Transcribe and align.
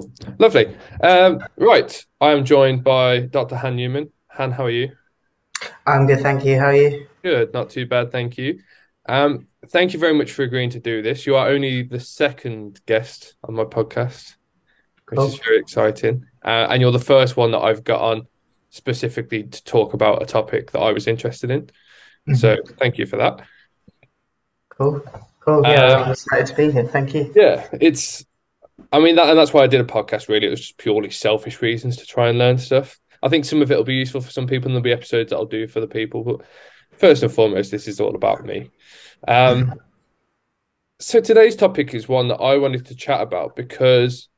Cool, 0.00 0.10
lovely. 0.38 0.76
Um, 1.02 1.42
right, 1.56 2.04
I 2.20 2.30
am 2.32 2.44
joined 2.44 2.84
by 2.84 3.20
Dr. 3.20 3.56
Han 3.56 3.76
Newman. 3.76 4.10
Han, 4.28 4.52
how 4.52 4.64
are 4.66 4.70
you? 4.70 4.92
I'm 5.86 6.06
good, 6.06 6.20
thank 6.20 6.44
you. 6.44 6.58
How 6.58 6.66
are 6.66 6.74
you? 6.76 7.06
Good, 7.22 7.52
not 7.52 7.70
too 7.70 7.86
bad, 7.86 8.12
thank 8.12 8.38
you. 8.38 8.60
Um, 9.08 9.48
thank 9.68 9.92
you 9.92 9.98
very 9.98 10.14
much 10.14 10.32
for 10.32 10.42
agreeing 10.42 10.70
to 10.70 10.80
do 10.80 11.02
this. 11.02 11.26
You 11.26 11.36
are 11.36 11.48
only 11.48 11.82
the 11.82 12.00
second 12.00 12.80
guest 12.86 13.34
on 13.44 13.54
my 13.54 13.64
podcast, 13.64 14.34
which 15.08 15.18
Cool. 15.18 15.26
is 15.28 15.38
very 15.38 15.58
exciting. 15.58 16.26
Uh, 16.44 16.68
and 16.70 16.80
you're 16.80 16.92
the 16.92 16.98
first 16.98 17.36
one 17.36 17.50
that 17.52 17.60
I've 17.60 17.84
got 17.84 18.00
on 18.00 18.26
specifically 18.70 19.44
to 19.44 19.64
talk 19.64 19.94
about 19.94 20.22
a 20.22 20.26
topic 20.26 20.70
that 20.72 20.80
I 20.80 20.92
was 20.92 21.06
interested 21.06 21.50
in. 21.50 21.70
So 22.34 22.56
Mhm. 22.56 22.76
thank 22.78 22.98
you 22.98 23.06
for 23.06 23.16
that. 23.16 23.40
Cool. 24.68 25.00
Cool. 25.40 25.62
Yeah, 25.64 25.84
Um, 25.94 26.02
I'm 26.04 26.12
excited 26.12 26.46
to 26.48 26.54
be 26.54 26.70
here. 26.70 26.84
Thank 26.84 27.14
you. 27.14 27.32
Yeah, 27.34 27.66
it's. 27.80 28.26
I 28.92 29.00
mean 29.00 29.16
that, 29.16 29.28
and 29.28 29.38
that's 29.38 29.52
why 29.52 29.62
I 29.62 29.66
did 29.66 29.80
a 29.80 29.84
podcast. 29.84 30.28
Really, 30.28 30.46
it 30.46 30.50
was 30.50 30.60
just 30.60 30.78
purely 30.78 31.10
selfish 31.10 31.60
reasons 31.60 31.96
to 31.98 32.06
try 32.06 32.28
and 32.28 32.38
learn 32.38 32.58
stuff. 32.58 32.98
I 33.22 33.28
think 33.28 33.44
some 33.44 33.62
of 33.62 33.70
it 33.70 33.76
will 33.76 33.84
be 33.84 33.94
useful 33.94 34.20
for 34.20 34.30
some 34.30 34.46
people, 34.46 34.66
and 34.66 34.74
there'll 34.74 34.82
be 34.82 34.92
episodes 34.92 35.30
that 35.30 35.36
I'll 35.36 35.44
do 35.44 35.66
for 35.66 35.80
the 35.80 35.86
people. 35.86 36.22
But 36.24 36.46
first 36.98 37.22
and 37.22 37.32
foremost, 37.32 37.70
this 37.70 37.88
is 37.88 38.00
all 38.00 38.14
about 38.14 38.44
me. 38.44 38.70
Um, 39.26 39.74
so 41.00 41.20
today's 41.20 41.56
topic 41.56 41.94
is 41.94 42.08
one 42.08 42.28
that 42.28 42.36
I 42.36 42.56
wanted 42.56 42.86
to 42.86 42.94
chat 42.94 43.20
about 43.20 43.56
because, 43.56 44.28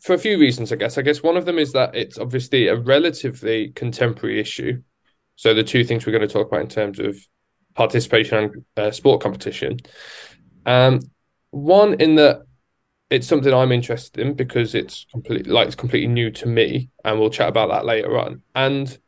for 0.00 0.14
a 0.14 0.18
few 0.18 0.38
reasons, 0.38 0.72
I 0.72 0.76
guess. 0.76 0.98
I 0.98 1.02
guess 1.02 1.22
one 1.22 1.36
of 1.36 1.44
them 1.44 1.58
is 1.58 1.72
that 1.72 1.94
it's 1.94 2.18
obviously 2.18 2.68
a 2.68 2.76
relatively 2.76 3.68
contemporary 3.70 4.40
issue. 4.40 4.82
So 5.36 5.54
the 5.54 5.64
two 5.64 5.84
things 5.84 6.06
we're 6.06 6.12
going 6.12 6.26
to 6.26 6.32
talk 6.32 6.48
about 6.48 6.60
in 6.60 6.68
terms 6.68 6.98
of 6.98 7.16
participation 7.74 8.38
and 8.38 8.64
uh, 8.76 8.90
sport 8.90 9.22
competition. 9.22 9.78
Um, 10.66 11.00
one 11.50 12.00
in 12.00 12.16
that 12.16 12.42
it's 13.12 13.26
something 13.28 13.52
I'm 13.52 13.72
interested 13.72 14.20
in 14.26 14.32
because 14.32 14.74
it's 14.74 15.06
completely 15.12 15.52
like 15.52 15.66
it's 15.66 15.76
completely 15.76 16.08
new 16.08 16.30
to 16.30 16.46
me, 16.46 16.88
and 17.04 17.20
we'll 17.20 17.30
chat 17.30 17.48
about 17.48 17.68
that 17.68 17.84
later 17.84 18.18
on. 18.18 18.42
And 18.54 18.98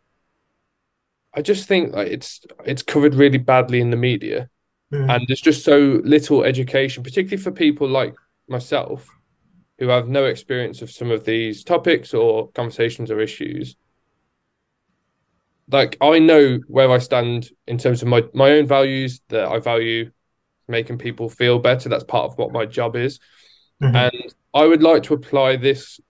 I 1.33 1.41
just 1.43 1.67
think 1.67 1.95
like 1.95 2.09
it's 2.09 2.41
it's 2.67 2.83
covered 2.83 3.15
really 3.15 3.39
badly 3.39 3.81
in 3.81 3.91
the 3.91 3.97
media, 3.97 4.51
Mm. 4.93 5.11
and 5.13 5.25
there's 5.27 5.41
just 5.41 5.65
so 5.65 6.01
little 6.05 6.45
education, 6.45 7.03
particularly 7.03 7.43
for 7.43 7.51
people 7.51 7.89
like 7.89 8.15
myself 8.47 9.09
who 9.79 9.89
have 9.89 10.07
no 10.09 10.27
experience 10.27 10.83
of 10.83 10.91
some 10.91 11.11
of 11.11 11.25
these 11.25 11.65
topics 11.65 12.13
or 12.13 12.51
conversations 12.51 13.11
or 13.11 13.21
issues. 13.21 13.77
Like 15.71 15.97
I 16.03 16.19
know 16.19 16.59
where 16.69 16.91
I 16.91 16.99
stand 16.99 17.51
in 17.67 17.79
terms 17.79 18.03
of 18.03 18.09
my 18.09 18.25
my 18.35 18.51
own 18.53 18.67
values 18.67 19.23
that 19.29 19.49
I 19.49 19.59
value 19.61 20.11
making 20.69 20.99
people 20.99 21.31
feel 21.31 21.59
better. 21.59 21.89
That's 21.89 22.05
part 22.05 22.31
of 22.31 22.39
what 22.39 22.53
my 22.53 22.67
job 22.67 22.97
is. 22.97 23.19
Mhm. 23.83 23.95
And 23.95 24.35
I 24.53 24.67
would 24.67 24.83
like 24.83 25.03
to 25.05 25.15
apply 25.15 25.57
this 25.57 26.01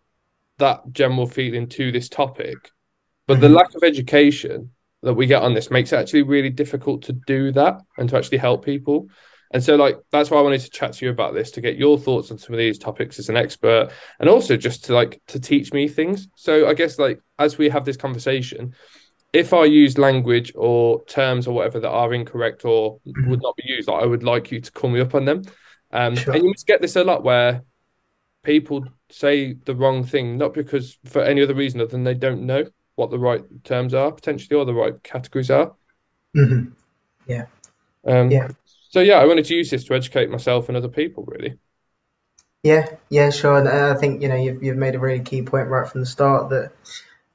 that 0.58 0.82
general 0.92 1.26
feeling 1.26 1.66
to 1.68 1.90
this 1.90 2.08
topic. 2.08 2.56
But 3.26 3.40
the 3.40 3.48
Mhm. 3.48 3.54
lack 3.56 3.74
of 3.74 3.82
education 3.82 4.70
that 5.02 5.14
we 5.14 5.26
get 5.26 5.42
on 5.42 5.52
this 5.54 5.70
makes 5.70 5.92
it 5.92 5.96
actually 5.96 6.22
really 6.22 6.50
difficult 6.50 7.02
to 7.02 7.12
do 7.12 7.50
that 7.52 7.80
and 7.98 8.08
to 8.08 8.16
actually 8.16 8.38
help 8.38 8.64
people. 8.64 9.08
And 9.50 9.62
so 9.62 9.74
like 9.76 9.98
that's 10.10 10.30
why 10.30 10.38
I 10.38 10.42
wanted 10.42 10.60
to 10.60 10.70
chat 10.70 10.92
to 10.94 11.04
you 11.04 11.10
about 11.10 11.34
this 11.34 11.50
to 11.52 11.60
get 11.60 11.76
your 11.76 11.98
thoughts 11.98 12.30
on 12.30 12.38
some 12.38 12.54
of 12.54 12.58
these 12.58 12.78
topics 12.78 13.18
as 13.18 13.28
an 13.28 13.36
expert 13.36 13.90
and 14.20 14.28
also 14.28 14.56
just 14.56 14.84
to 14.84 14.94
like 14.94 15.20
to 15.28 15.40
teach 15.40 15.72
me 15.72 15.88
things. 15.88 16.28
So 16.36 16.68
I 16.68 16.74
guess 16.74 16.98
like 16.98 17.20
as 17.38 17.58
we 17.58 17.68
have 17.68 17.84
this 17.84 17.96
conversation, 17.96 18.74
if 19.32 19.52
I 19.52 19.64
use 19.64 19.98
language 19.98 20.52
or 20.54 21.04
terms 21.06 21.48
or 21.48 21.54
whatever 21.54 21.80
that 21.80 21.90
are 21.90 22.14
incorrect 22.14 22.64
or 22.64 23.00
would 23.26 23.42
not 23.42 23.56
be 23.56 23.64
used, 23.66 23.88
I 23.88 24.06
would 24.06 24.22
like 24.22 24.52
you 24.52 24.60
to 24.60 24.72
call 24.72 24.90
me 24.90 25.00
up 25.00 25.14
on 25.16 25.24
them. 25.24 25.42
Um, 25.94 26.14
Sure. 26.16 26.34
and 26.34 26.42
you 26.44 26.50
must 26.50 26.66
get 26.66 26.82
this 26.82 26.96
a 26.96 27.04
lot 27.04 27.24
where 27.24 27.62
people 28.42 28.86
say 29.10 29.54
the 29.54 29.74
wrong 29.74 30.04
thing, 30.04 30.36
not 30.36 30.54
because 30.54 30.98
for 31.06 31.22
any 31.22 31.42
other 31.42 31.54
reason 31.54 31.80
other 31.80 31.90
than 31.90 32.04
they 32.04 32.14
don't 32.14 32.42
know 32.44 32.66
what 32.96 33.10
the 33.10 33.18
right 33.18 33.42
terms 33.64 33.94
are 33.94 34.12
potentially 34.12 34.58
or 34.58 34.64
the 34.64 34.74
right 34.74 35.02
categories 35.02 35.50
are. 35.50 35.74
Mhm. 36.36 36.72
Yeah. 37.26 37.46
Um, 38.06 38.30
Yeah. 38.30 38.48
so 38.90 39.00
yeah, 39.00 39.14
I 39.18 39.26
wanted 39.26 39.46
to 39.46 39.54
use 39.54 39.70
this 39.70 39.84
to 39.84 39.94
educate 39.94 40.30
myself 40.30 40.68
and 40.68 40.76
other 40.76 40.88
people, 40.88 41.24
really. 41.26 41.58
Yeah. 42.62 42.88
Yeah. 43.10 43.30
Sure. 43.30 43.58
And 43.58 43.68
uh, 43.68 43.94
I 43.94 44.00
think 44.00 44.22
you 44.22 44.28
know 44.28 44.36
you've 44.36 44.62
you've 44.62 44.76
made 44.76 44.94
a 44.94 44.98
really 44.98 45.22
key 45.22 45.42
point 45.42 45.68
right 45.68 45.88
from 45.88 46.00
the 46.00 46.06
start 46.06 46.50
that 46.50 46.72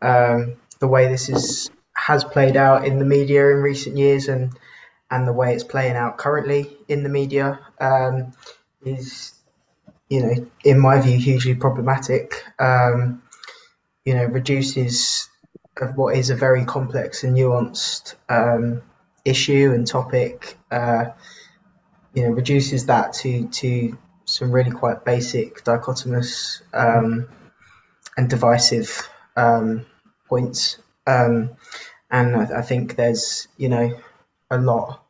um, 0.01 0.55
the 0.79 0.87
way 0.87 1.07
this 1.07 1.29
is 1.29 1.69
has 1.93 2.23
played 2.23 2.57
out 2.57 2.85
in 2.85 2.99
the 2.99 3.05
media 3.05 3.49
in 3.51 3.57
recent 3.61 3.97
years 3.97 4.27
and 4.29 4.57
and 5.11 5.27
the 5.27 5.33
way 5.33 5.53
it's 5.53 5.63
playing 5.63 5.95
out 5.95 6.17
currently 6.17 6.77
in 6.87 7.03
the 7.03 7.09
media 7.09 7.59
um, 7.79 8.33
is 8.83 9.33
you 10.09 10.21
know 10.21 10.49
in 10.63 10.79
my 10.79 11.01
view 11.01 11.17
hugely 11.17 11.55
problematic. 11.55 12.43
Um, 12.59 13.21
you 14.05 14.13
know 14.13 14.25
reduces 14.25 15.29
what 15.95 16.15
is 16.15 16.29
a 16.29 16.35
very 16.35 16.65
complex 16.65 17.23
and 17.23 17.37
nuanced 17.37 18.15
um, 18.27 18.81
issue 19.25 19.71
and 19.73 19.87
topic. 19.87 20.57
Uh, 20.71 21.05
you 22.13 22.23
know 22.23 22.29
reduces 22.29 22.87
that 22.87 23.13
to 23.13 23.47
to 23.49 23.97
some 24.25 24.51
really 24.51 24.71
quite 24.71 25.05
basic 25.05 25.63
dichotomous 25.63 26.61
um, 26.73 27.27
and 28.15 28.29
divisive 28.29 29.09
um, 29.35 29.85
points. 30.27 30.77
Um, 31.07 31.51
and 32.11 32.35
I, 32.35 32.59
I 32.59 32.61
think 32.61 32.95
there's 32.95 33.47
you 33.57 33.69
know 33.69 33.99
a 34.49 34.57
lot 34.57 35.03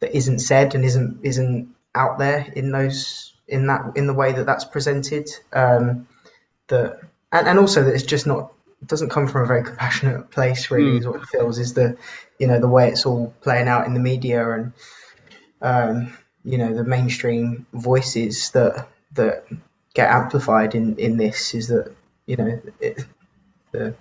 that 0.00 0.16
isn't 0.16 0.40
said 0.40 0.74
and 0.74 0.84
isn't 0.84 1.20
isn't 1.22 1.74
out 1.94 2.18
there 2.18 2.52
in 2.54 2.70
those 2.70 3.34
in 3.46 3.66
that 3.66 3.96
in 3.96 4.06
the 4.06 4.14
way 4.14 4.32
that 4.32 4.46
that's 4.46 4.64
presented. 4.64 5.28
Um, 5.52 6.06
that 6.68 7.00
and, 7.32 7.48
and 7.48 7.58
also 7.58 7.82
that 7.84 7.94
it's 7.94 8.04
just 8.04 8.26
not 8.26 8.52
doesn't 8.86 9.08
come 9.08 9.26
from 9.26 9.42
a 9.42 9.46
very 9.46 9.64
compassionate 9.64 10.30
place 10.30 10.70
really 10.70 10.92
Mm. 10.92 11.00
is 11.00 11.06
what 11.06 11.22
it 11.22 11.28
feels 11.28 11.58
is 11.58 11.74
the 11.74 11.96
you 12.38 12.46
know 12.46 12.60
the 12.60 12.68
way 12.68 12.88
it's 12.88 13.06
all 13.06 13.34
playing 13.40 13.68
out 13.68 13.86
in 13.86 13.94
the 13.94 14.00
media 14.00 14.48
and 14.50 14.72
um, 15.60 16.16
you 16.44 16.58
know 16.58 16.72
the 16.72 16.84
mainstream 16.84 17.66
voices 17.72 18.50
that 18.52 18.88
that 19.14 19.46
get 19.94 20.10
amplified 20.10 20.74
in 20.74 20.96
in 20.96 21.16
this 21.16 21.54
is 21.54 21.68
that 21.68 21.92
you 22.26 22.36
know 22.36 22.60
it, 22.80 23.04
the 23.72 23.94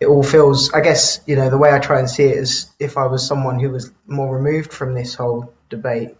it 0.00 0.06
all 0.06 0.22
feels 0.22 0.72
I 0.72 0.80
guess 0.80 1.20
you 1.26 1.36
know 1.36 1.50
the 1.50 1.58
way 1.58 1.72
I 1.72 1.78
try 1.78 1.98
and 1.98 2.08
see 2.08 2.24
it 2.24 2.38
is 2.38 2.66
if 2.78 2.96
I 2.98 3.06
was 3.06 3.26
someone 3.26 3.58
who 3.58 3.70
was 3.70 3.92
more 4.06 4.36
removed 4.36 4.72
from 4.72 4.94
this 4.94 5.14
whole 5.14 5.52
debate 5.70 6.16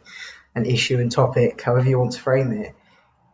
and 0.54 0.66
issue 0.66 0.98
and 0.98 1.12
topic 1.12 1.60
however 1.62 1.88
you 1.88 1.98
want 1.98 2.12
to 2.12 2.20
frame 2.20 2.52
it 2.52 2.74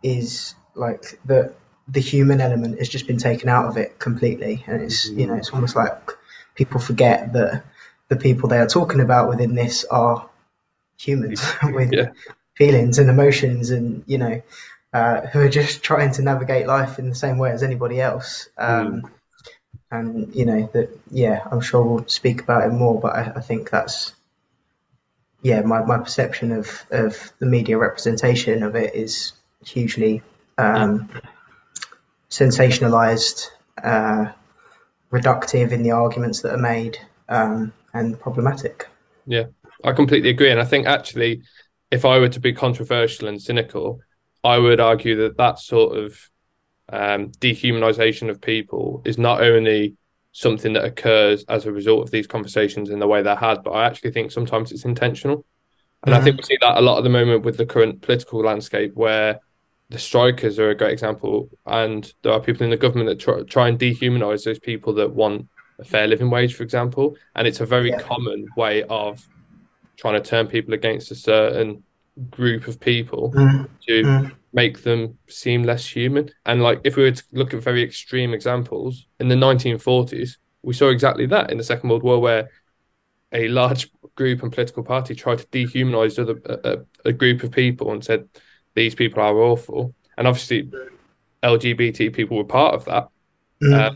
is 0.03 0.55
like 0.75 1.19
the 1.25 1.55
the 1.89 2.01
human 2.01 2.41
element 2.41 2.79
has 2.79 2.89
just 2.89 3.07
been 3.07 3.19
taken 3.19 3.49
out 3.49 3.67
of 3.67 3.77
it 3.77 3.99
completely. 3.99 4.65
And 4.67 4.83
it's 4.83 5.09
you 5.09 5.27
know 5.27 5.35
it's 5.35 5.51
almost 5.51 5.77
like 5.77 6.11
people 6.55 6.81
forget 6.81 7.33
that 7.33 7.65
the 8.09 8.17
people 8.17 8.49
they 8.49 8.59
are 8.59 8.67
talking 8.67 9.01
about 9.01 9.29
within 9.29 9.55
this 9.55 9.85
are 9.85 10.29
humans 10.99 11.43
with 11.65 11.93
Yeah. 11.93 12.13
feelings 12.57 12.99
and 12.99 13.11
emotions 13.11 13.71
and 13.71 14.05
you 14.07 14.19
know 14.19 14.43
uh, 14.93 15.23
who 15.23 15.41
are 15.41 15.49
just 15.49 15.83
trying 15.83 16.13
to 16.13 16.23
navigate 16.23 16.67
life 16.67 16.99
in 16.99 17.09
the 17.09 17.15
same 17.15 17.39
way 17.39 17.51
as 17.51 17.63
anybody 17.63 18.01
else. 18.01 18.49
Um, 18.59 19.11
and 19.93 20.35
you 20.35 20.45
know 20.45 20.69
that 20.73 20.89
yeah 21.11 21.47
i'm 21.53 21.61
sure 21.61 21.83
we'll 21.85 22.09
speak 22.09 22.43
about 22.43 22.67
it 22.67 22.73
more 22.73 23.01
but 23.01 23.15
i, 23.15 23.33
I 23.37 23.41
think 23.41 23.71
that's 23.71 24.15
yeah 25.43 25.61
my, 25.61 25.85
my 25.85 25.99
perception 25.99 26.51
of, 26.51 26.85
of 26.91 27.33
the 27.39 27.47
media 27.47 27.79
representation 27.79 28.65
of 28.65 28.75
it 28.75 28.95
is 28.95 29.33
hugely 29.65 30.23
um, 30.59 31.09
sensationalized 32.31 33.49
uh, 33.83 34.33
reductive 35.13 35.73
in 35.73 35.83
the 35.83 35.93
arguments 35.93 36.41
that 36.41 36.55
are 36.55 36.59
made 36.59 36.99
um, 37.29 37.73
and 37.95 38.19
problematic 38.19 38.89
Yeah, 39.27 39.45
I 39.85 39.93
completely 39.93 40.31
agree. 40.31 40.51
And 40.51 40.61
I 40.61 40.65
think 40.65 40.87
actually, 40.87 41.43
if 41.91 42.05
I 42.05 42.19
were 42.19 42.29
to 42.29 42.41
be 42.41 42.53
controversial 42.53 43.29
and 43.29 43.41
cynical, 43.41 44.01
I 44.45 44.59
would 44.59 44.81
argue 44.81 45.17
that 45.17 45.37
that 45.37 45.59
sort 45.59 45.97
of 45.97 46.19
um, 46.93 47.33
dehumanization 47.41 48.29
of 48.31 48.41
people 48.41 49.03
is 49.05 49.19
not 49.19 49.41
only 49.43 49.97
something 50.33 50.73
that 50.75 50.85
occurs 50.85 51.45
as 51.49 51.67
a 51.67 51.73
result 51.73 52.03
of 52.03 52.11
these 52.11 52.27
conversations 52.27 52.91
in 52.91 52.99
the 52.99 53.07
way 53.07 53.23
they're 53.23 53.35
had, 53.35 53.63
but 53.63 53.73
I 53.73 53.87
actually 53.87 54.13
think 54.13 54.31
sometimes 54.31 54.71
it's 54.71 54.85
intentional. 54.85 55.45
And 56.05 56.15
I 56.15 56.21
think 56.21 56.37
we 56.37 56.43
see 56.43 56.59
that 56.61 56.79
a 56.79 56.81
lot 56.81 56.99
at 56.99 57.05
the 57.05 57.11
moment 57.11 57.45
with 57.45 57.57
the 57.57 57.67
current 57.67 58.03
political 58.03 58.41
landscape 58.41 58.93
where 58.95 59.41
the 59.89 59.99
strikers 59.99 60.59
are 60.59 60.71
a 60.71 60.75
great 60.75 60.93
example. 60.93 61.49
And 61.65 62.11
there 62.23 62.33
are 62.33 62.41
people 62.41 62.65
in 62.65 62.71
the 62.71 62.77
government 62.77 63.09
that 63.09 63.21
try, 63.21 63.43
try 63.43 63.69
and 63.69 63.79
dehumanize 63.79 64.45
those 64.45 64.59
people 64.59 64.95
that 64.95 65.15
want 65.15 65.47
a 65.79 65.85
fair 65.85 66.07
living 66.09 66.31
wage, 66.31 66.55
for 66.55 66.63
example. 66.63 67.17
And 67.35 67.47
it's 67.47 67.61
a 67.61 67.67
very 67.67 67.91
Yeah. 67.91 68.01
common 68.01 68.49
way 68.57 68.83
of 68.85 69.23
trying 69.97 70.21
to 70.21 70.29
turn 70.29 70.47
people 70.49 70.75
against 70.75 71.11
a 71.11 71.15
certain 71.15 71.85
group 72.31 72.67
of 72.67 72.81
people 72.81 73.33
Mm, 73.35 73.69
to 73.87 74.05
mm, 74.05 74.33
make 74.53 74.83
them 74.83 75.19
seem 75.29 75.63
less 75.63 75.87
human. 75.87 76.31
And 76.45 76.63
like 76.63 76.81
if 76.85 76.97
we 76.97 77.05
were 77.05 77.13
to 77.13 77.25
look 77.33 77.55
at 77.55 77.63
very 77.63 77.83
extreme 77.83 78.35
examples, 78.35 79.07
in 79.19 79.29
the 79.29 79.35
1940s, 79.35 80.37
we 80.63 80.75
saw 80.75 80.89
exactly 80.89 81.27
that 81.27 81.51
in 81.51 81.59
the 81.59 81.65
Second 81.65 81.89
World 81.89 82.03
War, 82.03 82.21
where 82.21 82.51
a 83.33 83.49
large 83.49 83.91
group 84.15 84.43
and 84.43 84.53
political 84.53 84.83
party 84.83 85.15
tried 85.15 85.39
to 85.39 85.47
dehumanize 85.47 86.19
other 86.19 86.41
a, 86.45 87.09
a, 87.09 87.13
group 87.13 87.43
of 87.43 87.51
people 87.51 87.91
and 87.93 88.05
said 88.05 88.29
these 88.75 88.95
people 88.95 89.23
are 89.23 89.39
awful. 89.39 89.95
And 90.19 90.29
obviously, 90.29 90.71
LGBT 91.43 92.13
people 92.13 92.37
were 92.37 92.45
part 92.45 92.75
of 92.75 92.85
that. 92.85 93.09
Mm. 93.63 93.75
Uh, 93.75 93.95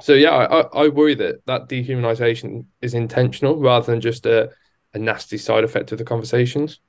so 0.00 0.14
yeah, 0.14 0.30
I, 0.30 0.84
I 0.84 0.88
worry 0.88 1.14
that 1.16 1.44
that 1.46 1.68
dehumanization 1.68 2.64
is 2.80 2.94
intentional 2.94 3.58
rather 3.58 3.86
than 3.86 4.00
just 4.00 4.26
a, 4.26 4.50
a 4.94 4.98
nasty 4.98 5.38
side 5.38 5.64
effect 5.64 5.92
of 5.92 5.98
the 5.98 6.04
conversations. 6.04 6.80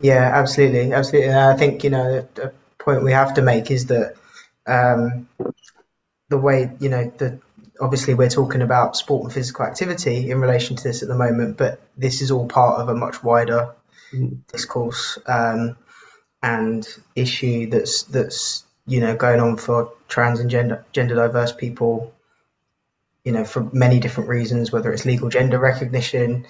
Yeah, 0.00 0.30
absolutely, 0.34 0.92
absolutely. 0.92 1.30
And 1.30 1.38
I 1.38 1.56
think, 1.56 1.84
you 1.84 1.90
know, 1.90 2.26
the 2.34 2.52
point 2.78 3.02
we 3.04 3.12
have 3.12 3.34
to 3.34 3.42
make 3.42 3.70
is 3.70 3.86
that 3.86 4.16
um, 4.66 5.28
the 6.28 6.38
way, 6.38 6.70
you 6.80 6.88
know, 6.88 7.12
the 7.18 7.38
obviously 7.80 8.14
we're 8.14 8.28
talking 8.28 8.62
about 8.62 8.96
sport 8.96 9.24
and 9.24 9.32
physical 9.32 9.64
activity 9.64 10.30
in 10.30 10.40
relation 10.40 10.76
to 10.76 10.82
this 10.82 11.02
at 11.02 11.08
the 11.08 11.14
moment, 11.16 11.56
but 11.56 11.80
this 11.96 12.22
is 12.22 12.30
all 12.30 12.46
part 12.46 12.80
of 12.80 12.88
a 12.88 12.94
much 12.94 13.22
wider 13.22 13.74
Mm. 14.12 14.40
discourse 14.52 15.18
um, 15.26 15.76
and 16.42 16.86
issue 17.16 17.68
that's 17.70 18.04
that's 18.04 18.64
you 18.86 19.00
know 19.00 19.16
going 19.16 19.40
on 19.40 19.56
for 19.56 19.92
trans 20.08 20.40
and 20.40 20.50
gender 20.50 20.84
gender 20.92 21.14
diverse 21.16 21.52
people. 21.52 22.12
You 23.24 23.32
know, 23.32 23.44
for 23.44 23.62
many 23.72 24.00
different 24.00 24.28
reasons, 24.28 24.70
whether 24.70 24.92
it's 24.92 25.06
legal 25.06 25.30
gender 25.30 25.58
recognition, 25.58 26.46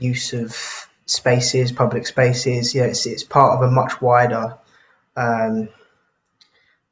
use 0.00 0.32
of 0.32 0.87
spaces, 1.08 1.72
public 1.72 2.06
spaces. 2.06 2.74
Yeah, 2.74 2.84
it's 2.84 3.06
it's 3.06 3.24
part 3.24 3.56
of 3.56 3.68
a 3.68 3.70
much 3.70 4.00
wider. 4.00 4.56
Um, 5.16 5.68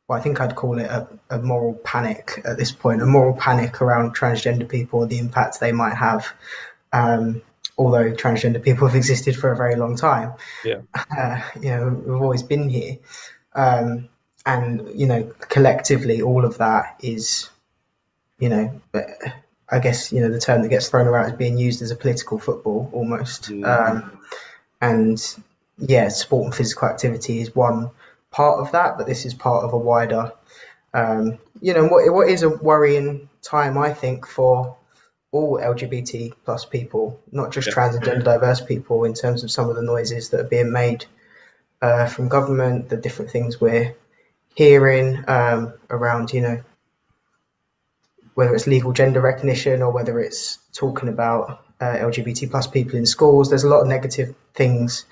well, 0.09 0.19
I 0.19 0.23
think 0.23 0.41
I'd 0.41 0.55
call 0.55 0.79
it 0.79 0.87
a, 0.87 1.09
a 1.31 1.39
moral 1.39 1.75
panic 1.75 2.41
at 2.45 2.57
this 2.57 2.73
point, 2.73 3.03
a 3.03 3.07
moral 3.07 3.35
panic 3.35 3.83
around 3.83 4.17
transgender 4.17 4.69
people, 4.69 5.07
the 5.07 5.19
impact 5.19 5.59
they 5.61 5.73
might 5.73 5.95
have. 5.95 6.33
Um, 6.93 7.43
although 7.77 8.13
transgender 8.13 8.63
people 8.63 8.87
have 8.87 8.97
existed 8.97 9.37
for 9.37 9.51
a 9.51 9.57
very 9.57 9.77
long 9.77 9.97
time, 9.97 10.33
Yeah. 10.65 10.83
uh, 10.95 11.43
you 11.61 11.71
know, 11.71 11.89
we've 11.89 12.23
always 12.23 12.43
been 12.43 12.69
here. 12.69 12.99
Um, 13.55 14.09
and, 14.47 14.89
you 14.99 15.07
know, 15.07 15.25
collectively, 15.41 16.23
all 16.23 16.45
of 16.45 16.59
that 16.59 16.97
is, 17.03 17.51
you 18.39 18.49
know, 18.49 18.81
I 19.69 19.79
guess, 19.81 20.13
you 20.13 20.21
know, 20.21 20.31
the 20.31 20.41
term 20.41 20.63
that 20.63 20.69
gets 20.69 20.89
thrown 20.89 21.07
around 21.07 21.31
is 21.31 21.37
being 21.37 21.59
used 21.59 21.83
as 21.83 21.91
a 21.91 21.97
political 21.97 22.39
football 22.39 22.89
almost. 22.93 23.51
Mm. 23.51 23.65
Um, 23.67 24.21
and 24.81 25.37
yeah, 25.79 26.09
sport 26.09 26.47
and 26.47 26.55
physical 26.55 26.89
activity 26.89 27.41
is 27.41 27.55
one 27.55 27.91
part 28.31 28.61
of 28.61 28.73
that, 28.73 28.97
but 28.97 29.07
this 29.07 29.27
is 29.27 29.35
part 29.35 29.65
of 29.65 29.73
a 29.73 29.79
wider, 29.79 30.33
um, 30.95 31.39
you 31.61 31.75
know, 31.75 31.87
what 31.87 32.11
what 32.13 32.29
is 32.29 32.43
a 32.43 32.49
worrying 32.49 33.29
time, 33.43 33.77
I 33.79 33.93
think, 33.93 34.27
for 34.27 34.77
all 35.33 35.59
LGBT 35.59 36.33
plus 36.45 36.65
people, 36.65 37.21
not 37.33 37.51
just 37.53 37.67
Yeah. 37.69 37.75
trans 37.75 37.97
and 37.97 38.05
gender 38.05 38.25
diverse 38.25 38.61
people, 38.61 39.05
in 39.05 39.15
terms 39.15 39.45
of 39.45 39.51
some 39.51 39.69
of 39.69 39.77
the 39.77 39.83
noises 39.83 40.31
that 40.31 40.41
are 40.41 40.45
being 40.49 40.73
made 40.73 41.05
uh, 41.83 42.07
from 42.07 42.29
government, 42.29 42.89
the 42.89 42.97
different 42.97 43.31
things 43.31 43.61
we're 43.61 43.95
hearing 44.55 45.23
um, 45.29 45.75
around, 45.91 46.33
you 46.33 46.41
know, 46.41 46.61
whether 48.37 48.55
it's 48.55 48.67
legal 48.67 48.93
gender 48.93 49.23
recognition 49.23 49.81
or 49.81 49.91
whether 49.91 50.21
it's 50.21 50.59
talking 50.75 51.09
about 51.09 51.65
uh, 51.81 51.97
LGBT 51.97 52.51
plus 52.51 52.67
people 52.67 52.97
in 52.97 53.07
schools. 53.07 53.49
There's 53.49 53.65
a 53.65 53.69
lot 53.69 53.81
of 53.81 53.89
negative 53.89 54.35
things 54.53 55.07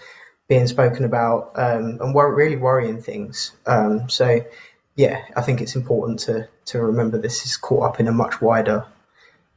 being 0.46 0.66
spoken 0.66 1.06
about 1.06 1.52
um, 1.54 1.98
and 2.02 2.14
wor- 2.14 2.34
really 2.34 2.56
worrying 2.56 3.00
things. 3.00 3.52
Um, 3.64 4.10
so, 4.10 4.44
yeah, 4.94 5.24
I 5.34 5.40
think 5.40 5.62
it's 5.62 5.74
important 5.74 6.18
to 6.20 6.48
to 6.66 6.82
remember 6.82 7.16
this 7.16 7.46
is 7.46 7.56
caught 7.56 7.88
up 7.88 7.98
in 7.98 8.08
a 8.08 8.12
much 8.12 8.42
wider 8.42 8.84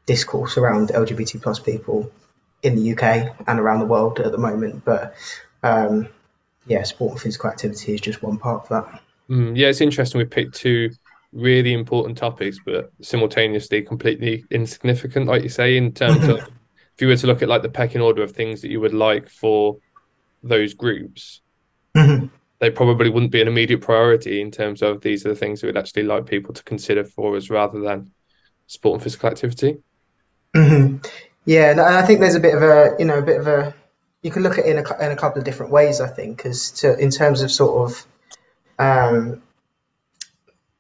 discourse 0.05 0.57
around 0.57 0.87
LGBT 0.87 1.41
plus 1.41 1.59
people 1.59 2.09
in 2.63 2.77
the 2.77 2.93
UK 2.93 3.35
and 3.47 3.59
around 3.59 3.81
the 3.81 3.85
world 3.85 4.21
at 4.21 4.31
the 4.31 4.37
moment. 4.37 4.85
But 4.85 5.13
um, 5.61 6.07
yeah, 6.67 6.83
sport 6.83 7.11
and 7.11 7.21
physical 7.21 7.49
activity 7.49 7.95
is 7.95 7.99
just 7.99 8.23
one 8.23 8.37
part 8.37 8.63
of 8.63 8.69
that. 8.69 9.01
Mm, 9.29 9.57
yeah, 9.57 9.67
it's 9.67 9.81
interesting. 9.81 10.19
We 10.19 10.25
picked 10.25 10.55
two 10.55 10.91
really 11.37 11.73
important 11.73 12.17
topics, 12.17 12.59
but 12.65 12.91
simultaneously 13.01 13.81
completely 13.81 14.45
insignificant, 14.51 15.27
like 15.27 15.43
you 15.43 15.49
say, 15.49 15.77
in 15.77 15.93
terms 15.93 16.27
of 16.27 16.37
if 16.95 17.01
you 17.01 17.07
were 17.07 17.15
to 17.15 17.27
look 17.27 17.41
at 17.41 17.49
like 17.49 17.61
the 17.61 17.69
pecking 17.69 18.01
order 18.01 18.23
of 18.23 18.31
things 18.31 18.61
that 18.61 18.71
you 18.71 18.79
would 18.81 18.93
like 18.93 19.29
for 19.29 19.77
those 20.43 20.73
groups, 20.73 21.41
Mhm. 21.95 22.29
they 22.59 22.69
probably 22.71 23.09
wouldn't 23.09 23.31
be 23.31 23.41
an 23.41 23.47
immediate 23.47 23.81
priority 23.81 24.41
in 24.41 24.51
terms 24.51 24.81
of 24.81 25.01
these 25.01 25.25
are 25.25 25.29
the 25.29 25.35
things 25.35 25.61
that 25.61 25.67
we 25.67 25.69
would 25.71 25.77
actually 25.77 26.03
like 26.03 26.25
people 26.25 26.53
to 26.53 26.63
consider 26.63 27.03
for 27.03 27.35
us 27.35 27.49
rather 27.49 27.79
than 27.79 28.11
sport 28.67 28.95
and 28.95 29.03
physical 29.03 29.29
activity. 29.29 29.77
hmm 30.55 30.97
Yeah, 31.45 31.71
and 31.71 31.79
I 31.79 32.05
think 32.05 32.19
there's 32.19 32.35
a 32.35 32.39
bit 32.39 32.55
of 32.55 32.63
a, 32.63 32.95
you 32.99 33.05
know, 33.05 33.19
a 33.19 33.21
bit 33.21 33.39
of 33.39 33.47
a, 33.47 33.73
you 34.21 34.31
can 34.31 34.43
look 34.43 34.57
at 34.57 34.65
it 34.65 34.77
in 34.77 34.85
a, 34.85 35.05
in 35.05 35.11
a 35.11 35.15
couple 35.15 35.39
of 35.39 35.45
different 35.45 35.71
ways, 35.71 36.01
I 36.01 36.07
think, 36.07 36.45
as 36.45 36.71
to, 36.81 36.97
in 36.97 37.09
terms 37.09 37.41
of 37.41 37.51
sort 37.51 37.89
of, 37.89 38.07
um, 38.79 39.41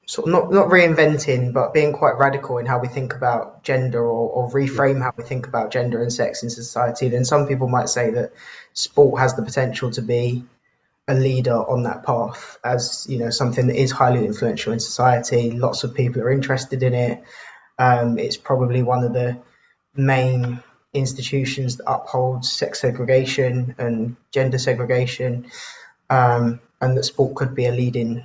sort 0.07 0.27
of 0.27 0.31
not, 0.31 0.51
not 0.51 0.69
reinventing, 0.69 1.51
but 1.51 1.73
being 1.73 1.91
quite 1.91 2.17
radical 2.17 2.57
in 2.57 2.65
how 2.65 2.79
we 2.79 2.87
think 2.87 3.13
about 3.13 3.61
gender 3.61 3.99
or, 3.99 4.29
or 4.29 4.49
reframe 4.51 5.01
how 5.01 5.13
we 5.17 5.23
think 5.23 5.47
about 5.47 5.69
gender 5.69 6.01
and 6.01 6.11
sex 6.11 6.43
in 6.43 6.49
society, 6.49 7.09
then 7.09 7.25
some 7.25 7.45
people 7.45 7.67
might 7.67 7.89
say 7.89 8.09
that 8.11 8.31
sport 8.73 9.19
has 9.19 9.35
the 9.35 9.43
potential 9.43 9.91
to 9.91 10.01
be 10.01 10.45
a 11.09 11.13
leader 11.13 11.55
on 11.55 11.83
that 11.83 12.03
path 12.03 12.57
as, 12.63 13.05
you 13.09 13.19
know, 13.19 13.29
something 13.29 13.67
that 13.67 13.75
is 13.75 13.91
highly 13.91 14.25
influential 14.25 14.71
in 14.71 14.79
society. 14.79 15.51
Lots 15.51 15.83
of 15.83 15.93
people 15.93 16.21
are 16.21 16.31
interested 16.31 16.83
in 16.83 16.93
it. 16.93 17.21
Um, 17.77 18.17
it's 18.17 18.37
probably 18.37 18.83
one 18.83 19.03
of 19.03 19.11
the 19.11 19.37
main 19.93 20.63
institutions 20.93 21.77
that 21.77 21.91
upholds 21.91 22.49
sex 22.49 22.79
segregation 22.79 23.75
and 23.77 24.15
gender 24.31 24.57
segregation, 24.57 25.47
um, 26.09 26.61
and 26.79 26.97
that 26.97 27.03
sport 27.03 27.35
could 27.35 27.53
be 27.53 27.65
a 27.65 27.71
leading 27.71 28.23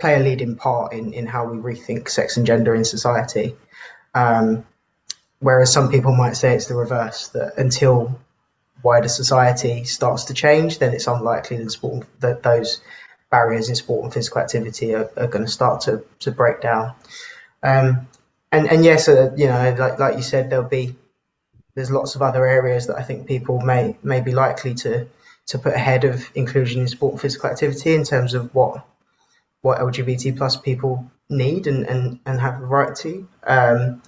play 0.00 0.14
a 0.14 0.18
leading 0.18 0.56
part 0.56 0.92
in, 0.92 1.12
in 1.12 1.26
how 1.26 1.44
we 1.46 1.58
rethink 1.58 2.08
sex 2.08 2.36
and 2.36 2.46
gender 2.46 2.74
in 2.74 2.84
society. 2.84 3.54
Um, 4.14 4.64
whereas 5.38 5.72
some 5.72 5.90
people 5.90 6.14
might 6.14 6.36
say 6.36 6.54
it's 6.54 6.66
the 6.66 6.74
reverse, 6.74 7.28
that 7.28 7.58
until 7.58 8.18
wider 8.82 9.08
society 9.08 9.84
starts 9.84 10.24
to 10.24 10.34
change, 10.34 10.78
then 10.78 10.94
it's 10.94 11.06
unlikely 11.06 11.58
that 11.58 11.70
sport 11.70 12.06
that 12.20 12.42
those 12.42 12.80
barriers 13.30 13.68
in 13.68 13.76
sport 13.76 14.04
and 14.04 14.12
physical 14.12 14.40
activity 14.40 14.94
are, 14.94 15.10
are 15.16 15.28
going 15.28 15.44
to 15.44 15.50
start 15.50 15.82
to, 15.82 16.02
to 16.20 16.30
break 16.32 16.60
down. 16.60 16.94
Um, 17.62 18.08
and 18.52 18.68
and 18.68 18.84
yes, 18.84 19.08
uh, 19.08 19.32
you 19.36 19.46
know, 19.46 19.76
like 19.78 19.98
like 19.98 20.16
you 20.16 20.22
said, 20.22 20.50
there'll 20.50 20.68
be 20.68 20.96
there's 21.74 21.90
lots 21.90 22.16
of 22.16 22.22
other 22.22 22.44
areas 22.44 22.88
that 22.88 22.96
I 22.96 23.02
think 23.02 23.28
people 23.28 23.60
may 23.60 23.96
may 24.02 24.20
be 24.20 24.32
likely 24.32 24.74
to 24.74 25.06
to 25.46 25.58
put 25.58 25.74
ahead 25.74 26.04
of 26.04 26.28
inclusion 26.34 26.80
in 26.80 26.88
sport 26.88 27.12
and 27.12 27.20
physical 27.20 27.50
activity 27.50 27.94
in 27.94 28.04
terms 28.04 28.34
of 28.34 28.54
what 28.54 28.84
what 29.62 29.78
LGBT 29.78 30.36
plus 30.36 30.56
people 30.56 31.10
need 31.28 31.66
and, 31.66 31.86
and, 31.86 32.20
and 32.26 32.40
have 32.40 32.60
the 32.60 32.66
right 32.66 32.94
to. 32.96 33.28
Um, 33.44 34.02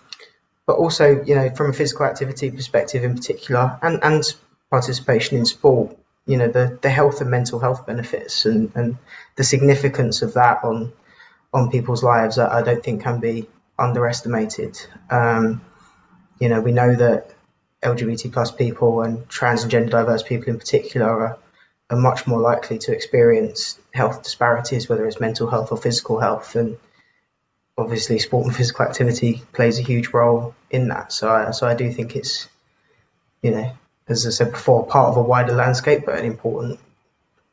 but 0.67 0.76
also, 0.76 1.23
you 1.25 1.35
know, 1.35 1.50
from 1.50 1.71
a 1.71 1.73
physical 1.73 2.07
activity 2.07 2.50
perspective 2.50 3.05
in 3.05 3.15
particular, 3.15 3.79
and, 3.83 4.03
and 4.03 4.25
participation 4.71 5.37
in 5.37 5.45
sport, 5.45 5.97
you 6.26 6.37
know, 6.37 6.49
the, 6.49 6.79
the 6.83 6.91
health 6.91 7.21
and 7.21 7.31
mental 7.31 7.59
health 7.59 7.87
benefits 7.87 8.47
and, 8.47 8.73
and 8.75 8.97
the 9.37 9.45
significance 9.45 10.23
of 10.23 10.35
that 10.35 10.62
on 10.65 10.93
on 11.53 11.71
people's 11.71 12.03
lives, 12.03 12.38
I, 12.38 12.61
I 12.61 12.62
don't 12.62 12.83
think 12.83 13.03
can 13.03 13.21
be 13.21 13.47
underestimated. 13.79 14.81
Um, 15.11 15.61
you 16.38 16.49
know, 16.49 16.61
we 16.61 16.73
know 16.73 16.95
that 16.95 17.35
LGBT 17.83 18.33
plus 18.33 18.50
people 18.50 19.03
and 19.03 19.29
trans 19.29 19.62
and 19.62 19.71
gender 19.71 19.91
diverse 19.91 20.23
people 20.23 20.49
in 20.49 20.59
particular 20.59 21.09
are, 21.09 21.38
are 21.91 21.99
much 21.99 22.27
more 22.27 22.41
likely 22.41 22.79
to 22.79 22.93
experience 22.93 23.79
health 23.93 24.23
disparities, 24.23 24.89
whether 24.89 25.07
it's 25.07 25.21
mental 25.21 25.49
health 25.49 25.73
or 25.73 25.79
physical 25.79 26.19
health. 26.19 26.57
And 26.57 26.79
obviously, 27.77 28.19
sport 28.19 28.47
and 28.47 28.57
physical 28.61 28.87
activity 28.87 29.43
plays 29.53 29.79
a 29.79 29.83
huge 29.83 30.09
role 30.09 30.55
in 30.71 30.89
that. 30.89 31.12
So, 31.12 31.31
I, 31.31 31.51
so 31.51 31.67
I 31.67 31.75
do 31.75 31.93
think 31.93 32.17
it's, 32.17 32.49
you 33.43 33.51
know, 33.51 33.73
as 34.09 34.27
I 34.27 34.31
said 34.31 34.53
before, 34.53 34.87
part 34.87 35.11
of 35.11 35.17
a 35.17 35.23
wider 35.23 35.55
landscape, 35.55 36.05
but 36.07 36.19
an 36.19 36.25
important 36.25 36.81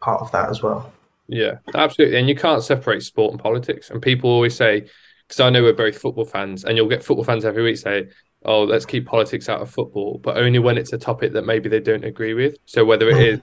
part 0.01 0.21
of 0.21 0.31
that 0.31 0.49
as 0.49 0.61
well. 0.61 0.91
Yeah, 1.27 1.59
absolutely. 1.75 2.17
And 2.17 2.27
you 2.27 2.35
can't 2.35 2.63
separate 2.63 3.03
sport 3.03 3.31
and 3.31 3.39
politics. 3.39 3.89
And 3.89 4.01
people 4.01 4.29
always 4.29 4.55
say, 4.55 4.89
because 5.27 5.39
I 5.39 5.49
know 5.51 5.61
we're 5.61 5.73
both 5.73 5.97
football 5.97 6.25
fans, 6.25 6.63
and 6.63 6.75
you'll 6.75 6.89
get 6.89 7.03
football 7.03 7.23
fans 7.23 7.45
every 7.45 7.63
week 7.63 7.77
say, 7.77 8.09
oh, 8.45 8.63
let's 8.63 8.85
keep 8.85 9.05
politics 9.05 9.49
out 9.49 9.61
of 9.61 9.69
football, 9.69 10.17
but 10.17 10.37
only 10.37 10.59
when 10.59 10.77
it's 10.77 10.93
a 10.93 10.97
topic 10.97 11.33
that 11.33 11.45
maybe 11.45 11.69
they 11.69 11.79
don't 11.79 12.03
agree 12.03 12.33
with. 12.33 12.55
So 12.65 12.83
whether 12.85 13.09
it 13.09 13.15
hmm. 13.15 13.21
is 13.21 13.41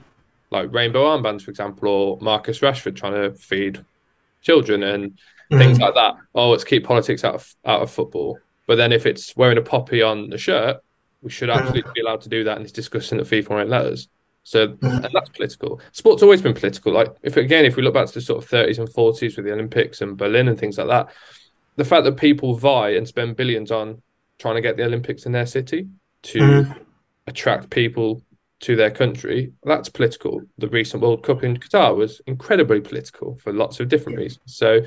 like 0.49 0.73
rainbow 0.73 1.05
armbands, 1.05 1.41
for 1.41 1.51
example, 1.51 1.89
or 1.89 2.17
Marcus 2.21 2.59
Rashford 2.59 2.95
trying 2.95 3.13
to 3.13 3.33
feed 3.33 3.83
children 4.41 4.83
and 4.83 5.11
mm-hmm. 5.11 5.57
things 5.57 5.79
like 5.79 5.93
that. 5.95 6.15
Oh, 6.33 6.51
let's 6.51 6.63
keep 6.63 6.85
politics 6.85 7.23
out 7.23 7.35
of 7.35 7.55
out 7.65 7.81
of 7.81 7.91
football. 7.91 8.39
But 8.65 8.75
then 8.75 8.91
if 8.91 9.05
it's 9.05 9.35
wearing 9.35 9.57
a 9.57 9.61
poppy 9.61 10.01
on 10.01 10.29
the 10.29 10.37
shirt, 10.37 10.77
we 11.21 11.29
should 11.29 11.49
mm-hmm. 11.49 11.59
absolutely 11.59 11.91
be 11.95 12.01
allowed 12.01 12.21
to 12.21 12.29
do 12.29 12.43
that, 12.45 12.57
and 12.57 12.63
it's 12.63 12.73
discussing 12.73 13.17
that 13.17 13.27
FIFA 13.27 13.49
won't 13.49 13.69
let 13.69 13.85
us. 13.85 14.07
So 14.43 14.69
mm-hmm. 14.69 15.03
and 15.03 15.09
that's 15.13 15.29
political. 15.29 15.81
Sport's 15.91 16.23
always 16.23 16.41
been 16.41 16.53
political. 16.53 16.93
Like 16.93 17.13
if 17.21 17.35
again, 17.35 17.65
if 17.65 17.75
we 17.75 17.83
look 17.83 17.93
back 17.93 18.07
to 18.07 18.13
the 18.13 18.21
sort 18.21 18.43
of 18.43 18.49
30s 18.49 18.79
and 18.79 18.87
40s 18.87 19.35
with 19.35 19.45
the 19.45 19.51
Olympics 19.51 20.01
and 20.01 20.15
Berlin 20.15 20.47
and 20.47 20.57
things 20.57 20.77
like 20.77 20.87
that, 20.87 21.09
the 21.75 21.83
fact 21.83 22.05
that 22.05 22.15
people 22.15 22.55
vie 22.55 22.91
and 22.91 23.05
spend 23.05 23.35
billions 23.35 23.71
on 23.71 24.01
trying 24.39 24.55
to 24.55 24.61
get 24.61 24.77
the 24.77 24.85
Olympics 24.85 25.25
in 25.25 25.33
their 25.33 25.45
city 25.45 25.87
to 26.21 26.39
Mhm. 26.39 26.79
attract 27.27 27.69
people 27.69 28.21
to 28.59 28.75
their 28.75 28.91
country, 28.91 29.53
that's 29.63 29.89
political. 29.89 30.41
The 30.57 30.69
recent 30.69 31.03
World 31.03 31.23
Cup 31.23 31.43
in 31.43 31.57
Qatar 31.57 31.95
was 31.95 32.21
incredibly 32.25 32.81
political 32.81 33.37
for 33.43 33.53
lots 33.53 33.79
of 33.79 33.87
different 33.87 34.17
reasons. 34.17 34.55
So, 34.55 34.81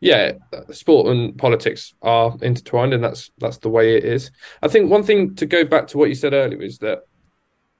yeah, 0.00 0.32
sport 0.70 1.06
and 1.08 1.36
politics 1.38 1.94
are 2.02 2.36
intertwined, 2.42 2.92
and 2.92 3.02
that's 3.02 3.30
that's 3.38 3.58
the 3.58 3.70
way 3.70 3.96
it 3.96 4.04
is. 4.04 4.30
I 4.62 4.68
think 4.68 4.90
one 4.90 5.02
thing 5.02 5.34
to 5.36 5.46
go 5.46 5.64
back 5.64 5.86
to 5.88 5.98
what 5.98 6.10
you 6.10 6.14
said 6.14 6.34
earlier 6.34 6.60
is 6.60 6.78
that 6.78 7.00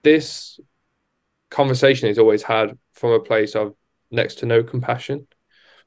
this 0.02 0.58
conversation 1.50 2.08
is 2.08 2.18
always 2.18 2.42
had 2.42 2.78
from 2.92 3.12
a 3.12 3.20
place 3.20 3.54
of 3.54 3.74
next 4.10 4.36
to 4.36 4.46
no 4.46 4.62
compassion. 4.62 5.26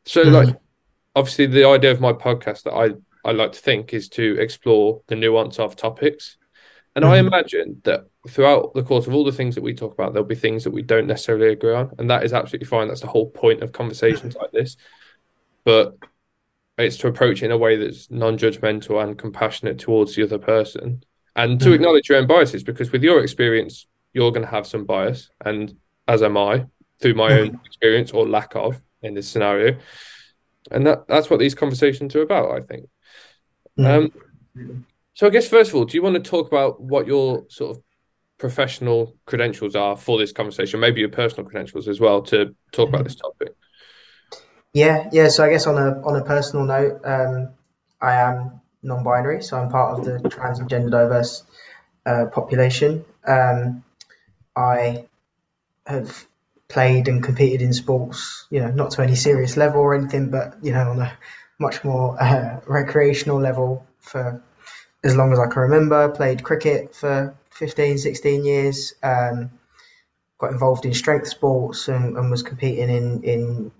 So, 0.06 0.24
mm-hmm. 0.24 0.34
like, 0.34 0.56
obviously, 1.16 1.48
the 1.48 1.68
idea 1.68 1.92
of 1.92 2.00
my 2.00 2.14
podcast 2.14 2.64
that 2.64 2.74
I 2.74 2.92
I 3.28 3.32
like 3.32 3.54
to 3.54 3.60
think 3.60 3.96
is 3.96 4.10
to 4.10 4.38
explore 4.40 5.02
the 5.08 5.16
nuance 5.16 5.58
of 5.58 5.76
topics 5.76 6.38
and 6.96 7.06
mm-hmm. 7.06 7.14
I 7.14 7.18
imagine 7.18 7.82
that 7.84 8.08
throughout 8.28 8.74
the 8.74 8.84
course 8.84 9.08
of 9.08 9.14
all 9.14 9.24
the 9.24 9.32
things 9.32 9.56
that 9.56 9.64
we 9.64 9.74
talk 9.74 9.94
about, 9.94 10.14
there'll 10.14 10.28
be 10.28 10.36
things 10.36 10.64
that 10.64 10.72
we 10.72 10.82
don't 10.82 11.08
necessarily 11.08 11.50
agree 11.54 11.74
on. 11.74 11.92
And 11.98 12.10
that 12.10 12.24
is 12.24 12.34
absolutely 12.34 12.68
fine. 12.68 12.88
That's 12.88 13.02
the 13.02 13.08
whole 13.08 13.30
point 13.30 13.64
of 13.64 13.72
conversations 13.72 14.36
like 14.36 14.52
this. 14.52 14.76
But 15.64 15.98
it's 16.78 16.98
to 16.98 17.08
approach 17.08 17.42
it 17.42 17.46
in 17.46 17.52
a 17.52 17.58
way 17.58 17.76
that's 17.76 18.10
non 18.12 18.38
judgmental 18.38 19.02
and 19.02 19.18
compassionate 19.18 19.80
towards 19.80 20.16
the 20.16 20.24
other 20.24 20.38
person 20.38 21.04
and 21.36 21.60
to 21.60 21.66
mm-hmm. 21.66 21.76
acknowledge 21.76 22.10
your 22.10 22.18
own 22.18 22.28
biases 22.28 22.64
because 22.64 22.92
with 22.92 23.04
your 23.04 23.22
experience, 23.22 23.88
you're 24.14 24.32
going 24.32 24.46
to 24.46 24.52
have 24.52 24.68
some 24.68 24.86
bias. 24.86 25.30
And 25.46 25.76
as 26.08 26.24
am 26.24 26.38
I 26.38 26.66
through 27.02 27.14
my 27.14 27.30
mm-hmm. 27.30 27.56
own 27.56 27.62
experience 27.66 28.12
or 28.12 28.28
lack 28.28 28.56
of 28.56 28.82
in 29.02 29.14
this 29.14 29.28
scenario. 29.28 29.78
And 30.72 30.86
that, 30.86 31.08
that's 31.08 31.30
what 31.30 31.40
these 31.40 31.56
conversations 31.56 32.16
are 32.16 32.22
about, 32.22 32.52
I 32.52 32.62
think. 32.66 32.90
Mm-hmm. 33.78 34.62
Um, 34.62 34.86
so 35.14 35.28
I 35.28 35.30
guess 35.30 35.48
first 35.48 35.70
of 35.70 35.76
all, 35.76 35.86
do 35.86 35.96
you 35.96 36.02
want 36.02 36.16
to 36.16 36.30
talk 36.30 36.48
about 36.48 36.82
what 36.82 37.08
your 37.08 37.46
sort 37.50 37.78
of 37.78 37.84
professional 38.40 39.16
credentials 39.26 39.76
are 39.76 39.96
for 39.96 40.18
this 40.18 40.32
conversation, 40.32 40.80
maybe 40.80 41.02
your 41.02 41.10
personal 41.10 41.46
credentials 41.46 41.88
as 41.88 42.00
well, 42.00 42.22
to 42.24 42.56
talk 42.72 42.90
about 42.90 43.04
this 43.04 43.16
topic? 43.16 43.54
Yeah, 44.74 45.10
yeah. 45.12 45.28
So 45.28 45.44
I 45.44 45.50
guess 45.50 45.68
on 45.68 45.78
a 45.78 46.02
on 46.02 46.16
a 46.16 46.24
personal 46.24 46.66
note, 46.66 47.02
um, 47.04 47.50
I 48.02 48.16
am 48.16 48.62
non-binary, 48.82 49.44
so 49.44 49.60
I'm 49.60 49.70
part 49.70 50.00
of 50.00 50.06
the 50.06 50.30
trans 50.30 50.60
and 50.60 50.70
gender 50.70 50.90
diverse 50.90 51.44
uh, 52.06 52.26
population. 52.32 53.06
Um, 53.28 53.84
I 54.56 55.06
have 55.86 56.26
played 56.68 57.08
and 57.08 57.24
competed 57.24 57.62
in 57.62 57.74
sports, 57.74 58.46
you 58.50 58.62
know, 58.62 58.72
not 58.72 58.92
to 58.92 59.02
any 59.02 59.16
serious 59.16 59.58
level 59.58 59.82
or 59.82 59.96
anything, 59.96 60.30
but 60.30 60.58
you 60.62 60.72
know, 60.72 60.92
on 60.92 61.02
a 61.02 61.18
much 61.60 61.84
more 61.84 62.22
uh, 62.22 62.62
recreational 62.68 63.42
level 63.42 63.86
for 64.00 64.42
as 65.04 65.16
long 65.16 65.34
as 65.34 65.40
I 65.40 65.48
can 65.48 65.64
remember. 65.64 66.10
Played 66.10 66.44
cricket 66.44 66.96
for 66.96 67.36
15, 67.60 67.98
16 67.98 68.46
years. 68.46 68.94
Um, 69.04 69.52
got 70.38 70.54
involved 70.54 70.86
in 70.86 70.94
strength 70.94 71.28
sports 71.28 71.90
and, 71.90 72.18
and, 72.18 72.32
was 72.32 72.44
competing 72.44 72.90
in, 72.90 73.24
in 73.24 73.72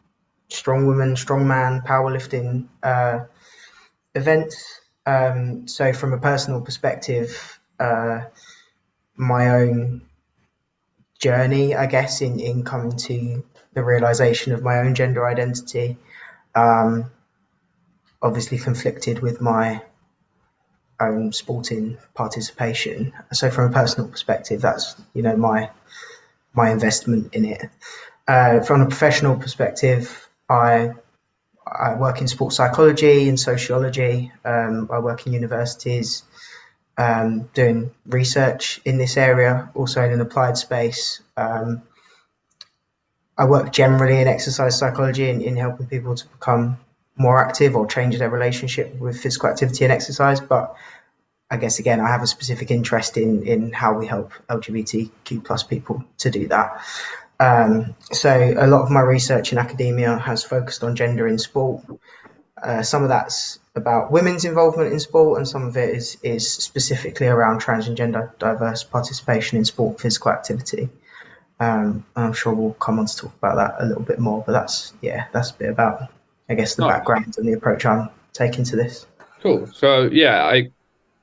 strong 0.50 0.86
women, 0.86 1.16
strongman, 1.16 1.86
powerlifting 1.86 2.68
uh, 2.84 3.22
events. 4.14 4.82
Um, 5.06 5.68
so, 5.70 5.94
from 5.94 6.12
a 6.12 6.18
personal 6.18 6.60
perspective, 6.60 7.60
uh, 7.80 8.24
my 9.16 9.52
own 9.52 10.02
journey, 11.18 11.74
I 11.76 11.86
guess, 11.86 12.22
in, 12.22 12.42
in 12.42 12.64
coming 12.64 12.98
to 12.98 13.46
the 13.74 13.84
realization 13.84 14.52
of 14.54 14.62
my 14.62 14.80
own 14.80 14.96
gender 14.96 15.26
identity, 15.26 15.98
um, 16.54 17.10
obviously 18.22 18.58
conflicted 18.58 19.20
with 19.20 19.40
my 19.40 19.82
own 21.00 21.32
sporting 21.34 21.98
participation. 22.14 23.14
So 23.32 23.50
from 23.50 23.72
a 23.72 23.74
personal 23.74 24.10
perspective, 24.10 24.62
that's 24.62 24.96
you 25.14 25.22
know 25.22 25.36
my 25.36 25.70
my 26.54 26.72
investment 26.72 27.34
in 27.34 27.46
it. 27.46 27.70
Uh, 28.28 28.62
from 28.62 28.82
a 28.82 28.88
professional 28.88 29.38
perspective, 29.38 30.30
I 30.50 30.92
I 31.66 31.96
work 31.96 32.22
in 32.22 32.28
sports 32.28 32.56
psychology 32.58 33.30
and 33.30 33.40
sociology. 33.40 34.32
Um, 34.44 34.90
I 34.92 35.00
work 35.00 35.26
in 35.28 35.34
universities 35.34 36.24
um, 37.00 37.50
doing 37.54 37.92
research 38.06 38.82
in 38.84 38.98
this 38.98 39.16
area, 39.16 39.72
also 39.74 40.04
in 40.04 40.12
an 40.12 40.22
applied 40.22 40.58
space. 40.58 41.22
Um, 41.38 41.82
I 43.38 43.46
work 43.46 43.72
generally 43.72 44.20
in 44.20 44.28
exercise 44.28 44.78
psychology 44.78 45.30
and 45.30 45.42
in 45.42 45.56
helping 45.56 45.88
people 45.88 46.16
to 46.16 46.28
become 46.28 46.78
more 47.20 47.44
active 47.44 47.76
or 47.76 47.86
change 47.86 48.18
their 48.18 48.30
relationship 48.30 48.96
with 48.96 49.20
physical 49.20 49.50
activity 49.50 49.84
and 49.84 49.94
exercise. 49.94 50.40
But 50.40 50.76
I 51.52 51.58
guess 51.58 51.80
again, 51.80 52.00
I 52.00 52.08
have 52.08 52.24
a 52.24 52.28
specific 52.28 52.72
interest 52.72 53.18
in 53.18 53.44
in 53.44 53.72
how 53.72 53.98
we 53.98 54.08
help 54.08 54.32
LGBTQ 54.50 55.44
plus 55.44 55.64
people 55.64 56.04
to 56.20 56.32
do 56.32 56.48
that. 56.48 56.82
Um, 57.40 57.96
so 58.12 58.54
a 58.58 58.68
lot 58.68 58.82
of 58.82 58.92
my 58.92 59.02
research 59.02 59.52
in 59.52 59.58
academia 59.58 60.18
has 60.18 60.44
focused 60.44 60.84
on 60.84 60.96
gender 60.96 61.28
in 61.28 61.38
sport. 61.38 61.84
Uh, 62.62 62.82
some 62.84 63.04
of 63.04 63.10
that's 63.10 63.60
about 63.76 64.12
women's 64.12 64.44
involvement 64.44 64.92
in 64.92 65.00
sport, 65.00 65.38
and 65.38 65.48
some 65.48 65.64
of 65.68 65.78
it 65.78 65.96
is 65.96 66.18
is 66.24 66.52
specifically 66.52 67.28
around 67.28 67.60
trans 67.60 67.88
and 67.88 67.98
gender 67.98 68.34
diverse 68.40 68.84
participation 68.84 69.58
in 69.58 69.66
sport 69.66 70.00
physical 70.00 70.32
activity. 70.32 70.90
Um, 71.60 72.06
I'm 72.16 72.34
sure 72.34 72.54
we'll 72.54 72.74
come 72.74 73.00
on 73.00 73.06
to 73.06 73.16
talk 73.16 73.34
about 73.38 73.56
that 73.56 73.84
a 73.84 73.86
little 73.86 74.04
bit 74.04 74.20
more, 74.20 74.44
but 74.46 74.54
that's 74.54 74.94
yeah, 75.02 75.28
that's 75.34 75.52
a 75.52 75.56
bit 75.56 75.70
about 75.70 76.10
I 76.50 76.56
guess 76.56 76.76
the 76.76 76.88
background 76.88 77.36
and 77.38 77.48
the 77.48 77.54
approach 77.54 77.86
I'm 77.86 78.10
taking 78.34 78.64
to 78.66 78.76
this. 78.76 79.06
Cool. 79.42 79.68
So 79.68 80.10
yeah, 80.12 80.46
I 80.46 80.72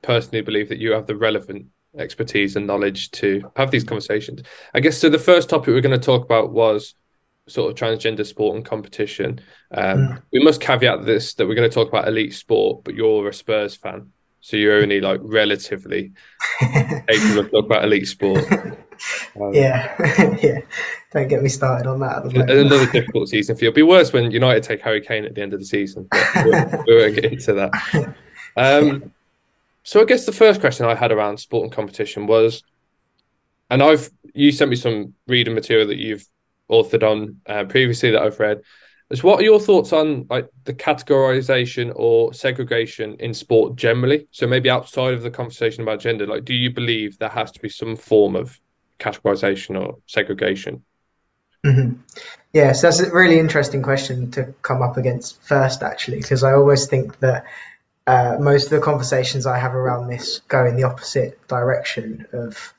personally 0.01 0.41
believe 0.41 0.69
that 0.69 0.79
you 0.79 0.91
have 0.91 1.07
the 1.07 1.15
relevant 1.15 1.67
expertise 1.97 2.55
and 2.55 2.67
knowledge 2.67 3.11
to 3.11 3.51
have 3.55 3.71
these 3.71 3.83
conversations. 3.83 4.41
I 4.73 4.79
guess 4.79 4.97
so. 4.97 5.09
The 5.09 5.19
first 5.19 5.49
topic 5.49 5.67
we're 5.67 5.81
going 5.81 5.99
to 5.99 6.05
talk 6.05 6.23
about 6.23 6.51
was 6.51 6.95
sort 7.47 7.71
of 7.71 7.77
transgender 7.77 8.25
sport 8.25 8.55
and 8.55 8.65
competition. 8.65 9.39
Um, 9.71 9.97
mm. 9.97 10.21
We 10.31 10.43
must 10.43 10.61
caveat 10.61 11.05
this 11.05 11.33
that 11.35 11.47
we're 11.47 11.55
going 11.55 11.69
to 11.69 11.73
talk 11.73 11.87
about 11.87 12.07
elite 12.07 12.33
sport, 12.33 12.83
but 12.83 12.95
you're 12.95 13.27
a 13.27 13.33
Spurs 13.33 13.75
fan, 13.75 14.11
so 14.41 14.57
you're 14.57 14.81
only 14.81 15.01
like 15.01 15.19
relatively 15.23 16.11
able 16.61 17.43
to 17.43 17.49
talk 17.49 17.65
about 17.65 17.83
elite 17.83 18.07
sport. 18.07 18.45
Um, 19.39 19.53
yeah, 19.53 19.93
yeah. 20.41 20.57
Don't 21.17 21.29
get 21.29 21.41
me 21.41 21.49
started 21.49 21.87
on 21.87 21.99
that. 22.01 22.25
Another 22.25 22.85
difficult 22.91 23.27
season 23.27 23.55
for 23.55 23.63
you. 23.63 23.69
It'll 23.69 23.75
be 23.75 23.81
worse 23.81 24.13
when 24.13 24.29
United 24.29 24.61
take 24.61 24.81
Harry 24.81 25.01
Kane 25.01 25.25
at 25.25 25.33
the 25.33 25.41
end 25.41 25.51
of 25.51 25.59
the 25.59 25.65
season. 25.65 26.07
we 26.45 26.51
won't 26.51 27.15
get 27.15 27.25
into 27.25 27.53
that. 27.53 28.15
Um, 28.55 29.11
so 29.81 29.99
I 29.99 30.05
guess 30.05 30.27
the 30.27 30.31
first 30.31 30.61
question 30.61 30.85
I 30.85 30.93
had 30.93 31.11
around 31.11 31.39
sport 31.39 31.63
and 31.63 31.71
competition 31.71 32.27
was, 32.27 32.61
and 33.71 33.81
I've 33.81 34.11
you 34.35 34.51
sent 34.51 34.69
me 34.69 34.75
some 34.75 35.15
reading 35.25 35.55
material 35.55 35.87
that 35.87 35.97
you've 35.97 36.23
authored 36.69 37.01
on 37.01 37.41
uh, 37.47 37.63
previously 37.63 38.11
that 38.11 38.21
I've 38.21 38.39
read. 38.39 38.61
Is 39.09 39.23
what 39.23 39.39
are 39.39 39.43
your 39.43 39.59
thoughts 39.59 39.93
on 39.93 40.27
like 40.29 40.47
the 40.65 40.73
categorization 40.73 41.93
or 41.95 42.31
segregation 42.31 43.15
in 43.19 43.33
sport 43.33 43.75
generally? 43.75 44.27
So 44.29 44.45
maybe 44.45 44.69
outside 44.69 45.15
of 45.15 45.23
the 45.23 45.31
conversation 45.31 45.81
about 45.81 45.99
gender, 45.99 46.27
like 46.27 46.45
do 46.45 46.53
you 46.53 46.69
believe 46.69 47.17
there 47.17 47.29
has 47.29 47.51
to 47.53 47.59
be 47.59 47.69
some 47.69 47.95
form 47.95 48.35
of 48.35 48.59
categorization 48.99 49.81
or 49.81 49.97
segregation? 50.05 50.83
Mm-hmm. 51.67 52.01
Yes, 52.53 52.81
that's 52.81 52.99
a 53.01 53.11
really 53.11 53.39
interesting 53.39 53.81
question 53.83 54.31
to 54.31 54.53
come 54.61 54.81
up 54.81 54.97
against 54.97 55.41
first, 55.43 55.83
actually, 55.83 56.17
because 56.17 56.43
I 56.43 56.53
always 56.53 56.87
think 56.87 57.19
that 57.19 57.45
uh, 58.07 58.37
most 58.39 58.65
of 58.65 58.69
the 58.71 58.79
conversations 58.79 59.45
I 59.45 59.57
have 59.57 59.75
around 59.75 60.07
this 60.07 60.39
go 60.47 60.65
in 60.65 60.77
the 60.77 60.83
opposite 60.83 61.45
direction 61.47 62.25
of, 62.31 62.73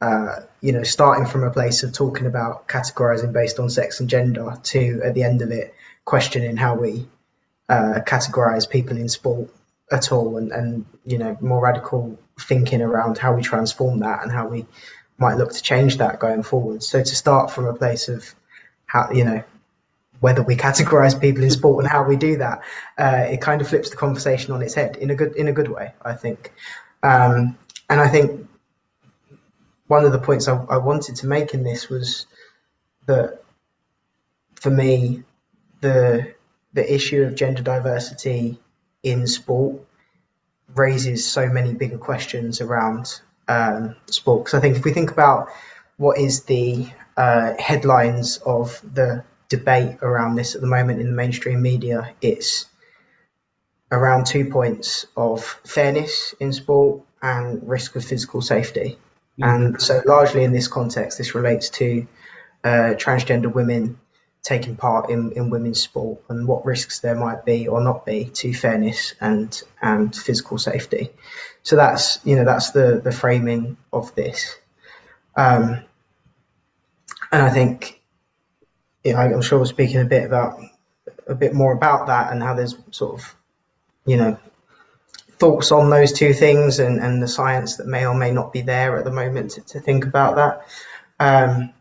uh, 0.00 0.36
you 0.60 0.72
know, 0.72 0.84
starting 0.84 1.26
from 1.26 1.42
a 1.42 1.50
place 1.50 1.82
of 1.82 1.92
talking 1.92 2.26
about 2.26 2.68
categorizing 2.68 3.32
based 3.32 3.58
on 3.58 3.68
sex 3.68 3.98
and 3.98 4.08
gender 4.08 4.56
to, 4.62 5.02
at 5.04 5.14
the 5.14 5.24
end 5.24 5.42
of 5.42 5.50
it, 5.50 5.74
questioning 6.04 6.56
how 6.56 6.76
we 6.76 7.08
uh, 7.68 8.00
categorize 8.06 8.70
people 8.70 8.96
in 8.96 9.08
sport 9.08 9.50
at 9.90 10.12
all 10.12 10.36
and, 10.36 10.52
and, 10.52 10.86
you 11.04 11.18
know, 11.18 11.36
more 11.40 11.60
radical 11.60 12.16
thinking 12.38 12.80
around 12.80 13.18
how 13.18 13.34
we 13.34 13.42
transform 13.42 13.98
that 13.98 14.22
and 14.22 14.30
how 14.30 14.46
we 14.46 14.64
might 15.20 15.34
look 15.34 15.52
to 15.52 15.62
change 15.62 15.98
that 15.98 16.18
going 16.18 16.42
forward. 16.42 16.82
So 16.82 17.00
to 17.00 17.14
start 17.14 17.50
from 17.50 17.66
a 17.66 17.74
place 17.74 18.08
of 18.08 18.34
how 18.86 19.10
you 19.12 19.24
know 19.24 19.44
whether 20.20 20.42
we 20.42 20.56
categorize 20.56 21.18
people 21.18 21.44
in 21.44 21.50
sport 21.50 21.82
and 21.84 21.90
how 21.90 22.04
we 22.04 22.16
do 22.16 22.38
that, 22.38 22.62
uh, 22.98 23.26
it 23.30 23.40
kind 23.40 23.60
of 23.60 23.68
flips 23.68 23.90
the 23.90 23.96
conversation 23.96 24.52
on 24.52 24.62
its 24.62 24.74
head 24.74 24.96
in 24.96 25.10
a 25.10 25.14
good 25.14 25.36
in 25.36 25.48
a 25.48 25.52
good 25.52 25.68
way, 25.68 25.92
I 26.02 26.14
think. 26.14 26.52
Um, 27.02 27.56
and 27.88 28.00
I 28.00 28.08
think 28.08 28.48
one 29.86 30.04
of 30.04 30.12
the 30.12 30.18
points 30.18 30.48
I, 30.48 30.56
I 30.70 30.78
wanted 30.78 31.16
to 31.16 31.26
make 31.26 31.54
in 31.54 31.64
this 31.64 31.88
was 31.88 32.26
that 33.06 33.42
for 34.54 34.70
me, 34.70 35.24
the 35.80 36.34
the 36.72 36.94
issue 36.94 37.22
of 37.22 37.34
gender 37.34 37.62
diversity 37.62 38.58
in 39.02 39.26
sport 39.26 39.80
raises 40.74 41.26
so 41.26 41.48
many 41.48 41.74
bigger 41.74 41.98
questions 41.98 42.60
around 42.60 43.20
um, 43.48 43.96
sport. 44.06 44.44
Because 44.44 44.58
I 44.58 44.60
think 44.60 44.76
if 44.76 44.84
we 44.84 44.92
think 44.92 45.10
about 45.10 45.48
what 45.96 46.18
is 46.18 46.44
the 46.44 46.86
uh, 47.16 47.54
headlines 47.58 48.38
of 48.38 48.80
the 48.94 49.24
debate 49.48 49.98
around 50.02 50.36
this 50.36 50.54
at 50.54 50.60
the 50.60 50.66
moment 50.66 51.00
in 51.00 51.06
the 51.06 51.12
mainstream 51.12 51.60
media, 51.60 52.14
it's 52.22 52.66
around 53.92 54.26
two 54.26 54.50
points 54.50 55.06
of 55.16 55.44
fairness 55.64 56.34
in 56.40 56.52
sport 56.52 57.02
and 57.22 57.68
risk 57.68 57.96
of 57.96 58.04
physical 58.04 58.40
safety. 58.40 58.98
And 59.42 59.80
so, 59.80 60.02
largely 60.04 60.44
in 60.44 60.52
this 60.52 60.68
context, 60.68 61.16
this 61.16 61.34
relates 61.34 61.70
to 61.70 62.06
uh, 62.62 62.94
transgender 62.96 63.52
women 63.52 63.98
taking 64.42 64.76
part 64.76 65.10
in, 65.10 65.32
in 65.32 65.50
women's 65.50 65.80
sport 65.80 66.20
and 66.28 66.48
what 66.48 66.64
risks 66.64 67.00
there 67.00 67.14
might 67.14 67.44
be 67.44 67.68
or 67.68 67.82
not 67.82 68.06
be 68.06 68.24
to 68.24 68.54
fairness 68.54 69.14
and 69.20 69.62
and 69.82 70.14
physical 70.14 70.58
safety. 70.58 71.10
So 71.62 71.76
that's 71.76 72.24
you 72.24 72.36
know 72.36 72.44
that's 72.44 72.70
the 72.70 73.00
the 73.02 73.12
framing 73.12 73.76
of 73.92 74.14
this, 74.14 74.56
um, 75.36 75.82
and 77.32 77.42
I 77.42 77.50
think 77.50 78.00
you 79.04 79.12
know, 79.12 79.18
I'm 79.18 79.42
sure 79.42 79.58
we're 79.58 79.66
speaking 79.66 80.00
a 80.00 80.04
bit 80.04 80.24
about 80.24 80.60
a 81.26 81.34
bit 81.34 81.54
more 81.54 81.72
about 81.72 82.06
that 82.08 82.32
and 82.32 82.42
how 82.42 82.54
there's 82.54 82.76
sort 82.90 83.20
of 83.20 83.36
you 84.06 84.16
know 84.16 84.38
thoughts 85.38 85.72
on 85.72 85.88
those 85.88 86.12
two 86.12 86.34
things 86.34 86.78
and, 86.78 87.00
and 87.00 87.22
the 87.22 87.28
science 87.28 87.76
that 87.76 87.86
may 87.86 88.04
or 88.04 88.14
may 88.14 88.30
not 88.30 88.52
be 88.52 88.60
there 88.60 88.98
at 88.98 89.04
the 89.04 89.10
moment 89.10 89.52
to, 89.52 89.60
to 89.62 89.80
think 89.80 90.04
about 90.04 90.36
that. 90.36 90.66
Um, 91.18 91.72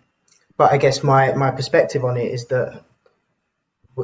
but 0.60 0.74
I 0.74 0.78
guess 0.78 1.04
my 1.04 1.32
my 1.36 1.52
perspective 1.52 2.04
on 2.04 2.18
it 2.18 2.32
is 2.34 2.48
that 2.48 2.84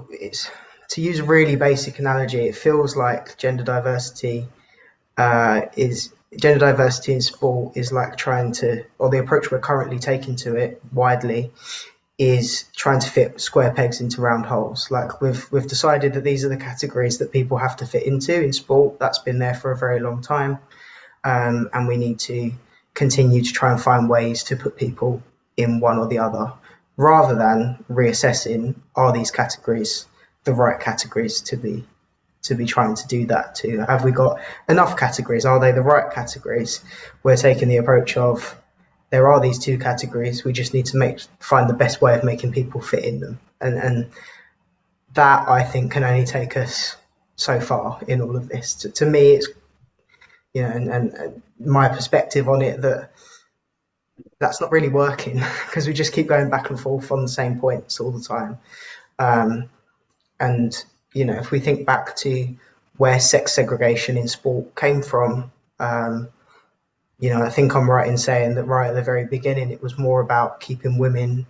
it's 0.10 0.50
to 0.92 1.02
use 1.02 1.20
a 1.20 1.24
really 1.26 1.58
basic 1.58 2.00
analogy. 2.00 2.48
It 2.48 2.56
feels 2.56 2.96
like 2.96 3.38
gender 3.38 3.64
diversity 3.64 4.48
uh, 5.18 5.64
is 5.76 6.14
gender 6.38 6.60
diversity 6.60 7.12
in 7.12 7.22
sport 7.22 7.76
is 7.76 7.92
like 7.92 8.16
trying 8.16 8.54
to, 8.54 8.86
or 9.00 9.10
the 9.10 9.20
approach 9.20 9.52
we're 9.52 9.60
currently 9.60 10.00
taking 10.00 10.38
to 10.38 10.56
it 10.56 10.82
widely 10.94 11.52
is 12.18 12.64
trying 12.74 13.02
to 13.02 13.10
fit 13.10 13.42
square 13.42 13.74
pegs 13.74 14.00
into 14.00 14.22
round 14.22 14.46
holes. 14.46 14.90
Like 14.90 15.20
we've 15.20 15.46
we've 15.52 15.68
decided 15.68 16.14
that 16.14 16.24
these 16.24 16.46
are 16.46 16.50
the 16.50 16.66
categories 16.72 17.18
that 17.18 17.34
people 17.34 17.58
have 17.58 17.76
to 17.78 17.86
fit 17.86 18.04
into 18.04 18.42
in 18.42 18.54
sport. 18.54 18.98
That's 18.98 19.20
been 19.20 19.40
there 19.40 19.56
for 19.56 19.72
a 19.72 19.78
very 19.78 20.00
long 20.00 20.22
time, 20.22 20.60
um, 21.26 21.70
and 21.74 21.86
we 21.86 21.98
need 21.98 22.20
to 22.20 22.54
continue 22.94 23.44
to 23.44 23.52
try 23.52 23.74
and 23.74 23.82
find 23.82 24.10
ways 24.10 24.44
to 24.46 24.56
put 24.56 24.78
people 24.78 25.22
in 25.58 25.80
one 25.80 25.98
or 25.98 26.08
the 26.08 26.20
other 26.20 26.54
rather 26.98 27.36
than 27.36 27.84
reassessing 27.90 28.76
are 28.96 29.14
these 29.14 29.32
categories 29.32 30.06
the 30.44 30.54
right 30.54 30.80
categories 30.80 31.42
to 31.42 31.58
be 31.58 31.86
to 32.44 32.54
be 32.54 32.66
trying 32.66 32.96
to 32.96 33.08
do 33.08 33.26
that 33.26 33.56
to? 33.56 33.80
Have 33.80 34.04
we 34.04 34.12
got 34.12 34.40
enough 34.70 34.98
categories? 34.98 35.46
Are 35.46 35.60
they 35.60 35.72
the 35.72 35.82
right 35.82 36.14
categories? 36.14 36.84
We're 37.24 37.38
taking 37.38 37.70
the 37.70 37.78
approach 37.78 38.18
of 38.18 38.56
there 39.10 39.28
are 39.28 39.40
these 39.40 39.60
two 39.60 39.78
categories 39.78 40.44
we 40.44 40.54
just 40.54 40.74
need 40.74 40.88
to 40.88 40.98
make 40.98 41.20
find 41.40 41.70
the 41.70 41.74
best 41.74 42.02
way 42.02 42.16
of 42.16 42.24
making 42.24 42.52
people 42.52 42.82
fit 42.82 43.04
in 43.04 43.20
them. 43.20 43.40
And 43.60 43.78
and 43.78 44.10
that 45.14 45.48
i 45.48 45.64
think 45.64 45.94
can 45.94 46.04
only 46.04 46.26
take 46.26 46.58
us 46.58 46.98
so 47.36 47.60
far 47.60 48.00
in 48.08 48.22
all 48.22 48.36
of 48.36 48.48
this. 48.48 48.76
To, 48.76 48.90
to 48.90 49.06
me 49.06 49.32
it's 49.32 49.48
you 50.54 50.62
know 50.62 50.70
and, 50.70 50.90
and, 50.90 51.14
and 51.14 51.42
my 51.60 51.90
perspective 51.90 52.48
on 52.48 52.62
it 52.62 52.82
that 52.82 53.12
that's 54.40 54.62
not 54.62 54.72
really 54.72 54.90
working 54.90 55.36
because 55.66 55.88
we 55.88 55.94
just 55.94 56.14
keep 56.14 56.28
going 56.28 56.50
back 56.50 56.70
and 56.70 56.80
forth 56.80 57.12
on 57.12 57.22
the 57.22 57.28
same 57.28 57.60
points 57.60 58.00
all 58.00 58.12
the 58.12 58.24
time. 58.24 58.60
Um, 59.20 59.70
and 60.40 60.76
you 61.14 61.26
know, 61.26 61.36
if 61.36 61.52
we 61.52 61.60
think 61.60 61.86
back 61.86 62.16
to 62.18 62.56
where 62.98 63.20
sex 63.20 63.54
segregation 63.54 64.18
in 64.18 64.28
sport 64.28 64.76
came 64.76 65.02
from, 65.02 65.52
um, 65.80 66.30
you 67.20 67.30
know, 67.30 67.42
I 67.42 67.50
think 67.50 67.76
I'm 67.76 67.90
right 67.90 68.08
in 68.08 68.18
saying 68.18 68.56
that 68.56 68.66
right 68.66 68.90
at 68.90 68.96
the 68.96 69.02
very 69.02 69.26
beginning, 69.26 69.72
it 69.72 69.82
was 69.82 69.98
more 69.98 70.20
about 70.20 70.60
keeping 70.60 70.98
women 70.98 71.48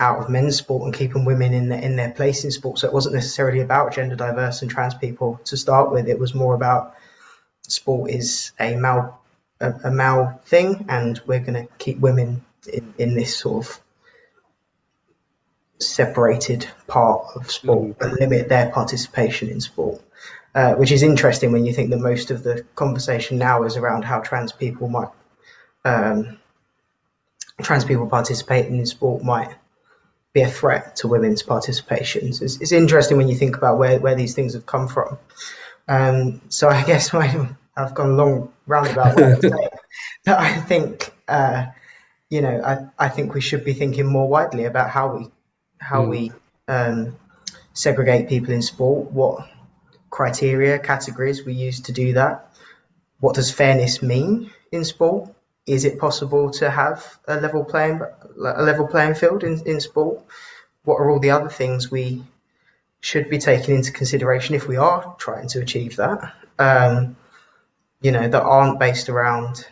out 0.00 0.18
of 0.18 0.28
men's 0.28 0.56
sport 0.56 0.84
and 0.84 0.94
keeping 0.94 1.24
women 1.24 1.52
in 1.52 1.68
their, 1.68 1.80
in 1.80 1.94
their 1.94 2.10
place 2.10 2.42
in 2.42 2.50
sport. 2.50 2.80
So 2.80 2.88
it 2.88 2.92
wasn't 2.92 3.14
necessarily 3.14 3.60
about 3.60 3.94
gender 3.94 4.16
diverse 4.16 4.62
and 4.62 4.70
trans 4.70 4.94
people 4.94 5.40
to 5.44 5.56
start 5.56 5.92
with. 5.92 6.08
It 6.08 6.18
was 6.18 6.34
more 6.34 6.54
about 6.54 6.96
sport 7.68 8.10
is 8.10 8.50
a 8.58 8.74
male 8.74 9.21
a, 9.62 9.88
a 9.88 9.90
male 9.90 10.40
thing, 10.44 10.86
and 10.88 11.20
we're 11.26 11.40
going 11.40 11.54
to 11.54 11.68
keep 11.78 11.98
women 11.98 12.44
in, 12.72 12.94
in 12.98 13.14
this 13.14 13.36
sort 13.36 13.66
of 13.66 13.80
separated 15.78 16.66
part 16.86 17.24
of 17.34 17.50
sport 17.50 17.98
mm. 17.98 18.00
and 18.00 18.20
limit 18.20 18.48
their 18.48 18.70
participation 18.70 19.48
in 19.48 19.60
sport. 19.60 20.02
Uh, 20.54 20.74
which 20.74 20.92
is 20.92 21.02
interesting 21.02 21.50
when 21.50 21.64
you 21.64 21.72
think 21.72 21.88
that 21.88 21.98
most 21.98 22.30
of 22.30 22.42
the 22.42 22.62
conversation 22.74 23.38
now 23.38 23.62
is 23.62 23.78
around 23.78 24.04
how 24.04 24.20
trans 24.20 24.52
people 24.52 24.86
might 24.86 25.08
um, 25.86 26.38
trans 27.62 27.86
people 27.86 28.06
participating 28.06 28.76
in 28.76 28.84
sport 28.84 29.22
might 29.22 29.54
be 30.34 30.42
a 30.42 30.48
threat 30.48 30.96
to 30.96 31.08
women's 31.08 31.42
participations. 31.42 32.42
It's, 32.42 32.60
it's 32.60 32.72
interesting 32.72 33.16
when 33.16 33.28
you 33.28 33.34
think 33.34 33.56
about 33.56 33.78
where, 33.78 33.98
where 33.98 34.14
these 34.14 34.34
things 34.34 34.52
have 34.52 34.66
come 34.66 34.88
from. 34.88 35.18
Um, 35.88 36.42
so 36.50 36.68
I 36.68 36.82
guess 36.84 37.12
my 37.12 37.48
I've 37.76 37.94
gone 37.94 38.16
long 38.16 38.52
roundabout 38.66 39.16
way 39.16 39.32
of 39.32 39.40
saying 39.40 39.68
that 40.24 40.38
I 40.38 40.60
think 40.60 41.12
uh, 41.28 41.66
you 42.28 42.42
know 42.42 42.60
I, 42.62 43.06
I 43.06 43.08
think 43.08 43.34
we 43.34 43.40
should 43.40 43.64
be 43.64 43.72
thinking 43.72 44.06
more 44.06 44.28
widely 44.28 44.64
about 44.64 44.90
how 44.90 45.16
we 45.16 45.28
how 45.78 46.04
mm. 46.04 46.08
we 46.08 46.32
um, 46.68 47.16
segregate 47.72 48.28
people 48.28 48.52
in 48.52 48.62
sport, 48.62 49.10
what 49.10 49.48
criteria, 50.10 50.78
categories 50.78 51.44
we 51.44 51.54
use 51.54 51.80
to 51.80 51.92
do 51.92 52.12
that. 52.14 52.48
What 53.20 53.34
does 53.34 53.50
fairness 53.50 54.02
mean 54.02 54.50
in 54.70 54.84
sport? 54.84 55.30
Is 55.66 55.84
it 55.84 55.98
possible 55.98 56.50
to 56.52 56.70
have 56.70 57.18
a 57.26 57.40
level 57.40 57.64
playing 57.64 58.00
a 58.36 58.62
level 58.62 58.86
playing 58.86 59.14
field 59.14 59.44
in, 59.44 59.60
in 59.66 59.80
sport? 59.80 60.22
What 60.84 60.96
are 60.96 61.10
all 61.10 61.20
the 61.20 61.30
other 61.30 61.48
things 61.48 61.90
we 61.90 62.22
should 63.00 63.30
be 63.30 63.38
taking 63.38 63.76
into 63.76 63.92
consideration 63.92 64.54
if 64.54 64.66
we 64.66 64.76
are 64.76 65.14
trying 65.18 65.48
to 65.48 65.60
achieve 65.60 65.96
that? 65.96 66.34
Um, 66.58 67.16
you 68.02 68.10
know, 68.10 68.28
that 68.28 68.42
aren't 68.42 68.78
based 68.78 69.08
around 69.08 69.66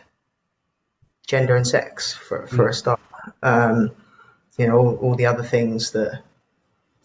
gender 1.27 1.55
and 1.55 1.67
sex 1.67 2.13
for, 2.13 2.47
for 2.47 2.65
mm. 2.65 2.69
a 2.69 2.73
start. 2.73 2.99
Um, 3.43 3.91
you 4.57 4.67
know, 4.67 4.77
all, 4.77 4.95
all 4.97 5.15
the 5.15 5.27
other 5.27 5.43
things 5.43 5.91
that, 5.91 6.23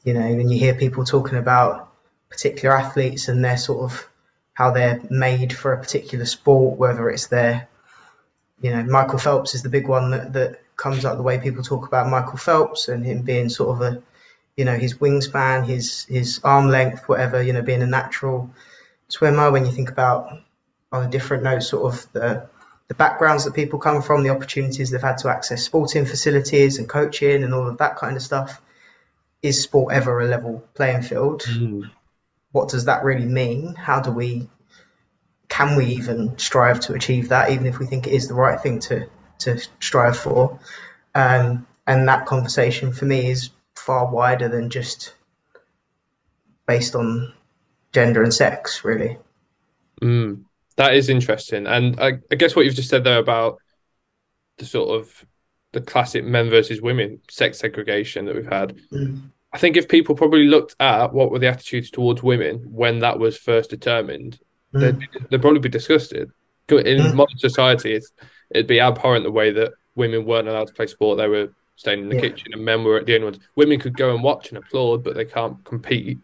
you 0.04 0.14
know, 0.14 0.20
when 0.20 0.48
you 0.48 0.58
hear 0.58 0.74
people 0.74 1.04
talking 1.04 1.38
about 1.38 1.92
particular 2.28 2.76
athletes 2.76 3.28
and 3.28 3.44
their 3.44 3.56
sort 3.56 3.90
of 3.90 4.08
how 4.54 4.70
they're 4.70 5.00
made 5.10 5.52
for 5.52 5.72
a 5.72 5.78
particular 5.78 6.24
sport, 6.24 6.78
whether 6.78 7.10
it's 7.10 7.26
their, 7.26 7.68
you 8.60 8.70
know, 8.70 8.82
Michael 8.84 9.18
Phelps 9.18 9.54
is 9.54 9.62
the 9.62 9.68
big 9.68 9.86
one 9.86 10.10
that, 10.12 10.32
that 10.32 10.60
comes 10.76 11.04
up 11.04 11.16
the 11.16 11.22
way 11.22 11.38
people 11.38 11.62
talk 11.62 11.86
about 11.86 12.08
Michael 12.08 12.38
Phelps 12.38 12.88
and 12.88 13.04
him 13.04 13.22
being 13.22 13.48
sort 13.48 13.76
of 13.76 13.82
a, 13.82 14.02
you 14.56 14.64
know, 14.64 14.76
his 14.76 14.94
wingspan, 14.94 15.66
his 15.66 16.04
his 16.04 16.40
arm 16.42 16.68
length, 16.68 17.08
whatever, 17.08 17.42
you 17.42 17.52
know, 17.52 17.62
being 17.62 17.82
a 17.82 17.86
natural 17.86 18.50
swimmer. 19.08 19.50
When 19.50 19.66
you 19.66 19.72
think 19.72 19.90
about 19.90 20.40
on 20.92 21.06
a 21.06 21.10
different 21.10 21.42
note, 21.42 21.62
sort 21.62 21.92
of 21.92 22.12
the 22.12 22.48
the 22.88 22.94
backgrounds 22.94 23.44
that 23.44 23.54
people 23.54 23.78
come 23.80 24.00
from, 24.00 24.22
the 24.22 24.30
opportunities 24.30 24.90
they've 24.90 25.02
had 25.02 25.18
to 25.18 25.28
access 25.28 25.64
sporting 25.64 26.06
facilities 26.06 26.78
and 26.78 26.88
coaching 26.88 27.42
and 27.42 27.52
all 27.52 27.66
of 27.66 27.78
that 27.78 27.96
kind 27.96 28.16
of 28.16 28.22
stuff. 28.22 28.60
Is 29.42 29.62
sport 29.62 29.92
ever 29.92 30.20
a 30.20 30.26
level 30.26 30.64
playing 30.74 31.02
field? 31.02 31.42
Mm. 31.42 31.90
What 32.52 32.68
does 32.68 32.86
that 32.86 33.04
really 33.04 33.26
mean? 33.26 33.74
How 33.74 34.00
do 34.00 34.10
we, 34.10 34.48
can 35.48 35.76
we 35.76 35.86
even 35.86 36.38
strive 36.38 36.80
to 36.80 36.94
achieve 36.94 37.28
that, 37.28 37.50
even 37.50 37.66
if 37.66 37.78
we 37.78 37.86
think 37.86 38.06
it 38.06 38.12
is 38.12 38.28
the 38.28 38.34
right 38.34 38.60
thing 38.60 38.78
to, 38.80 39.08
to 39.40 39.58
strive 39.80 40.16
for? 40.16 40.58
Um, 41.14 41.66
and 41.86 42.08
that 42.08 42.26
conversation 42.26 42.92
for 42.92 43.04
me 43.04 43.30
is 43.30 43.50
far 43.74 44.10
wider 44.10 44.48
than 44.48 44.70
just 44.70 45.14
based 46.66 46.94
on 46.94 47.34
gender 47.92 48.22
and 48.22 48.32
sex, 48.32 48.84
really. 48.84 49.18
Mm. 50.00 50.45
That 50.76 50.94
is 50.94 51.08
interesting, 51.08 51.66
and 51.66 51.98
I, 52.00 52.18
I 52.30 52.34
guess 52.34 52.54
what 52.54 52.64
you've 52.64 52.74
just 52.74 52.90
said 52.90 53.04
there 53.04 53.18
about 53.18 53.58
the 54.58 54.66
sort 54.66 55.00
of 55.00 55.24
the 55.72 55.80
classic 55.80 56.24
men 56.24 56.48
versus 56.48 56.80
women 56.80 57.20
sex 57.30 57.58
segregation 57.58 58.24
that 58.26 58.34
we've 58.34 58.50
had. 58.50 58.76
Mm. 58.92 59.30
I 59.52 59.58
think 59.58 59.76
if 59.76 59.88
people 59.88 60.14
probably 60.14 60.46
looked 60.46 60.76
at 60.80 61.12
what 61.12 61.30
were 61.30 61.38
the 61.38 61.48
attitudes 61.48 61.90
towards 61.90 62.22
women 62.22 62.58
when 62.70 62.98
that 63.00 63.18
was 63.18 63.36
first 63.36 63.70
determined, 63.70 64.38
mm. 64.74 64.80
they'd, 64.80 65.28
they'd, 65.30 65.40
probably 65.40 65.60
be 65.60 65.68
disgusted. 65.68 66.30
In 66.68 66.78
mm. 66.78 67.14
modern 67.14 67.38
society, 67.38 68.00
it'd 68.50 68.66
be 68.66 68.80
abhorrent 68.80 69.24
the 69.24 69.30
way 69.30 69.50
that 69.52 69.72
women 69.94 70.24
weren't 70.24 70.48
allowed 70.48 70.68
to 70.68 70.74
play 70.74 70.86
sport. 70.86 71.18
They 71.18 71.28
were 71.28 71.48
staying 71.76 72.00
in 72.00 72.08
the 72.08 72.16
yeah. 72.16 72.22
kitchen, 72.22 72.48
and 72.52 72.64
men 72.64 72.82
were 72.82 73.04
the 73.04 73.14
only 73.14 73.26
ones. 73.26 73.38
Women 73.54 73.78
could 73.78 73.96
go 73.96 74.14
and 74.14 74.22
watch 74.22 74.48
and 74.48 74.58
applaud, 74.58 75.04
but 75.04 75.14
they 75.14 75.24
can't 75.24 75.62
compete. 75.64 76.18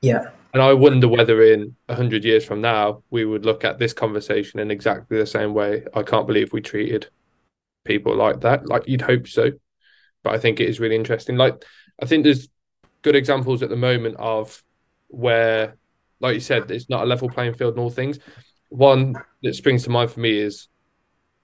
Yeah. 0.00 0.30
And 0.52 0.62
I 0.62 0.72
wonder 0.72 1.06
whether 1.06 1.42
in 1.42 1.76
a 1.88 1.94
hundred 1.94 2.24
years 2.24 2.44
from 2.44 2.60
now 2.60 3.02
we 3.10 3.24
would 3.24 3.44
look 3.44 3.64
at 3.64 3.78
this 3.78 3.92
conversation 3.92 4.58
in 4.58 4.70
exactly 4.70 5.16
the 5.16 5.26
same 5.26 5.54
way. 5.54 5.84
I 5.94 6.02
can't 6.02 6.26
believe 6.26 6.52
we 6.52 6.60
treated 6.60 7.08
people 7.84 8.16
like 8.16 8.40
that. 8.40 8.66
Like 8.66 8.88
you'd 8.88 9.02
hope 9.02 9.28
so, 9.28 9.52
but 10.22 10.34
I 10.34 10.38
think 10.38 10.60
it 10.60 10.68
is 10.68 10.80
really 10.80 10.96
interesting. 10.96 11.36
Like 11.36 11.64
I 12.02 12.06
think 12.06 12.24
there's 12.24 12.48
good 13.02 13.16
examples 13.16 13.62
at 13.62 13.70
the 13.70 13.76
moment 13.76 14.16
of 14.18 14.62
where, 15.08 15.76
like 16.20 16.34
you 16.34 16.40
said, 16.40 16.70
it's 16.70 16.90
not 16.90 17.02
a 17.02 17.06
level 17.06 17.28
playing 17.28 17.54
field 17.54 17.74
in 17.74 17.80
all 17.80 17.90
things. 17.90 18.18
One 18.68 19.14
that 19.42 19.54
springs 19.54 19.84
to 19.84 19.90
mind 19.90 20.10
for 20.10 20.20
me 20.20 20.38
is 20.38 20.68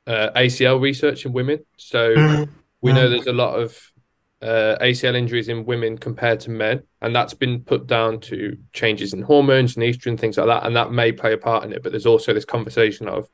uh, 0.07 0.31
ACL 0.37 0.81
research 0.81 1.27
in 1.27 1.33
women. 1.33 1.65
So 1.77 2.15
mm-hmm. 2.15 2.53
we 2.81 2.93
know 2.93 3.05
mm-hmm. 3.05 3.13
there's 3.13 3.27
a 3.27 3.33
lot 3.33 3.59
of 3.59 3.79
uh, 4.43 4.77
ACL 4.81 5.17
injuries 5.17 5.49
in 5.49 5.65
women 5.65 5.97
compared 5.97 6.41
to 6.41 6.51
men, 6.51 6.83
and 7.01 7.15
that's 7.15 7.35
been 7.35 7.61
put 7.61 7.87
down 7.87 8.21
to 8.21 8.57
changes 8.73 9.13
in 9.13 9.23
hormones 9.23 9.77
and 9.77 9.85
estrogen 9.85 10.19
things 10.19 10.37
like 10.37 10.47
that, 10.47 10.67
and 10.67 10.77
that 10.77 10.93
may 10.93 11.13
play 11.13 11.33
a 11.33 11.39
part 11.39 11.65
in 11.65 11.73
it. 11.73 11.83
But 11.83 11.93
there's 11.93 12.07
also 12.07 12.35
this 12.35 12.45
conversation 12.45 13.09
of 13.09 13.29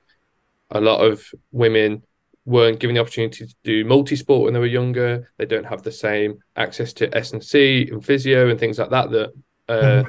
a 0.70 0.80
lot 0.80 1.00
of 1.00 1.26
women 1.50 2.02
weren't 2.44 2.80
given 2.80 2.94
the 2.94 3.00
opportunity 3.00 3.46
to 3.46 3.54
do 3.62 3.84
multi-sport 3.84 4.44
when 4.44 4.54
they 4.54 4.60
were 4.60 4.66
younger. 4.66 5.30
They 5.38 5.46
don't 5.46 5.66
have 5.66 5.82
the 5.82 5.92
same 5.92 6.38
access 6.56 6.92
to 6.94 7.16
S 7.16 7.32
and 7.32 7.42
C 7.42 7.88
and 7.90 8.04
physio 8.04 8.48
and 8.48 8.58
things 8.58 8.78
like 8.78 8.90
that 8.90 9.10
that 9.10 9.32
uh, 9.68 10.04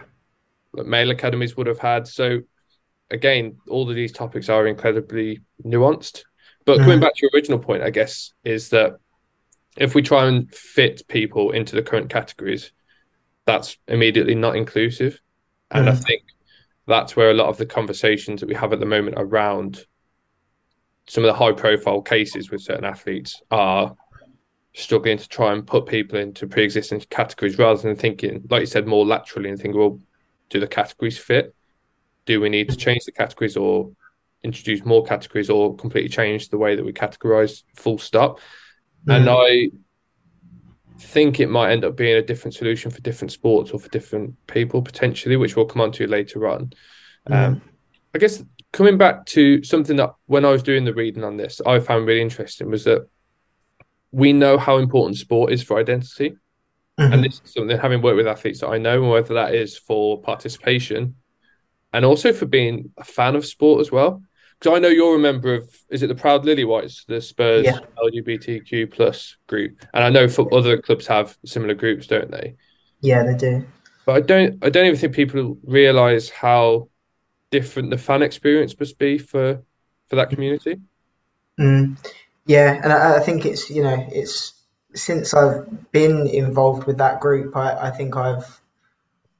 mm. 0.75 0.85
male 0.85 1.11
academies 1.11 1.55
would 1.55 1.67
have 1.67 1.79
had. 1.79 2.07
So 2.07 2.39
again, 3.11 3.57
all 3.69 3.89
of 3.89 3.95
these 3.95 4.11
topics 4.11 4.49
are 4.49 4.67
incredibly 4.67 5.41
nuanced. 5.63 6.23
But 6.65 6.79
mm. 6.79 6.83
coming 6.83 6.99
back 6.99 7.13
to 7.15 7.19
your 7.23 7.31
original 7.33 7.59
point, 7.59 7.83
I 7.83 7.89
guess, 7.89 8.33
is 8.43 8.69
that 8.69 8.93
if 9.77 9.95
we 9.95 10.01
try 10.01 10.27
and 10.27 10.53
fit 10.53 11.07
people 11.07 11.51
into 11.51 11.75
the 11.75 11.81
current 11.81 12.09
categories, 12.09 12.71
that's 13.45 13.77
immediately 13.87 14.35
not 14.35 14.55
inclusive. 14.55 15.19
And 15.71 15.87
mm. 15.87 15.91
I 15.91 15.95
think 15.95 16.23
that's 16.87 17.15
where 17.15 17.31
a 17.31 17.33
lot 17.33 17.47
of 17.47 17.57
the 17.57 17.65
conversations 17.65 18.41
that 18.41 18.49
we 18.49 18.55
have 18.55 18.73
at 18.73 18.79
the 18.79 18.85
moment 18.85 19.15
around 19.17 19.85
some 21.07 21.23
of 21.23 21.27
the 21.27 21.33
high 21.33 21.51
profile 21.51 22.01
cases 22.01 22.49
with 22.49 22.61
certain 22.61 22.85
athletes 22.85 23.41
are 23.51 23.95
struggling 24.73 25.17
to 25.17 25.27
try 25.27 25.53
and 25.53 25.67
put 25.67 25.85
people 25.85 26.17
into 26.17 26.47
pre 26.47 26.63
existing 26.63 27.01
categories 27.09 27.57
rather 27.57 27.81
than 27.81 27.95
thinking, 27.95 28.45
like 28.49 28.61
you 28.61 28.65
said, 28.65 28.87
more 28.87 29.05
laterally 29.05 29.49
and 29.49 29.59
thinking, 29.59 29.79
well, 29.79 29.99
do 30.49 30.59
the 30.59 30.67
categories 30.67 31.17
fit? 31.17 31.53
Do 32.25 32.39
we 32.39 32.49
need 32.49 32.69
to 32.69 32.75
change 32.75 33.03
the 33.05 33.11
categories 33.11 33.57
or 33.57 33.91
introduce 34.43 34.85
more 34.85 35.03
categories 35.03 35.49
or 35.49 35.75
completely 35.75 36.09
change 36.09 36.49
the 36.49 36.57
way 36.57 36.75
that 36.75 36.85
we 36.85 36.93
categorize 36.93 37.63
full 37.75 37.97
stop? 37.97 38.39
Mm. 39.07 39.15
And 39.15 39.29
I 39.29 39.69
think 40.99 41.39
it 41.39 41.49
might 41.49 41.71
end 41.71 41.85
up 41.85 41.95
being 41.95 42.15
a 42.15 42.21
different 42.21 42.55
solution 42.55 42.89
for 42.91 43.01
different 43.01 43.31
sports 43.31 43.71
or 43.71 43.79
for 43.79 43.89
different 43.89 44.35
people 44.47 44.81
potentially, 44.81 45.35
which 45.35 45.55
we'll 45.55 45.65
come 45.65 45.81
on 45.81 45.91
to 45.93 46.07
later 46.07 46.47
on. 46.47 46.71
Mm. 47.29 47.35
Um, 47.35 47.61
I 48.15 48.19
guess 48.19 48.43
coming 48.71 48.97
back 48.97 49.25
to 49.27 49.63
something 49.63 49.95
that 49.97 50.13
when 50.25 50.45
I 50.45 50.51
was 50.51 50.63
doing 50.63 50.85
the 50.85 50.93
reading 50.93 51.23
on 51.23 51.37
this, 51.37 51.61
I 51.65 51.79
found 51.79 52.07
really 52.07 52.21
interesting 52.21 52.69
was 52.69 52.83
that 52.85 53.07
we 54.11 54.33
know 54.33 54.57
how 54.57 54.77
important 54.77 55.17
sport 55.17 55.51
is 55.51 55.63
for 55.63 55.79
identity. 55.79 56.35
Mm-hmm. 56.99 57.13
And 57.13 57.23
this 57.23 57.41
is 57.43 57.53
something 57.53 57.77
having 57.77 58.01
worked 58.01 58.17
with 58.17 58.27
athletes 58.27 58.59
that 58.59 58.69
I 58.69 58.77
know, 58.77 59.01
and 59.01 59.09
whether 59.09 59.33
that 59.33 59.55
is 59.55 59.77
for 59.77 60.21
participation 60.21 61.15
and 61.91 62.05
also 62.05 62.33
for 62.33 62.45
being 62.45 62.91
a 62.97 63.03
fan 63.03 63.35
of 63.35 63.45
sport 63.45 63.81
as 63.81 63.91
well. 63.91 64.21
Because 64.63 64.77
I 64.77 64.79
know 64.79 64.87
you're 64.87 65.17
a 65.17 65.19
member 65.19 65.55
of 65.55 65.83
is 65.89 66.03
it 66.03 66.07
the 66.07 66.15
Proud 66.15 66.45
Lily 66.45 66.63
Whites, 66.63 67.03
the 67.05 67.19
Spurs 67.19 67.65
yeah. 67.65 67.79
LGBTQ 68.01 68.93
plus 68.93 69.35
group, 69.47 69.85
and 69.93 70.05
I 70.05 70.09
know 70.09 70.29
for 70.29 70.51
other 70.53 70.81
clubs 70.81 71.05
have 71.07 71.37
similar 71.45 71.73
groups, 71.73 72.07
don't 72.07 72.31
they? 72.31 72.55
Yeah, 73.01 73.23
they 73.23 73.35
do. 73.35 73.65
But 74.05 74.15
I 74.15 74.21
don't. 74.21 74.63
I 74.63 74.69
don't 74.69 74.85
even 74.85 74.97
think 74.97 75.13
people 75.13 75.57
realise 75.65 76.29
how 76.29 76.87
different 77.51 77.89
the 77.89 77.97
fan 77.97 78.21
experience 78.21 78.79
must 78.79 78.97
be 78.97 79.17
for 79.17 79.61
for 80.07 80.15
that 80.15 80.29
community. 80.29 80.79
Mm, 81.59 81.97
yeah, 82.45 82.79
and 82.81 82.93
I, 82.93 83.17
I, 83.17 83.19
think 83.19 83.45
it's 83.45 83.69
you 83.69 83.83
know 83.83 84.07
it's 84.13 84.53
since 84.95 85.33
I've 85.33 85.91
been 85.91 86.25
involved 86.27 86.87
with 86.87 86.99
that 86.99 87.19
group, 87.19 87.57
I, 87.57 87.89
I 87.89 87.91
think 87.91 88.15
I've 88.15 88.61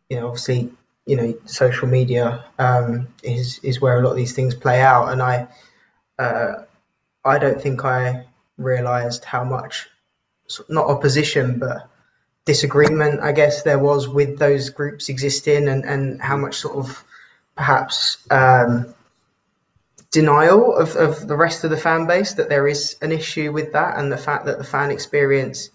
you 0.10 0.20
know 0.20 0.28
obviously 0.28 0.74
you 1.06 1.16
know 1.16 1.34
social 1.46 1.88
media 1.88 2.46
um, 2.60 3.08
is 3.24 3.60
is 3.60 3.82
where 3.82 4.00
a 4.00 4.04
lot 4.04 4.12
of 4.12 4.18
these 4.18 4.34
things 4.34 4.56
play 4.56 4.82
out, 4.82 5.12
and 5.12 5.22
I 5.22 5.48
uh, 6.20 6.64
I 7.26 7.40
don't 7.40 7.62
think 7.62 7.84
I 7.86 8.26
realised 8.58 9.26
how 9.26 9.44
much 9.44 9.90
not 10.70 10.86
opposition 10.88 11.58
but 11.60 11.90
disagreement 12.46 13.22
I 13.22 13.32
guess 13.32 13.64
there 13.64 13.80
was 13.80 14.08
with 14.08 14.38
those 14.38 14.70
groups 14.70 15.10
existing, 15.10 15.68
and 15.68 15.86
and 15.86 16.22
how 16.22 16.38
much 16.38 16.58
sort 16.58 16.78
of 16.78 17.04
perhaps 17.56 18.18
um, 18.32 18.94
denial 20.12 20.76
of, 20.76 20.96
of 20.96 21.28
the 21.28 21.36
rest 21.36 21.64
of 21.64 21.72
the 21.72 21.78
fan 21.78 22.08
base 22.08 22.34
that 22.34 22.50
there 22.50 22.68
is 22.68 22.96
an 23.02 23.12
issue 23.12 23.52
with 23.52 23.74
that 23.74 23.98
and 23.98 24.12
the 24.12 24.18
fact 24.18 24.46
that 24.46 24.58
the 24.58 24.64
fan 24.64 24.92
experience 24.92 25.70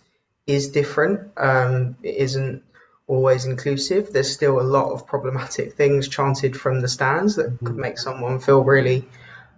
is 0.47 0.71
different. 0.71 1.31
Um, 1.37 1.97
it 2.03 2.17
isn't 2.17 2.62
always 3.09 3.47
inclusive. 3.47 4.12
There's 4.12 4.33
still 4.33 4.61
a 4.61 4.62
lot 4.62 4.92
of 4.92 5.07
problematic 5.07 5.73
things 5.73 6.07
chanted 6.09 6.57
from 6.57 6.81
the 6.81 6.88
stands 6.88 7.37
that 7.37 7.47
mm-hmm. 7.47 7.66
could 7.66 7.77
make 7.77 7.99
someone 7.99 8.38
feel 8.38 8.62
really 8.62 9.09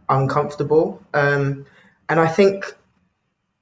uncomfortable. 0.09 1.03
Um, 1.13 1.67
and 2.09 2.19
I 2.19 2.29
think, 2.29 2.65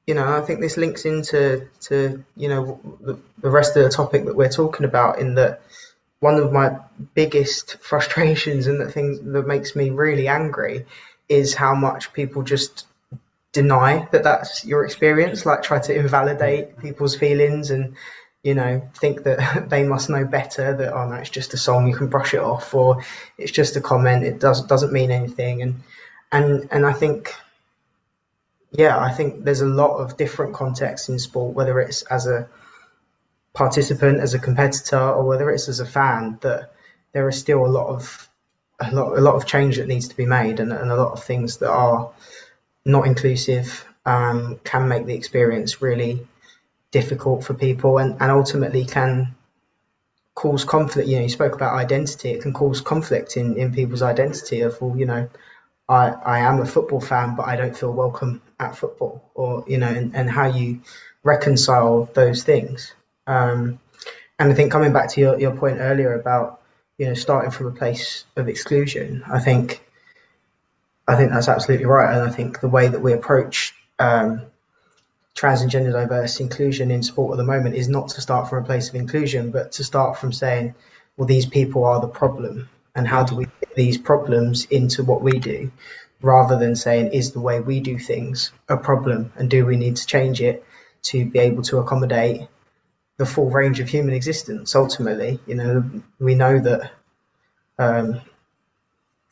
you 0.06 0.14
know, 0.14 0.36
I 0.36 0.42
think 0.42 0.60
this 0.60 0.76
links 0.76 1.04
into 1.04 1.68
to 1.80 2.24
you 2.36 2.48
know 2.48 2.80
the, 3.00 3.18
the 3.38 3.50
rest 3.50 3.76
of 3.76 3.82
the 3.82 3.90
topic 3.90 4.26
that 4.26 4.36
we're 4.36 4.48
talking 4.48 4.84
about 4.84 5.18
in 5.18 5.34
that 5.34 5.62
one 6.20 6.36
of 6.36 6.52
my 6.52 6.78
biggest 7.14 7.76
frustrations 7.80 8.66
and 8.66 8.80
the 8.80 8.90
thing 8.90 9.32
that 9.32 9.46
makes 9.46 9.74
me 9.74 9.90
really 9.90 10.28
angry 10.28 10.86
is 11.28 11.54
how 11.54 11.74
much 11.74 12.12
people 12.12 12.42
just 12.42 12.86
deny 13.52 14.06
that 14.12 14.22
that's 14.22 14.64
your 14.64 14.84
experience 14.84 15.46
like 15.46 15.62
try 15.62 15.78
to 15.78 15.94
invalidate 15.94 16.78
people's 16.78 17.16
feelings 17.16 17.70
and 17.70 17.96
you 18.42 18.54
know 18.54 18.88
think 18.94 19.24
that 19.24 19.68
they 19.70 19.82
must 19.82 20.10
know 20.10 20.24
better 20.24 20.74
that 20.74 20.92
oh 20.92 21.08
no 21.08 21.16
it's 21.16 21.30
just 21.30 21.54
a 21.54 21.58
song 21.58 21.88
you 21.88 21.94
can 21.94 22.08
brush 22.08 22.34
it 22.34 22.40
off 22.40 22.74
or 22.74 23.02
it's 23.36 23.52
just 23.52 23.76
a 23.76 23.80
comment 23.80 24.24
it 24.24 24.38
does 24.38 24.62
doesn't 24.62 24.92
mean 24.92 25.10
anything. 25.10 25.62
And 25.62 25.82
and 26.30 26.68
and 26.70 26.86
I 26.86 26.92
think 26.92 27.34
yeah 28.70 28.98
I 28.98 29.10
think 29.10 29.44
there's 29.44 29.62
a 29.62 29.66
lot 29.66 29.98
of 29.98 30.16
different 30.16 30.54
contexts 30.54 31.08
in 31.08 31.18
sport 31.18 31.54
whether 31.54 31.80
it's 31.80 32.02
as 32.02 32.26
a 32.26 32.48
participant, 33.58 34.20
as 34.20 34.34
a 34.34 34.38
competitor, 34.38 35.00
or 35.00 35.24
whether 35.24 35.50
it's 35.50 35.68
as 35.68 35.80
a 35.80 35.86
fan, 35.86 36.38
that 36.42 36.72
there 37.12 37.28
is 37.28 37.36
still 37.36 37.66
a 37.66 37.74
lot 37.78 37.88
of 37.88 38.28
a 38.80 38.94
lot, 38.94 39.18
a 39.18 39.20
lot 39.20 39.34
of 39.34 39.46
change 39.46 39.76
that 39.76 39.88
needs 39.88 40.08
to 40.08 40.16
be 40.16 40.26
made, 40.26 40.60
and, 40.60 40.72
and 40.72 40.90
a 40.90 40.96
lot 40.96 41.12
of 41.12 41.24
things 41.24 41.56
that 41.58 41.70
are 41.70 42.10
not 42.84 43.06
inclusive 43.06 43.84
um, 44.06 44.60
can 44.62 44.86
make 44.88 45.06
the 45.06 45.14
experience 45.14 45.82
really 45.82 46.24
difficult 46.90 47.44
for 47.44 47.54
people, 47.54 47.98
and, 47.98 48.12
and 48.20 48.30
ultimately 48.30 48.84
can 48.84 49.34
cause 50.34 50.64
conflict. 50.64 51.08
You 51.08 51.16
know, 51.16 51.22
you 51.22 51.28
spoke 51.28 51.54
about 51.54 51.74
identity; 51.74 52.30
it 52.30 52.42
can 52.42 52.52
cause 52.52 52.80
conflict 52.80 53.36
in 53.36 53.56
in 53.56 53.72
people's 53.72 54.02
identity 54.02 54.60
of, 54.62 54.80
well, 54.80 54.96
you 54.96 55.06
know, 55.06 55.28
I 55.88 56.10
I 56.10 56.38
am 56.40 56.60
a 56.60 56.66
football 56.66 57.00
fan, 57.00 57.34
but 57.34 57.46
I 57.46 57.56
don't 57.56 57.76
feel 57.76 57.92
welcome 57.92 58.42
at 58.60 58.76
football, 58.76 59.30
or 59.34 59.64
you 59.66 59.78
know, 59.78 59.88
and, 59.88 60.14
and 60.14 60.30
how 60.30 60.46
you 60.46 60.80
reconcile 61.24 62.08
those 62.14 62.42
things. 62.42 62.92
Um, 63.26 63.80
and 64.38 64.52
I 64.52 64.54
think 64.54 64.70
coming 64.70 64.92
back 64.92 65.10
to 65.10 65.20
your, 65.20 65.38
your 65.40 65.56
point 65.56 65.78
earlier 65.80 66.14
about 66.14 66.62
you 66.98 67.06
know 67.06 67.14
starting 67.14 67.50
from 67.50 67.66
a 67.66 67.72
place 67.72 68.24
of 68.36 68.48
exclusion, 68.48 69.22
I 69.30 69.40
think 69.40 69.82
I 71.06 71.16
think 71.16 71.32
that's 71.32 71.48
absolutely 71.48 71.86
right, 71.86 72.14
and 72.14 72.28
I 72.28 72.32
think 72.32 72.60
the 72.60 72.68
way 72.68 72.88
that 72.88 73.00
we 73.00 73.12
approach 73.12 73.74
um, 73.98 74.42
trans 75.38 75.60
and 75.60 75.70
gender 75.70 75.92
diverse 75.92 76.40
inclusion 76.40 76.90
in 76.90 77.00
sport 77.00 77.32
at 77.32 77.36
the 77.36 77.44
moment 77.44 77.76
is 77.76 77.88
not 77.88 78.08
to 78.08 78.20
start 78.20 78.50
from 78.50 78.64
a 78.64 78.66
place 78.66 78.88
of 78.88 78.96
inclusion, 78.96 79.52
but 79.52 79.70
to 79.70 79.84
start 79.84 80.18
from 80.18 80.32
saying, 80.32 80.74
well, 81.16 81.28
these 81.28 81.46
people 81.46 81.84
are 81.84 82.00
the 82.00 82.08
problem, 82.08 82.68
and 82.92 83.06
how 83.06 83.22
do 83.22 83.36
we 83.36 83.44
get 83.44 83.76
these 83.76 83.96
problems 83.96 84.64
into 84.64 85.04
what 85.04 85.22
we 85.22 85.38
do, 85.38 85.70
rather 86.20 86.58
than 86.58 86.74
saying, 86.74 87.12
is 87.12 87.30
the 87.30 87.38
way 87.38 87.60
we 87.60 87.78
do 87.78 88.00
things 88.00 88.50
a 88.68 88.76
problem, 88.76 89.32
and 89.36 89.48
do 89.48 89.64
we 89.64 89.76
need 89.76 89.94
to 89.94 90.06
change 90.06 90.40
it 90.40 90.64
to 91.02 91.24
be 91.24 91.38
able 91.38 91.62
to 91.62 91.78
accommodate 91.78 92.48
the 93.16 93.26
full 93.26 93.48
range 93.48 93.78
of 93.78 93.88
human 93.88 94.14
existence. 94.14 94.74
Ultimately, 94.74 95.38
you 95.46 95.54
know, 95.54 95.88
we 96.18 96.34
know 96.34 96.58
that, 96.58 96.90
um, 97.78 98.22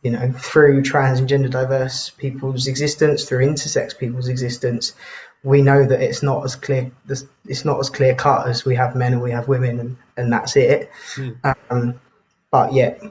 you 0.07 0.13
know, 0.13 0.31
through 0.31 0.83
trans 0.83 1.19
and 1.19 1.29
gender 1.29 1.49
diverse 1.49 2.11
people's 2.11 2.69
existence, 2.69 3.25
through 3.25 3.45
intersex 3.45 3.99
people's 3.99 4.29
existence, 4.29 4.95
we 5.43 5.63
know 5.63 5.85
that 5.85 6.01
it's 6.01 6.23
not 6.23 6.45
as 6.45 6.55
clear. 6.55 6.93
It's 7.09 7.65
not 7.65 7.81
as 7.81 7.91
clear 7.91 8.15
cut 8.15 8.47
as 8.47 8.65
we 8.65 8.77
have 8.77 8.95
men 8.95 9.15
and 9.15 9.21
we 9.21 9.33
have 9.33 9.49
women, 9.49 9.81
and, 9.81 9.97
and 10.17 10.33
that's 10.33 10.55
it. 10.55 10.93
Mm. 11.17 11.57
Um, 11.71 12.01
but 12.53 12.73
yet, 12.73 13.03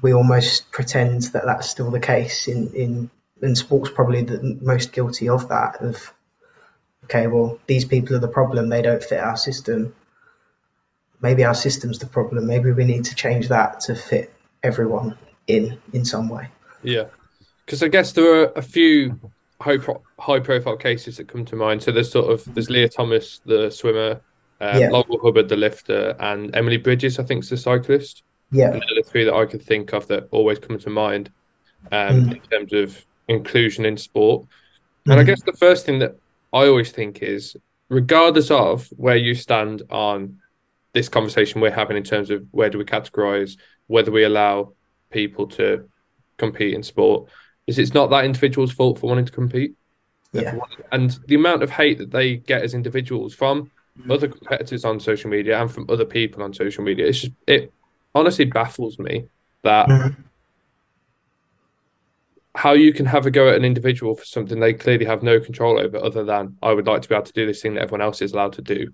we 0.00 0.14
almost 0.14 0.70
pretend 0.70 1.22
that 1.32 1.44
that's 1.44 1.68
still 1.68 1.90
the 1.90 1.98
case. 1.98 2.46
In 2.46 2.72
in 2.74 3.10
and 3.42 3.58
sports 3.58 3.90
probably 3.90 4.22
the 4.22 4.56
most 4.62 4.92
guilty 4.92 5.28
of 5.28 5.48
that 5.48 5.82
of 5.82 6.14
okay, 7.06 7.26
well, 7.26 7.58
these 7.66 7.86
people 7.86 8.14
are 8.14 8.20
the 8.20 8.28
problem, 8.28 8.68
they 8.68 8.82
don't 8.82 9.02
fit 9.02 9.18
our 9.18 9.36
system. 9.36 9.96
Maybe 11.20 11.44
our 11.44 11.54
system's 11.54 11.98
the 11.98 12.06
problem. 12.06 12.46
Maybe 12.46 12.70
we 12.70 12.84
need 12.84 13.06
to 13.06 13.16
change 13.16 13.48
that 13.48 13.80
to 13.80 13.96
fit 13.96 14.32
everyone 14.62 15.18
in 15.48 15.78
in 15.92 16.04
some 16.04 16.28
way. 16.28 16.48
Yeah, 16.82 17.04
because 17.66 17.82
I 17.82 17.88
guess 17.88 18.12
there 18.12 18.42
are 18.42 18.52
a 18.54 18.62
few 18.62 19.18
high 19.60 19.78
pro- 19.78 20.02
high 20.18 20.40
profile 20.40 20.76
cases 20.76 21.16
that 21.16 21.28
come 21.28 21.44
to 21.46 21.56
mind. 21.56 21.82
So 21.82 21.90
there's 21.90 22.12
sort 22.12 22.30
of 22.30 22.54
there's 22.54 22.70
Lia 22.70 22.88
Thomas, 22.88 23.40
the 23.44 23.70
swimmer, 23.70 24.20
um, 24.60 24.80
yeah. 24.80 24.88
Laurel 24.90 25.18
Hubbard, 25.22 25.48
the 25.48 25.56
lifter, 25.56 26.14
and 26.20 26.54
Emily 26.54 26.76
Bridges, 26.76 27.18
I 27.18 27.24
think, 27.24 27.42
is 27.42 27.50
the 27.50 27.56
cyclist. 27.56 28.22
Yeah, 28.50 28.72
and 28.72 28.82
the 28.82 29.02
three 29.02 29.24
that 29.24 29.34
I 29.34 29.44
could 29.44 29.62
think 29.62 29.92
of 29.92 30.06
that 30.08 30.28
always 30.30 30.58
come 30.58 30.78
to 30.78 30.90
mind 30.90 31.30
um, 31.92 32.24
mm. 32.26 32.36
in 32.36 32.40
terms 32.42 32.72
of 32.72 33.04
inclusion 33.26 33.84
in 33.84 33.96
sport. 33.96 34.46
And 35.06 35.16
mm. 35.16 35.18
I 35.18 35.24
guess 35.24 35.42
the 35.42 35.52
first 35.52 35.84
thing 35.84 35.98
that 35.98 36.16
I 36.52 36.66
always 36.66 36.92
think 36.92 37.22
is, 37.22 37.56
regardless 37.88 38.50
of 38.50 38.86
where 38.96 39.16
you 39.16 39.34
stand 39.34 39.82
on 39.90 40.38
this 40.94 41.08
conversation 41.10 41.60
we're 41.60 41.70
having 41.70 41.96
in 41.96 42.02
terms 42.02 42.30
of 42.30 42.46
where 42.50 42.70
do 42.70 42.78
we 42.78 42.84
categorize, 42.84 43.58
whether 43.86 44.10
we 44.10 44.24
allow 44.24 44.72
people 45.10 45.46
to 45.48 45.88
compete 46.36 46.74
in 46.74 46.82
sport, 46.82 47.28
is 47.66 47.78
it's 47.78 47.94
not 47.94 48.10
that 48.10 48.24
individual's 48.24 48.72
fault 48.72 48.98
for 48.98 49.08
wanting 49.08 49.26
to 49.26 49.32
compete. 49.32 49.74
Yeah. 50.32 50.56
And 50.92 51.18
the 51.26 51.36
amount 51.36 51.62
of 51.62 51.70
hate 51.70 51.98
that 51.98 52.10
they 52.10 52.36
get 52.36 52.62
as 52.62 52.74
individuals 52.74 53.34
from 53.34 53.70
mm. 53.98 54.12
other 54.12 54.28
competitors 54.28 54.84
on 54.84 55.00
social 55.00 55.30
media 55.30 55.60
and 55.60 55.70
from 55.70 55.86
other 55.88 56.04
people 56.04 56.42
on 56.42 56.52
social 56.52 56.84
media, 56.84 57.06
it's 57.06 57.20
just 57.20 57.32
it 57.46 57.72
honestly 58.14 58.44
baffles 58.44 58.98
me 58.98 59.26
that 59.62 59.88
mm. 59.88 60.16
how 62.54 62.72
you 62.72 62.92
can 62.92 63.06
have 63.06 63.26
a 63.26 63.30
go 63.30 63.48
at 63.48 63.56
an 63.56 63.64
individual 63.64 64.14
for 64.14 64.24
something 64.24 64.60
they 64.60 64.74
clearly 64.74 65.04
have 65.04 65.22
no 65.22 65.40
control 65.40 65.78
over, 65.78 65.96
other 65.96 66.24
than 66.24 66.56
I 66.62 66.72
would 66.72 66.86
like 66.86 67.02
to 67.02 67.08
be 67.08 67.14
able 67.14 67.24
to 67.26 67.32
do 67.32 67.46
this 67.46 67.62
thing 67.62 67.74
that 67.74 67.82
everyone 67.82 68.02
else 68.02 68.20
is 68.20 68.32
allowed 68.32 68.52
to 68.54 68.62
do. 68.62 68.92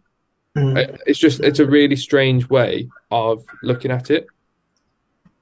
Mm. 0.57 0.99
It's 1.07 1.19
just 1.19 1.41
it's 1.41 1.59
a 1.59 1.67
really 1.67 1.97
strange 1.97 2.49
way 2.49 2.89
of 3.11 3.45
looking 3.63 3.91
at 3.91 4.11
it. 4.11 4.27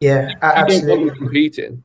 Yeah, 0.02 0.32
absolutely. 0.42 1.16
Competing, 1.16 1.84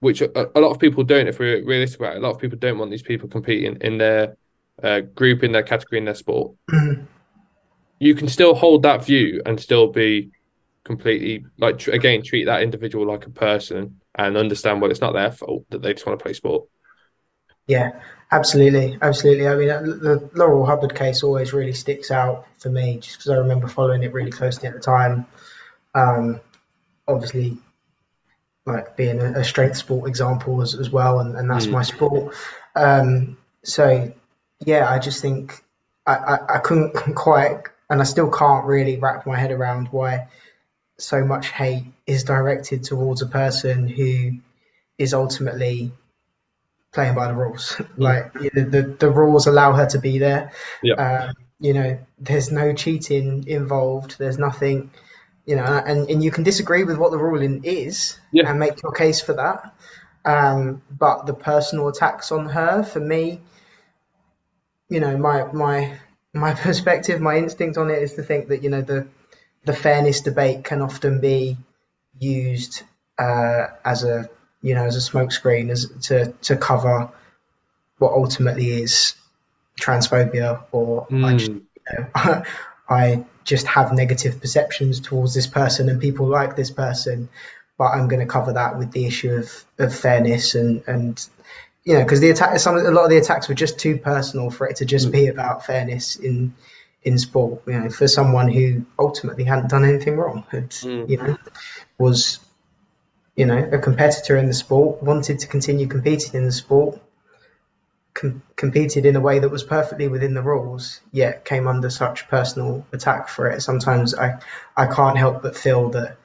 which 0.00 0.22
a, 0.22 0.58
a, 0.58 0.60
lot 0.60 0.70
of 0.70 0.78
people 0.78 1.04
don't. 1.04 1.28
If 1.28 1.38
we're 1.38 1.62
realistic 1.62 2.00
about 2.00 2.14
it, 2.14 2.18
a 2.18 2.20
lot 2.22 2.34
of 2.34 2.40
people 2.40 2.56
don't 2.56 2.78
want 2.78 2.90
these 2.90 3.02
people 3.02 3.28
competing 3.28 3.76
in 3.82 3.98
their 3.98 4.38
uh, 4.82 5.00
group, 5.00 5.44
in 5.44 5.52
their 5.52 5.62
category, 5.62 5.98
in 5.98 6.06
their 6.06 6.14
sport. 6.14 6.54
Mm. 6.70 7.06
You 7.98 8.14
can 8.14 8.28
still 8.28 8.54
hold 8.54 8.82
that 8.84 9.04
view 9.04 9.42
and 9.44 9.60
still 9.60 9.88
be 9.88 10.30
completely 10.84 11.44
like 11.58 11.78
tr- 11.78 11.90
again 11.90 12.22
treat 12.22 12.44
that 12.44 12.62
individual 12.62 13.06
like 13.06 13.26
a 13.26 13.30
person 13.30 14.00
and 14.14 14.36
understand 14.36 14.80
well 14.80 14.90
it's 14.90 15.00
not 15.00 15.14
their 15.14 15.32
fault 15.32 15.64
that 15.70 15.80
they 15.80 15.92
just 15.92 16.06
want 16.06 16.18
to 16.18 16.22
play 16.22 16.32
sport. 16.32 16.66
Yeah, 17.66 18.00
absolutely, 18.32 18.98
absolutely. 19.02 19.48
I 19.48 19.54
mean, 19.56 19.68
uh, 19.68 19.80
the 19.82 20.30
Laurel 20.34 20.64
Hubbard 20.64 20.94
case 20.94 21.22
always 21.22 21.52
really 21.52 21.74
sticks 21.74 22.10
out 22.10 22.46
for 22.58 22.70
me, 22.70 23.00
just 23.00 23.18
because 23.18 23.30
I 23.30 23.36
remember 23.36 23.68
following 23.68 24.02
it 24.02 24.14
really 24.14 24.30
closely 24.30 24.66
at 24.66 24.74
the 24.74 24.80
time. 24.80 25.26
Um, 25.94 26.40
obviously, 27.06 27.56
like 28.66 28.96
being 28.96 29.20
a, 29.20 29.40
a 29.40 29.44
strength 29.44 29.76
sport 29.76 30.08
example 30.08 30.62
as, 30.62 30.74
as 30.74 30.90
well, 30.90 31.20
and, 31.20 31.36
and 31.36 31.50
that's 31.50 31.66
mm. 31.66 31.72
my 31.72 31.82
sport. 31.82 32.34
Um, 32.74 33.36
so 33.62 34.12
yeah, 34.60 34.88
I 34.88 34.98
just 34.98 35.20
think 35.20 35.62
I, 36.06 36.14
I, 36.14 36.54
I 36.56 36.58
couldn't 36.58 36.92
quite, 37.14 37.62
and 37.90 38.00
I 38.00 38.04
still 38.04 38.30
can't 38.30 38.64
really 38.66 38.96
wrap 38.96 39.26
my 39.26 39.38
head 39.38 39.50
around 39.50 39.88
why 39.88 40.28
so 40.98 41.24
much 41.24 41.48
hate 41.48 41.84
is 42.06 42.24
directed 42.24 42.84
towards 42.84 43.22
a 43.22 43.26
person 43.26 43.88
who 43.88 44.38
is 44.96 45.12
ultimately 45.12 45.90
playing 46.92 47.14
by 47.14 47.28
the 47.28 47.34
rules. 47.34 47.80
like 47.96 48.32
you 48.40 48.50
know, 48.54 48.64
the 48.68 48.82
the 48.82 49.10
rules 49.10 49.46
allow 49.46 49.72
her 49.72 49.86
to 49.86 49.98
be 49.98 50.18
there. 50.18 50.52
Yeah. 50.82 50.94
Um, 50.94 51.34
you 51.60 51.72
know, 51.72 51.98
there's 52.18 52.50
no 52.50 52.74
cheating 52.74 53.46
involved. 53.46 54.18
There's 54.18 54.38
nothing 54.38 54.90
you 55.46 55.56
know, 55.56 55.64
and, 55.64 56.08
and 56.08 56.22
you 56.22 56.30
can 56.30 56.42
disagree 56.42 56.84
with 56.84 56.96
what 56.96 57.10
the 57.10 57.18
ruling 57.18 57.64
is 57.64 58.18
yeah. 58.32 58.48
and 58.48 58.58
make 58.58 58.82
your 58.82 58.92
case 58.92 59.20
for 59.20 59.34
that. 59.34 59.74
Um, 60.24 60.82
but 60.90 61.26
the 61.26 61.34
personal 61.34 61.88
attacks 61.88 62.32
on 62.32 62.46
her, 62.46 62.82
for 62.82 63.00
me, 63.00 63.40
you 64.88 65.00
know, 65.00 65.16
my 65.18 65.44
my 65.52 65.98
my 66.32 66.54
perspective, 66.68 67.20
my 67.20 67.36
instinct 67.36 67.76
on 67.76 67.90
it 67.90 68.02
is 68.02 68.14
to 68.14 68.22
think 68.22 68.48
that 68.48 68.62
you 68.62 68.70
know 68.70 68.80
the 68.80 69.06
the 69.64 69.74
fairness 69.74 70.22
debate 70.22 70.64
can 70.64 70.80
often 70.80 71.20
be 71.20 71.56
used 72.18 72.82
uh, 73.18 73.66
as 73.84 74.04
a 74.04 74.28
you 74.62 74.74
know 74.74 74.84
as 74.84 74.96
a 74.96 75.10
smokescreen 75.10 75.70
as 75.70 75.90
to 76.08 76.32
to 76.42 76.56
cover 76.56 77.10
what 77.98 78.12
ultimately 78.12 78.70
is 78.70 79.14
transphobia 79.78 80.62
or 80.72 81.06
mm. 81.08 81.38
Just, 81.38 81.50
you 81.50 81.62
know, 81.98 82.42
I 82.88 83.24
just 83.44 83.66
have 83.66 83.92
negative 83.92 84.40
perceptions 84.40 85.00
towards 85.00 85.34
this 85.34 85.46
person 85.46 85.88
and 85.88 86.00
people 86.00 86.26
like 86.26 86.56
this 86.56 86.70
person, 86.70 87.28
but 87.78 87.86
I'm 87.86 88.08
going 88.08 88.20
to 88.20 88.26
cover 88.26 88.52
that 88.52 88.78
with 88.78 88.92
the 88.92 89.06
issue 89.06 89.32
of, 89.32 89.64
of 89.78 89.94
fairness 89.94 90.54
and, 90.54 90.82
and 90.86 91.26
you 91.84 91.94
know, 91.94 92.02
because 92.02 92.20
the 92.20 92.30
attack, 92.30 92.58
some 92.58 92.76
a 92.76 92.90
lot 92.90 93.04
of 93.04 93.10
the 93.10 93.18
attacks 93.18 93.48
were 93.48 93.54
just 93.54 93.78
too 93.78 93.98
personal 93.98 94.50
for 94.50 94.66
it 94.66 94.76
to 94.76 94.86
just 94.86 95.12
be 95.12 95.26
about 95.26 95.66
fairness 95.66 96.16
in 96.16 96.54
in 97.02 97.18
sport. 97.18 97.62
You 97.66 97.80
know, 97.80 97.90
for 97.90 98.08
someone 98.08 98.48
who 98.48 98.86
ultimately 98.98 99.44
hadn't 99.44 99.68
done 99.68 99.84
anything 99.84 100.16
wrong, 100.16 100.44
had, 100.50 100.70
mm. 100.70 101.08
you 101.08 101.18
know, 101.18 101.36
was 101.98 102.40
you 103.36 103.44
know 103.44 103.68
a 103.70 103.78
competitor 103.78 104.38
in 104.38 104.46
the 104.46 104.54
sport, 104.54 105.02
wanted 105.02 105.40
to 105.40 105.46
continue 105.46 105.86
competing 105.86 106.34
in 106.34 106.44
the 106.46 106.52
sport, 106.52 106.98
competed 108.14 109.06
in 109.06 109.16
a 109.16 109.20
way 109.20 109.40
that 109.40 109.50
was 109.50 109.64
perfectly 109.64 110.08
within 110.08 110.34
the 110.34 110.42
rules, 110.42 111.00
yet 111.12 111.44
came 111.44 111.66
under 111.66 111.90
such 111.90 112.28
personal 112.28 112.86
attack 112.92 113.28
for 113.28 113.48
it. 113.48 113.60
Sometimes 113.60 114.14
I, 114.14 114.38
I 114.76 114.86
can't 114.86 115.18
help 115.18 115.42
but 115.42 115.56
feel 115.56 115.90
that 115.90 116.16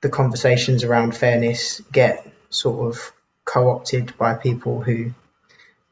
the 0.00 0.08
conversations 0.08 0.84
around 0.84 1.16
fairness 1.16 1.80
get 1.92 2.30
sort 2.50 2.88
of 2.88 3.12
co-opted 3.44 4.16
by 4.16 4.34
people 4.34 4.80
who, 4.80 5.12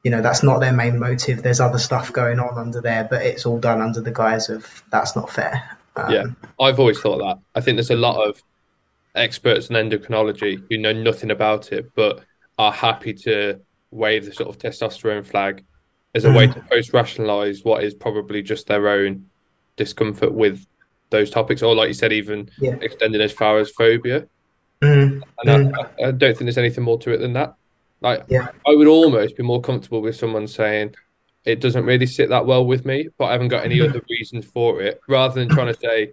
you 0.04 0.10
know, 0.10 0.22
that's 0.22 0.44
not 0.44 0.60
their 0.60 0.72
main 0.72 0.98
motive. 0.98 1.42
There's 1.42 1.60
other 1.60 1.78
stuff 1.78 2.12
going 2.12 2.38
on 2.38 2.56
under 2.56 2.80
there, 2.80 3.04
but 3.10 3.22
it's 3.22 3.46
all 3.46 3.58
done 3.58 3.82
under 3.82 4.00
the 4.00 4.12
guise 4.12 4.48
of 4.48 4.84
that's 4.90 5.16
not 5.16 5.30
fair. 5.30 5.76
Um, 5.96 6.12
yeah, 6.12 6.24
I've 6.60 6.78
always 6.78 7.00
thought 7.00 7.18
that. 7.18 7.38
I 7.54 7.60
think 7.60 7.76
there's 7.76 7.90
a 7.90 7.96
lot 7.96 8.22
of 8.28 8.42
experts 9.14 9.70
in 9.70 9.76
endocrinology 9.76 10.62
who 10.70 10.78
know 10.78 10.92
nothing 10.92 11.30
about 11.30 11.72
it, 11.72 11.92
but 11.96 12.22
are 12.58 12.72
happy 12.72 13.12
to 13.12 13.60
wave 13.90 14.24
the 14.24 14.32
sort 14.32 14.48
of 14.48 14.58
testosterone 14.58 15.24
flag 15.24 15.64
as 16.14 16.24
a 16.24 16.32
way 16.32 16.48
mm. 16.48 16.54
to 16.54 16.60
post 16.62 16.92
rationalize 16.92 17.62
what 17.62 17.84
is 17.84 17.94
probably 17.94 18.42
just 18.42 18.66
their 18.66 18.88
own 18.88 19.26
discomfort 19.76 20.32
with 20.32 20.66
those 21.10 21.30
topics, 21.30 21.62
or 21.62 21.74
like 21.74 21.88
you 21.88 21.94
said, 21.94 22.12
even 22.12 22.50
yeah. 22.58 22.76
extending 22.80 23.20
as 23.20 23.32
far 23.32 23.58
as 23.58 23.70
phobia. 23.70 24.26
Mm. 24.82 25.22
And 25.44 25.72
mm. 25.72 25.78
I, 25.78 26.08
I, 26.08 26.10
don't 26.10 26.32
think 26.32 26.46
there's 26.46 26.58
anything 26.58 26.84
more 26.84 26.98
to 27.00 27.12
it 27.12 27.18
than 27.18 27.34
that. 27.34 27.54
Like, 28.00 28.24
yeah. 28.28 28.48
I 28.66 28.74
would 28.74 28.88
almost 28.88 29.36
be 29.36 29.42
more 29.42 29.60
comfortable 29.60 30.02
with 30.02 30.16
someone 30.16 30.46
saying 30.46 30.94
it 31.44 31.60
doesn't 31.60 31.84
really 31.84 32.06
sit 32.06 32.30
that 32.30 32.46
well 32.46 32.66
with 32.66 32.84
me, 32.84 33.08
but 33.18 33.26
I 33.26 33.32
haven't 33.32 33.48
got 33.48 33.64
any 33.64 33.80
other 33.80 34.02
reasons 34.10 34.46
for 34.46 34.82
it, 34.82 35.00
rather 35.08 35.34
than 35.34 35.48
trying 35.48 35.72
to 35.72 35.78
say 35.78 36.12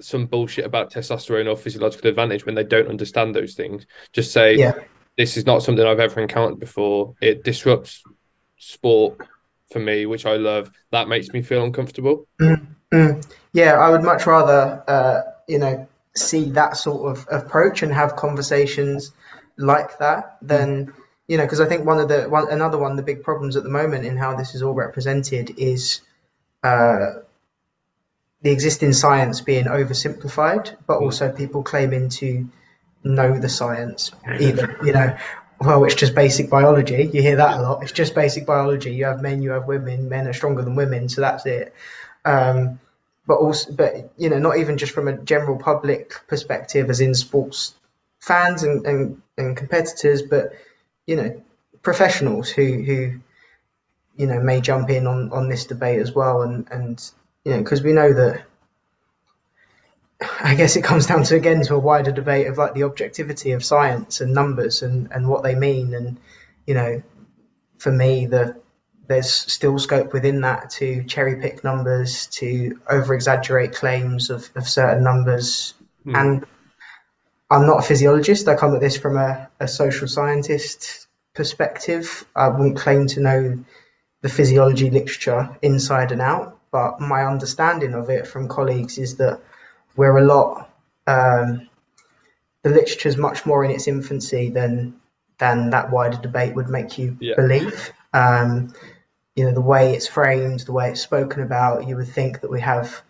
some 0.00 0.26
bullshit 0.26 0.64
about 0.64 0.92
testosterone 0.92 1.50
or 1.50 1.56
physiological 1.56 2.08
advantage 2.08 2.46
when 2.46 2.54
they 2.54 2.64
don't 2.64 2.88
understand 2.88 3.34
those 3.34 3.54
things. 3.54 3.86
Just 4.12 4.32
say, 4.32 4.56
yeah 4.56 4.74
this 5.16 5.36
is 5.36 5.46
not 5.46 5.62
something 5.62 5.84
I've 5.84 6.00
ever 6.00 6.20
encountered 6.20 6.58
before. 6.58 7.14
It 7.20 7.44
disrupts 7.44 8.02
sport 8.58 9.20
for 9.70 9.78
me, 9.78 10.06
which 10.06 10.26
I 10.26 10.36
love. 10.36 10.70
That 10.90 11.08
makes 11.08 11.28
me 11.30 11.42
feel 11.42 11.64
uncomfortable. 11.64 12.26
Mm-hmm. 12.40 13.20
Yeah, 13.52 13.74
I 13.74 13.90
would 13.90 14.02
much 14.02 14.26
rather, 14.26 14.82
uh, 14.86 15.22
you 15.48 15.58
know, 15.58 15.88
see 16.14 16.50
that 16.50 16.76
sort 16.76 17.16
of 17.16 17.26
approach 17.30 17.82
and 17.82 17.92
have 17.92 18.16
conversations 18.16 19.12
like 19.56 19.98
that 19.98 20.36
than, 20.42 20.92
you 21.26 21.36
know, 21.36 21.44
because 21.44 21.60
I 21.60 21.66
think 21.66 21.84
one 21.84 21.98
of 21.98 22.08
the 22.08 22.24
one 22.24 22.50
another 22.50 22.78
one 22.78 22.92
of 22.92 22.96
the 22.96 23.02
big 23.02 23.22
problems 23.22 23.56
at 23.56 23.62
the 23.62 23.70
moment 23.70 24.04
in 24.04 24.16
how 24.16 24.34
this 24.36 24.54
is 24.54 24.62
all 24.62 24.74
represented 24.74 25.54
is. 25.58 26.00
Uh, 26.62 27.22
the 28.42 28.50
existing 28.50 28.92
science 28.92 29.40
being 29.40 29.64
oversimplified, 29.64 30.76
but 30.86 30.98
mm. 30.98 31.02
also 31.02 31.32
people 31.32 31.62
claiming 31.62 32.08
to 32.08 32.48
know 33.04 33.38
the 33.38 33.48
science 33.48 34.12
either. 34.40 34.78
you 34.84 34.92
know, 34.92 35.16
well, 35.60 35.84
it's 35.84 35.94
just 35.94 36.14
basic 36.14 36.50
biology. 36.50 37.10
You 37.12 37.22
hear 37.22 37.36
that 37.36 37.58
a 37.58 37.62
lot. 37.62 37.82
It's 37.82 37.92
just 37.92 38.14
basic 38.14 38.46
biology. 38.46 38.92
You 38.94 39.04
have 39.04 39.22
men, 39.22 39.42
you 39.42 39.50
have 39.50 39.66
women. 39.66 40.08
Men 40.08 40.26
are 40.26 40.32
stronger 40.32 40.62
than 40.62 40.74
women, 40.74 41.08
so 41.08 41.20
that's 41.20 41.46
it. 41.46 41.74
Um, 42.24 42.80
but 43.26 43.34
also, 43.34 43.72
but 43.72 44.12
you 44.16 44.28
know, 44.28 44.38
not 44.38 44.58
even 44.58 44.78
just 44.78 44.92
from 44.92 45.08
a 45.08 45.16
general 45.16 45.58
public 45.58 46.14
perspective, 46.26 46.90
as 46.90 47.00
in 47.00 47.14
sports 47.14 47.74
fans 48.20 48.62
and, 48.62 48.86
and, 48.86 49.22
and 49.36 49.56
competitors, 49.56 50.22
but 50.22 50.52
you 51.06 51.16
know, 51.16 51.42
professionals 51.82 52.48
who 52.48 52.82
who 52.82 53.20
you 54.16 54.26
know 54.26 54.40
may 54.40 54.60
jump 54.60 54.90
in 54.90 55.06
on 55.06 55.32
on 55.32 55.48
this 55.48 55.66
debate 55.66 56.00
as 56.00 56.12
well, 56.12 56.42
and 56.42 56.68
and 56.70 57.10
you 57.44 57.52
know, 57.52 57.58
because 57.58 57.82
we 57.82 57.92
know 57.92 58.12
that 58.12 58.44
I 60.40 60.54
guess 60.54 60.76
it 60.76 60.82
comes 60.82 61.06
down 61.06 61.24
to 61.24 61.36
again 61.36 61.62
to 61.62 61.74
a 61.74 61.78
wider 61.78 62.12
debate 62.12 62.46
of 62.46 62.58
like 62.58 62.74
the 62.74 62.84
objectivity 62.84 63.52
of 63.52 63.64
science 63.64 64.20
and 64.20 64.32
numbers 64.32 64.82
and, 64.82 65.10
and 65.12 65.28
what 65.28 65.42
they 65.42 65.54
mean. 65.54 65.94
And 65.94 66.18
you 66.66 66.74
know, 66.74 67.02
for 67.78 67.92
me, 67.92 68.26
the 68.26 68.60
there's 69.08 69.32
still 69.32 69.78
scope 69.78 70.12
within 70.12 70.40
that 70.42 70.70
to 70.70 71.04
cherry 71.04 71.40
pick 71.40 71.64
numbers, 71.64 72.28
to 72.28 72.80
over 72.88 73.14
exaggerate 73.14 73.74
claims 73.74 74.30
of, 74.30 74.48
of 74.54 74.68
certain 74.68 75.02
numbers. 75.02 75.74
Mm. 76.06 76.16
And 76.16 76.46
I'm 77.50 77.66
not 77.66 77.80
a 77.80 77.82
physiologist. 77.82 78.48
I 78.48 78.54
come 78.54 78.74
at 78.74 78.80
this 78.80 78.96
from 78.96 79.16
a, 79.16 79.50
a 79.60 79.68
social 79.68 80.08
scientist 80.08 81.08
perspective. 81.34 82.24
I 82.34 82.48
wouldn't 82.48 82.78
claim 82.78 83.06
to 83.08 83.20
know 83.20 83.64
the 84.22 84.28
physiology 84.28 84.88
literature 84.88 85.58
inside 85.60 86.12
and 86.12 86.22
out, 86.22 86.58
but 86.70 87.00
my 87.00 87.24
understanding 87.24 87.94
of 87.94 88.08
it 88.08 88.26
from 88.26 88.48
colleagues 88.48 88.98
is 88.98 89.16
that 89.16 89.40
we're 89.96 90.18
a 90.18 90.24
lot. 90.24 90.70
Um, 91.06 91.68
the 92.62 92.70
literature 92.70 93.08
is 93.08 93.16
much 93.16 93.44
more 93.44 93.64
in 93.64 93.70
its 93.70 93.88
infancy 93.88 94.50
than 94.50 95.00
than 95.38 95.70
that 95.70 95.90
wider 95.90 96.16
debate 96.16 96.54
would 96.54 96.68
make 96.68 96.98
you 96.98 97.16
yeah. 97.20 97.34
believe. 97.34 97.92
Um, 98.12 98.72
you 99.34 99.44
know, 99.44 99.52
the 99.52 99.60
way 99.60 99.94
it's 99.94 100.06
framed, 100.06 100.60
the 100.60 100.72
way 100.72 100.90
it's 100.90 101.00
spoken 101.00 101.42
about, 101.42 101.88
you 101.88 101.96
would 101.96 102.08
think 102.08 102.42
that 102.42 102.50
we 102.50 102.60
have 102.60 103.02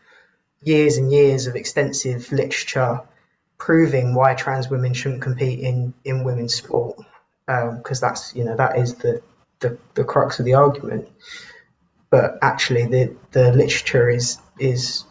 years 0.62 0.96
and 0.96 1.12
years 1.12 1.46
of 1.46 1.56
extensive 1.56 2.30
literature 2.32 3.00
proving 3.58 4.14
why 4.14 4.34
trans 4.34 4.70
women 4.70 4.94
shouldn't 4.94 5.20
compete 5.20 5.60
in, 5.60 5.92
in 6.04 6.24
women's 6.24 6.54
sport. 6.54 6.96
Because 7.46 8.02
um, 8.02 8.08
that's, 8.08 8.34
you 8.34 8.44
know, 8.44 8.56
that 8.56 8.78
is 8.78 8.94
the, 8.94 9.20
the, 9.58 9.76
the 9.94 10.04
crux 10.04 10.38
of 10.38 10.44
the 10.44 10.54
argument. 10.54 11.08
But 12.08 12.38
actually, 12.40 12.86
the, 12.86 13.16
the 13.32 13.52
literature 13.52 14.08
is 14.08 14.38
is 14.58 15.04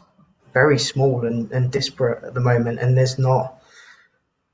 very 0.54 0.78
small 0.78 1.26
and, 1.26 1.52
and 1.52 1.72
disparate 1.72 2.24
at 2.24 2.34
the 2.34 2.40
moment, 2.40 2.80
and 2.80 2.98
there's 2.98 3.18
not 3.18 3.62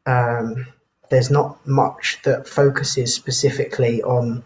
um, 0.06 0.68
there's 1.10 1.30
not 1.32 1.66
much 1.68 2.20
that 2.24 2.48
focuses 2.48 3.14
specifically 3.14 4.02
on 4.04 4.44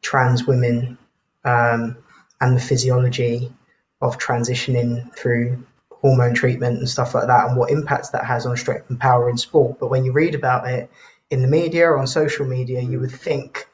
trans 0.00 0.46
women 0.46 0.98
um, 1.44 1.96
and 2.40 2.56
the 2.56 2.60
physiology 2.60 3.52
of 4.00 4.18
transitioning 4.18 5.14
through 5.14 5.64
hormone 5.90 6.34
treatment 6.34 6.78
and 6.78 6.88
stuff 6.88 7.14
like 7.14 7.28
that 7.28 7.46
and 7.46 7.56
what 7.56 7.70
impacts 7.70 8.10
that 8.10 8.24
has 8.24 8.44
on 8.44 8.56
strength 8.56 8.90
and 8.90 8.98
power 8.98 9.30
in 9.30 9.38
sport. 9.38 9.78
But 9.78 9.88
when 9.90 10.04
you 10.04 10.12
read 10.12 10.34
about 10.34 10.68
it 10.68 10.90
in 11.30 11.42
the 11.42 11.48
media 11.48 11.86
or 11.86 11.98
on 11.98 12.06
social 12.06 12.46
media, 12.46 12.80
you 12.80 12.98
would 12.98 13.12
think 13.12 13.68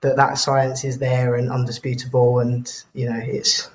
that 0.00 0.16
that 0.16 0.38
science 0.38 0.84
is 0.84 0.98
there 0.98 1.34
and 1.34 1.50
undisputable 1.50 2.38
and 2.40 2.70
you 2.94 3.08
know 3.10 3.20
it's 3.20 3.68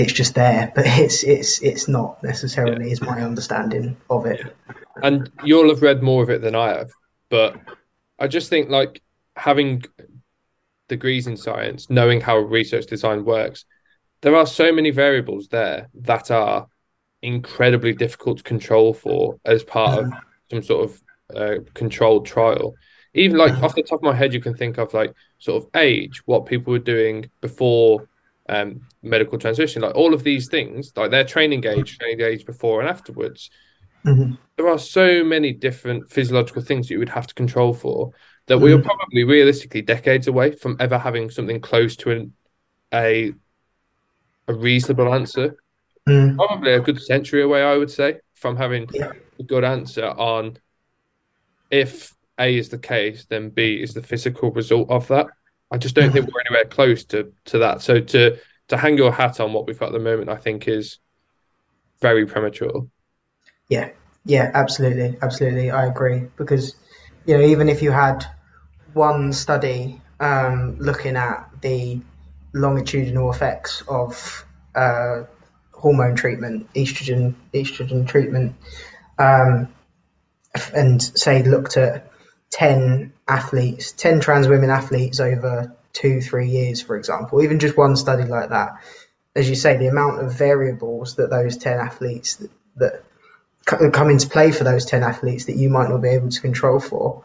it's 0.00 0.12
just 0.12 0.34
there 0.34 0.72
but 0.74 0.84
it's 0.86 1.22
it's 1.24 1.60
it's 1.62 1.88
not 1.88 2.22
necessarily 2.22 2.86
yeah. 2.86 2.92
is 2.92 3.00
my 3.00 3.20
understanding 3.22 3.96
of 4.08 4.26
it 4.26 4.54
and 5.02 5.30
you'll 5.44 5.68
have 5.68 5.82
read 5.82 6.02
more 6.02 6.22
of 6.22 6.30
it 6.30 6.42
than 6.42 6.54
i 6.54 6.68
have 6.68 6.90
but 7.28 7.56
i 8.18 8.26
just 8.26 8.48
think 8.48 8.68
like 8.68 9.02
having 9.36 9.82
degrees 10.88 11.26
in 11.26 11.36
science 11.36 11.88
knowing 11.88 12.20
how 12.20 12.36
research 12.36 12.86
design 12.86 13.24
works 13.24 13.64
there 14.22 14.36
are 14.36 14.46
so 14.46 14.72
many 14.72 14.90
variables 14.90 15.48
there 15.48 15.88
that 15.94 16.30
are 16.30 16.66
incredibly 17.22 17.92
difficult 17.92 18.38
to 18.38 18.44
control 18.44 18.94
for 18.94 19.38
as 19.44 19.62
part 19.62 19.98
of 19.98 20.06
mm. 20.06 20.20
some 20.50 20.62
sort 20.62 20.84
of 20.90 21.02
uh, 21.34 21.56
controlled 21.74 22.26
trial. 22.26 22.74
Even 23.14 23.36
like 23.36 23.52
mm. 23.52 23.62
off 23.62 23.74
the 23.74 23.82
top 23.82 24.00
of 24.00 24.04
my 24.04 24.14
head, 24.14 24.32
you 24.32 24.40
can 24.40 24.54
think 24.54 24.78
of 24.78 24.94
like 24.94 25.14
sort 25.38 25.62
of 25.62 25.70
age, 25.74 26.22
what 26.26 26.46
people 26.46 26.72
were 26.72 26.78
doing 26.78 27.30
before 27.40 28.08
um, 28.50 28.80
medical 29.02 29.38
transition, 29.38 29.82
like 29.82 29.94
all 29.94 30.12
of 30.12 30.24
these 30.24 30.48
things, 30.48 30.92
like 30.96 31.10
their 31.10 31.24
training 31.24 31.64
age, 31.64 31.98
training 31.98 32.20
age 32.20 32.44
before 32.44 32.80
and 32.80 32.88
afterwards. 32.88 33.48
Mm-hmm. 34.04 34.34
There 34.56 34.68
are 34.68 34.78
so 34.78 35.22
many 35.22 35.52
different 35.52 36.10
physiological 36.10 36.62
things 36.62 36.88
that 36.88 36.94
you 36.94 36.98
would 36.98 37.08
have 37.10 37.28
to 37.28 37.34
control 37.34 37.72
for 37.72 38.10
that 38.46 38.56
mm-hmm. 38.56 38.64
we 38.64 38.72
are 38.72 38.78
mm. 38.78 38.84
probably 38.84 39.24
realistically 39.24 39.82
decades 39.82 40.26
away 40.26 40.52
from 40.56 40.76
ever 40.80 40.98
having 40.98 41.30
something 41.30 41.60
close 41.60 41.94
to 41.96 42.10
an, 42.10 42.32
a 42.92 43.32
a 44.48 44.54
reasonable 44.54 45.14
answer. 45.14 45.56
Mm. 46.08 46.34
Probably 46.36 46.72
a 46.72 46.80
good 46.80 47.00
century 47.00 47.42
away, 47.42 47.62
I 47.62 47.76
would 47.76 47.90
say, 47.90 48.18
from 48.34 48.56
having 48.56 48.88
yeah. 48.92 49.12
a 49.38 49.42
good 49.44 49.62
answer 49.62 50.06
on 50.06 50.58
if 51.70 52.12
A 52.38 52.56
is 52.56 52.68
the 52.68 52.78
case, 52.78 53.26
then 53.26 53.50
B 53.50 53.80
is 53.80 53.94
the 53.94 54.02
physical 54.02 54.50
result 54.50 54.90
of 54.90 55.06
that. 55.08 55.26
I 55.70 55.78
just 55.78 55.94
don't 55.94 56.12
think 56.12 56.26
we're 56.26 56.40
anywhere 56.40 56.64
close 56.64 57.04
to 57.06 57.32
to 57.46 57.58
that. 57.58 57.82
So 57.82 58.00
to 58.00 58.38
to 58.68 58.76
hang 58.76 58.96
your 58.96 59.12
hat 59.12 59.40
on 59.40 59.52
what 59.52 59.66
we've 59.66 59.78
got 59.78 59.86
at 59.86 59.92
the 59.92 59.98
moment, 59.98 60.28
I 60.28 60.36
think 60.36 60.68
is 60.68 60.98
very 62.00 62.26
premature. 62.26 62.86
Yeah, 63.68 63.90
yeah, 64.24 64.50
absolutely, 64.54 65.16
absolutely, 65.22 65.70
I 65.70 65.86
agree. 65.86 66.26
Because 66.36 66.74
you 67.26 67.36
know, 67.36 67.44
even 67.44 67.68
if 67.68 67.82
you 67.82 67.92
had 67.92 68.24
one 68.94 69.32
study 69.32 70.00
um, 70.18 70.76
looking 70.78 71.16
at 71.16 71.48
the 71.62 72.00
longitudinal 72.52 73.30
effects 73.30 73.82
of 73.88 74.44
uh, 74.74 75.22
hormone 75.72 76.16
treatment, 76.16 76.72
estrogen 76.74 77.34
estrogen 77.54 78.06
treatment, 78.06 78.56
um, 79.18 79.72
and 80.74 81.00
say 81.02 81.42
looked 81.42 81.76
at 81.76 82.09
10 82.50 83.12
athletes, 83.28 83.92
10 83.92 84.20
trans 84.20 84.48
women 84.48 84.70
athletes 84.70 85.20
over 85.20 85.74
two, 85.92 86.20
three 86.20 86.48
years, 86.48 86.82
for 86.82 86.96
example, 86.96 87.42
even 87.42 87.58
just 87.58 87.76
one 87.76 87.96
study 87.96 88.24
like 88.24 88.50
that, 88.50 88.82
as 89.34 89.48
you 89.48 89.54
say, 89.54 89.76
the 89.76 89.86
amount 89.86 90.22
of 90.22 90.34
variables 90.34 91.16
that 91.16 91.30
those 91.30 91.56
10 91.56 91.78
athletes 91.78 92.36
that, 92.36 92.50
that 92.76 93.02
come 93.92 94.10
into 94.10 94.28
play 94.28 94.50
for 94.50 94.64
those 94.64 94.84
10 94.86 95.02
athletes 95.02 95.44
that 95.44 95.56
you 95.56 95.70
might 95.70 95.88
not 95.88 96.02
be 96.02 96.08
able 96.08 96.28
to 96.28 96.40
control 96.40 96.80
for, 96.80 97.24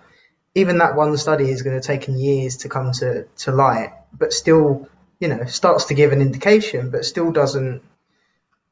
even 0.53 0.77
that 0.77 0.95
one 0.95 1.17
study 1.17 1.49
is 1.49 1.63
going 1.63 1.79
to 1.79 1.85
take 1.85 2.07
years 2.07 2.57
to 2.57 2.69
come 2.69 2.91
to, 2.91 3.25
to 3.37 3.51
light, 3.51 3.93
but 4.17 4.31
still, 4.31 4.87
you 5.19 5.27
know, 5.27 5.45
starts 5.45 5.85
to 5.85 5.93
give 5.93 6.11
an 6.11 6.21
indication, 6.21 6.91
but 6.91 7.05
still 7.05 7.31
doesn't 7.31 7.81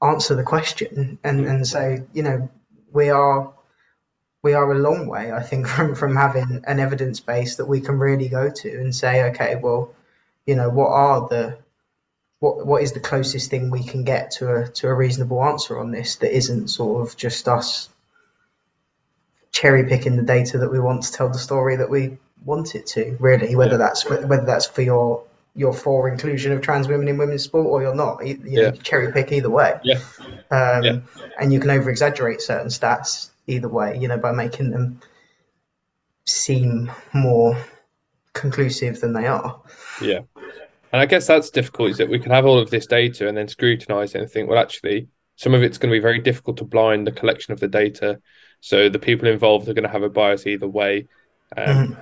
answer 0.01 0.35
the 0.35 0.43
question. 0.43 1.17
And, 1.23 1.45
and 1.45 1.67
so, 1.67 2.05
you 2.13 2.23
know, 2.23 2.49
we 2.91 3.09
are 3.09 3.53
we 4.43 4.53
are 4.53 4.71
a 4.71 4.77
long 4.77 5.07
way, 5.07 5.31
I 5.31 5.41
think, 5.41 5.67
from, 5.75 5.95
from 5.95 6.15
having 6.15 6.63
an 6.65 6.79
evidence 6.79 7.19
base 7.19 7.55
that 7.55 7.65
we 7.65 7.81
can 7.81 7.97
really 7.97 8.29
go 8.29 8.51
to 8.51 8.69
and 8.69 8.93
say, 8.93 9.29
okay, 9.29 9.55
well, 9.55 9.95
you 10.45 10.55
know, 10.55 10.69
what 10.69 10.89
are 10.89 11.27
the 11.27 11.57
what 12.39 12.65
what 12.65 12.83
is 12.83 12.91
the 12.91 12.99
closest 12.99 13.49
thing 13.49 13.71
we 13.71 13.85
can 13.85 14.03
get 14.03 14.31
to 14.31 14.53
a 14.53 14.67
to 14.67 14.89
a 14.89 14.93
reasonable 14.93 15.41
answer 15.41 15.79
on 15.79 15.91
this 15.91 16.17
that 16.17 16.35
isn't 16.35 16.67
sort 16.67 17.07
of 17.07 17.15
just 17.15 17.47
us 17.47 17.87
cherry 19.53 19.85
picking 19.87 20.17
the 20.17 20.23
data 20.23 20.57
that 20.57 20.69
we 20.69 20.79
want 20.79 21.03
to 21.03 21.11
tell 21.13 21.29
the 21.29 21.37
story 21.37 21.77
that 21.77 21.89
we 21.89 22.17
want 22.43 22.75
it 22.75 22.85
to, 22.87 23.15
really, 23.21 23.55
whether 23.55 23.71
yeah. 23.71 23.77
that's 23.77 24.09
whether 24.09 24.45
that's 24.45 24.65
for 24.65 24.81
your 24.81 25.23
your 25.55 25.71
for 25.71 26.09
inclusion 26.09 26.51
of 26.51 26.61
trans 26.61 26.87
women 26.89 27.07
in 27.07 27.17
women's 27.17 27.43
sport 27.43 27.67
or 27.67 27.81
you're 27.81 27.95
not. 27.95 28.25
You, 28.27 28.41
you 28.43 28.61
yeah. 28.61 28.71
cherry 28.71 29.13
pick 29.13 29.31
either 29.31 29.49
way. 29.49 29.79
Yeah. 29.83 29.99
Um, 30.51 30.83
yeah. 30.83 30.99
And 31.39 31.53
you 31.53 31.61
can 31.61 31.69
over 31.69 31.89
exaggerate 31.89 32.41
certain 32.41 32.67
stats 32.67 33.29
either 33.47 33.69
way, 33.69 33.97
you 33.97 34.07
know, 34.07 34.17
by 34.17 34.31
making 34.31 34.71
them 34.71 34.99
seem 36.25 36.91
more 37.13 37.57
conclusive 38.33 38.99
than 38.99 39.13
they 39.13 39.27
are. 39.27 39.61
Yeah. 40.01 40.21
And 40.91 41.01
I 41.01 41.05
guess 41.05 41.27
that's 41.27 41.49
difficult 41.49 41.91
is 41.91 41.97
that 41.97 42.09
we 42.09 42.19
can 42.19 42.31
have 42.31 42.45
all 42.45 42.59
of 42.59 42.69
this 42.69 42.85
data 42.85 43.27
and 43.27 43.35
then 43.35 43.47
scrutinize 43.47 44.13
it 44.13 44.21
and 44.21 44.29
think, 44.29 44.49
well, 44.49 44.59
actually, 44.59 45.07
some 45.35 45.53
of 45.53 45.63
it's 45.63 45.77
going 45.77 45.91
to 45.91 45.95
be 45.95 46.01
very 46.01 46.19
difficult 46.19 46.57
to 46.57 46.65
blind 46.65 47.07
the 47.07 47.11
collection 47.11 47.51
of 47.51 47.59
the 47.59 47.67
data. 47.67 48.21
So 48.61 48.89
the 48.89 48.99
people 48.99 49.27
involved 49.27 49.67
are 49.67 49.73
going 49.73 49.83
to 49.83 49.89
have 49.89 50.03
a 50.03 50.09
bias 50.09 50.45
either 50.45 50.67
way. 50.67 51.07
Um, 51.57 51.65
mm-hmm. 51.65 51.93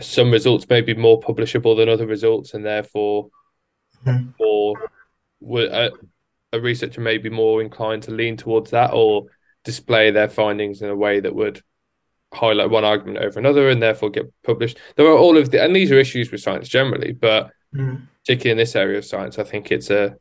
Some 0.00 0.30
results 0.30 0.68
may 0.68 0.80
be 0.80 0.94
more 0.94 1.20
publishable 1.20 1.76
than 1.76 1.88
other 1.88 2.06
results, 2.06 2.54
and 2.54 2.64
therefore, 2.64 3.30
mm-hmm. 4.06 4.30
or 4.38 4.76
a, 5.52 5.90
a 6.52 6.60
researcher 6.60 7.00
may 7.00 7.18
be 7.18 7.28
more 7.28 7.60
inclined 7.60 8.04
to 8.04 8.12
lean 8.12 8.36
towards 8.36 8.70
that, 8.70 8.92
or 8.92 9.26
display 9.68 10.10
their 10.10 10.30
findings 10.30 10.80
in 10.80 10.88
a 10.88 10.96
way 10.96 11.20
that 11.20 11.34
would 11.34 11.60
highlight 12.32 12.70
one 12.70 12.86
argument 12.86 13.18
over 13.18 13.38
another 13.38 13.68
and 13.68 13.82
therefore 13.82 14.08
get 14.08 14.32
published. 14.42 14.78
There 14.96 15.06
are 15.06 15.18
all 15.18 15.36
of 15.36 15.50
the, 15.50 15.62
and 15.62 15.76
these 15.76 15.92
are 15.92 15.98
issues 15.98 16.30
with 16.30 16.40
science 16.40 16.70
generally, 16.70 17.12
but 17.12 17.50
mm. 17.74 18.00
particularly 18.22 18.52
in 18.52 18.56
this 18.56 18.74
area 18.74 18.96
of 18.96 19.04
science, 19.04 19.38
I 19.38 19.44
think 19.44 19.70
it's 19.70 19.90
a, 19.90 20.16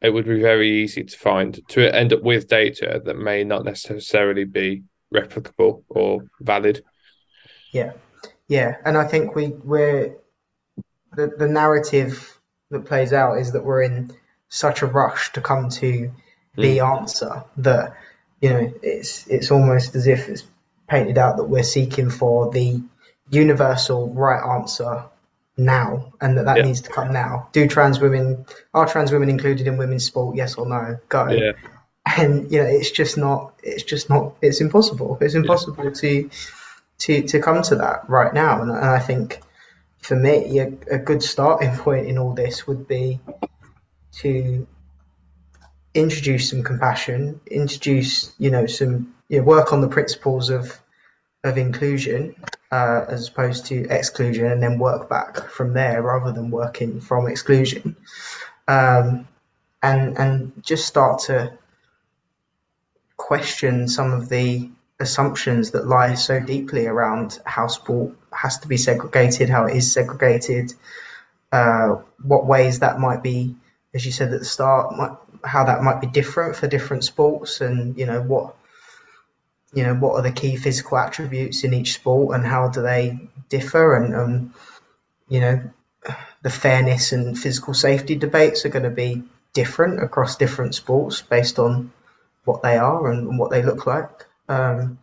it 0.00 0.14
would 0.14 0.24
be 0.24 0.40
very 0.40 0.82
easy 0.82 1.04
to 1.04 1.18
find 1.18 1.60
to 1.68 1.94
end 1.94 2.14
up 2.14 2.22
with 2.22 2.48
data 2.48 3.02
that 3.04 3.18
may 3.18 3.44
not 3.44 3.66
necessarily 3.66 4.44
be 4.44 4.82
replicable 5.14 5.84
or 5.90 6.24
valid. 6.40 6.82
Yeah, 7.70 7.92
yeah, 8.48 8.76
and 8.86 8.96
I 8.96 9.06
think 9.06 9.36
we 9.36 9.48
we're 9.62 10.16
the 11.12 11.26
the 11.38 11.46
narrative 11.46 12.40
that 12.70 12.86
plays 12.86 13.12
out 13.12 13.38
is 13.38 13.52
that 13.52 13.64
we're 13.64 13.82
in 13.82 14.10
such 14.48 14.82
a 14.82 14.86
rush 14.86 15.32
to 15.34 15.40
come 15.40 15.68
to 15.68 16.10
the 16.56 16.78
mm. 16.78 16.98
answer 16.98 17.44
that 17.58 17.94
you 18.42 18.50
know, 18.50 18.72
it's 18.82 19.26
it's 19.28 19.50
almost 19.50 19.94
as 19.94 20.06
if 20.08 20.28
it's 20.28 20.44
painted 20.88 21.16
out 21.16 21.36
that 21.38 21.44
we're 21.44 21.62
seeking 21.62 22.10
for 22.10 22.50
the 22.50 22.82
universal 23.30 24.12
right 24.12 24.42
answer 24.56 25.04
now, 25.56 26.12
and 26.20 26.36
that 26.36 26.46
that 26.46 26.56
yeah. 26.58 26.64
needs 26.64 26.80
to 26.82 26.90
come 26.90 27.12
now. 27.12 27.48
Do 27.52 27.66
trans 27.68 28.00
women 28.00 28.44
are 28.74 28.86
trans 28.86 29.12
women 29.12 29.30
included 29.30 29.68
in 29.68 29.76
women's 29.76 30.04
sport? 30.04 30.36
Yes 30.36 30.56
or 30.56 30.66
no? 30.66 30.98
Go. 31.08 31.28
Yeah. 31.28 31.52
And 32.04 32.50
you 32.50 32.60
know, 32.60 32.68
it's 32.68 32.90
just 32.90 33.16
not. 33.16 33.54
It's 33.62 33.84
just 33.84 34.10
not. 34.10 34.34
It's 34.42 34.60
impossible. 34.60 35.18
It's 35.20 35.34
impossible 35.34 35.84
yeah. 35.84 35.90
to 35.90 36.30
to 36.98 37.22
to 37.22 37.40
come 37.40 37.62
to 37.62 37.76
that 37.76 38.08
right 38.10 38.34
now. 38.34 38.60
And, 38.60 38.70
and 38.72 38.84
I 38.84 38.98
think 38.98 39.40
for 39.98 40.16
me, 40.16 40.58
a, 40.58 40.72
a 40.90 40.98
good 40.98 41.22
starting 41.22 41.76
point 41.76 42.08
in 42.08 42.18
all 42.18 42.34
this 42.34 42.66
would 42.66 42.88
be 42.88 43.20
to 44.14 44.66
introduce 45.94 46.50
some 46.50 46.62
compassion, 46.62 47.40
introduce 47.50 48.32
you 48.38 48.50
know 48.50 48.66
some 48.66 49.14
you 49.28 49.38
know, 49.38 49.44
work 49.44 49.72
on 49.72 49.80
the 49.80 49.88
principles 49.88 50.50
of 50.50 50.78
of 51.44 51.58
inclusion 51.58 52.34
uh, 52.70 53.04
as 53.08 53.28
opposed 53.28 53.66
to 53.66 53.86
exclusion, 53.90 54.46
and 54.46 54.62
then 54.62 54.78
work 54.78 55.08
back 55.08 55.48
from 55.50 55.74
there 55.74 56.02
rather 56.02 56.32
than 56.32 56.50
working 56.50 57.00
from 57.00 57.26
exclusion, 57.26 57.96
um, 58.68 59.28
and 59.82 60.18
and 60.18 60.52
just 60.62 60.86
start 60.86 61.20
to 61.20 61.52
question 63.16 63.86
some 63.86 64.12
of 64.12 64.28
the 64.28 64.70
assumptions 65.00 65.72
that 65.72 65.86
lie 65.86 66.14
so 66.14 66.40
deeply 66.40 66.86
around 66.86 67.40
how 67.44 67.66
sport 67.66 68.14
has 68.32 68.58
to 68.58 68.68
be 68.68 68.76
segregated, 68.76 69.50
how 69.50 69.66
it 69.66 69.76
is 69.76 69.92
segregated, 69.92 70.72
uh, 71.50 71.96
what 72.22 72.46
ways 72.46 72.78
that 72.78 72.98
might 72.98 73.22
be, 73.22 73.54
as 73.94 74.06
you 74.06 74.12
said 74.12 74.32
at 74.32 74.40
the 74.40 74.44
start, 74.44 74.96
might, 74.96 75.16
how 75.44 75.64
that 75.64 75.82
might 75.82 76.00
be 76.00 76.06
different 76.06 76.56
for 76.56 76.68
different 76.68 77.04
sports, 77.04 77.60
and 77.60 77.98
you 77.98 78.06
know 78.06 78.22
what 78.22 78.54
you 79.72 79.82
know 79.82 79.94
what 79.94 80.14
are 80.14 80.22
the 80.22 80.32
key 80.32 80.56
physical 80.56 80.98
attributes 80.98 81.64
in 81.64 81.74
each 81.74 81.94
sport, 81.94 82.34
and 82.34 82.46
how 82.46 82.68
do 82.68 82.82
they 82.82 83.18
differ, 83.48 83.94
and 83.96 84.14
um, 84.14 84.54
you 85.28 85.40
know, 85.40 85.62
the 86.42 86.50
fairness 86.50 87.12
and 87.12 87.38
physical 87.38 87.72
safety 87.72 88.16
debates 88.16 88.66
are 88.66 88.68
going 88.68 88.82
to 88.82 88.90
be 88.90 89.22
different 89.54 90.02
across 90.02 90.36
different 90.36 90.74
sports 90.74 91.22
based 91.22 91.58
on 91.58 91.90
what 92.44 92.62
they 92.62 92.76
are 92.76 93.10
and 93.10 93.38
what 93.38 93.50
they 93.50 93.62
look 93.62 93.86
like. 93.86 94.26
Um, 94.48 94.98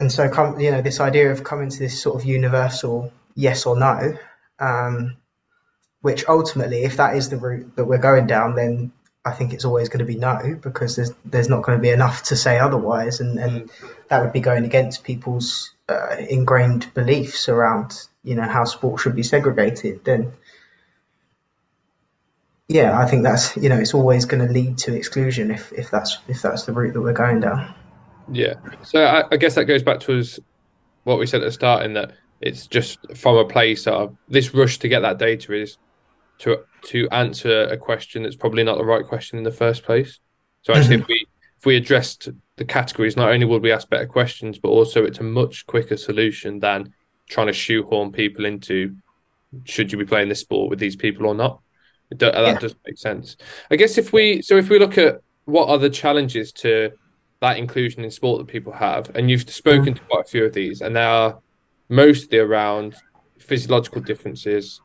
and 0.00 0.10
so, 0.10 0.28
come, 0.28 0.58
you 0.58 0.72
know, 0.72 0.82
this 0.82 0.98
idea 0.98 1.30
of 1.30 1.44
coming 1.44 1.68
to 1.68 1.78
this 1.78 2.02
sort 2.02 2.16
of 2.16 2.24
universal 2.24 3.12
yes 3.36 3.66
or 3.66 3.78
no, 3.78 4.18
um, 4.58 5.16
which 6.00 6.24
ultimately, 6.26 6.82
if 6.82 6.96
that 6.96 7.14
is 7.16 7.28
the 7.28 7.36
route 7.36 7.76
that 7.76 7.84
we're 7.84 7.98
going 7.98 8.26
down, 8.26 8.56
then 8.56 8.92
I 9.24 9.32
think 9.32 9.52
it's 9.52 9.64
always 9.64 9.88
going 9.88 9.98
to 9.98 10.04
be 10.04 10.16
no 10.16 10.58
because 10.62 10.96
there's 10.96 11.12
there's 11.24 11.48
not 11.48 11.62
going 11.62 11.76
to 11.76 11.82
be 11.82 11.90
enough 11.90 12.22
to 12.24 12.36
say 12.36 12.58
otherwise, 12.58 13.20
and, 13.20 13.38
and 13.38 13.70
that 14.08 14.22
would 14.22 14.32
be 14.32 14.40
going 14.40 14.64
against 14.64 15.04
people's 15.04 15.72
uh, 15.88 16.16
ingrained 16.28 16.92
beliefs 16.94 17.48
around 17.48 18.00
you 18.24 18.34
know 18.34 18.48
how 18.48 18.64
sport 18.64 19.00
should 19.00 19.14
be 19.14 19.22
segregated. 19.22 20.04
Then 20.04 20.32
yeah, 22.68 22.98
I 22.98 23.06
think 23.06 23.22
that's 23.22 23.56
you 23.56 23.68
know 23.68 23.78
it's 23.78 23.94
always 23.94 24.24
going 24.24 24.46
to 24.46 24.52
lead 24.52 24.78
to 24.78 24.94
exclusion 24.94 25.50
if, 25.50 25.72
if 25.72 25.90
that's 25.90 26.18
if 26.28 26.40
that's 26.40 26.62
the 26.62 26.72
route 26.72 26.94
that 26.94 27.00
we're 27.00 27.12
going 27.12 27.40
down. 27.40 27.74
Yeah, 28.32 28.54
so 28.84 29.04
I, 29.04 29.24
I 29.32 29.36
guess 29.36 29.54
that 29.56 29.64
goes 29.64 29.82
back 29.82 30.00
to 30.00 30.18
us 30.18 30.38
what 31.04 31.18
we 31.18 31.26
said 31.26 31.42
at 31.42 31.46
the 31.46 31.52
start 31.52 31.84
in 31.84 31.94
that 31.94 32.12
it's 32.40 32.66
just 32.66 32.98
from 33.16 33.36
a 33.36 33.44
place 33.44 33.86
of 33.86 34.16
this 34.28 34.54
rush 34.54 34.78
to 34.78 34.88
get 34.88 35.00
that 35.00 35.18
data 35.18 35.52
is 35.52 35.76
to 36.40 36.64
to 36.82 37.08
answer 37.10 37.64
a 37.64 37.76
question 37.76 38.22
that's 38.22 38.36
probably 38.36 38.64
not 38.64 38.78
the 38.78 38.84
right 38.84 39.06
question 39.06 39.38
in 39.38 39.44
the 39.44 39.52
first 39.52 39.84
place. 39.84 40.18
So 40.62 40.74
actually, 40.74 40.96
mm-hmm. 40.96 41.02
if 41.02 41.08
we 41.08 41.26
if 41.58 41.66
we 41.66 41.76
addressed 41.76 42.28
the 42.56 42.64
categories, 42.64 43.16
not 43.16 43.30
only 43.30 43.46
would 43.46 43.62
we 43.62 43.72
ask 43.72 43.88
better 43.88 44.06
questions, 44.06 44.58
but 44.58 44.68
also 44.68 45.04
it's 45.04 45.18
a 45.18 45.24
much 45.24 45.66
quicker 45.66 45.96
solution 45.96 46.58
than 46.58 46.92
trying 47.28 47.46
to 47.46 47.52
shoehorn 47.52 48.12
people 48.12 48.44
into 48.44 48.96
should 49.64 49.92
you 49.92 49.98
be 49.98 50.04
playing 50.04 50.28
this 50.28 50.40
sport 50.40 50.70
with 50.70 50.78
these 50.78 50.96
people 50.96 51.26
or 51.26 51.34
not. 51.34 51.60
That 52.10 52.34
yeah. 52.34 52.58
does 52.58 52.74
make 52.86 52.98
sense. 52.98 53.36
I 53.70 53.76
guess 53.76 53.98
if 53.98 54.12
we 54.12 54.42
so 54.42 54.56
if 54.56 54.68
we 54.68 54.78
look 54.78 54.98
at 54.98 55.20
what 55.44 55.68
are 55.68 55.78
the 55.78 55.90
challenges 55.90 56.52
to 56.52 56.92
that 57.40 57.56
inclusion 57.56 58.04
in 58.04 58.10
sport 58.10 58.38
that 58.38 58.52
people 58.52 58.72
have, 58.72 59.14
and 59.14 59.30
you've 59.30 59.48
spoken 59.50 59.94
mm. 59.94 59.96
to 59.96 60.02
quite 60.02 60.26
a 60.26 60.28
few 60.28 60.44
of 60.44 60.52
these, 60.52 60.80
and 60.80 60.96
they 60.96 61.02
are 61.02 61.38
mostly 61.88 62.38
around 62.38 62.96
physiological 63.38 64.02
differences, 64.02 64.80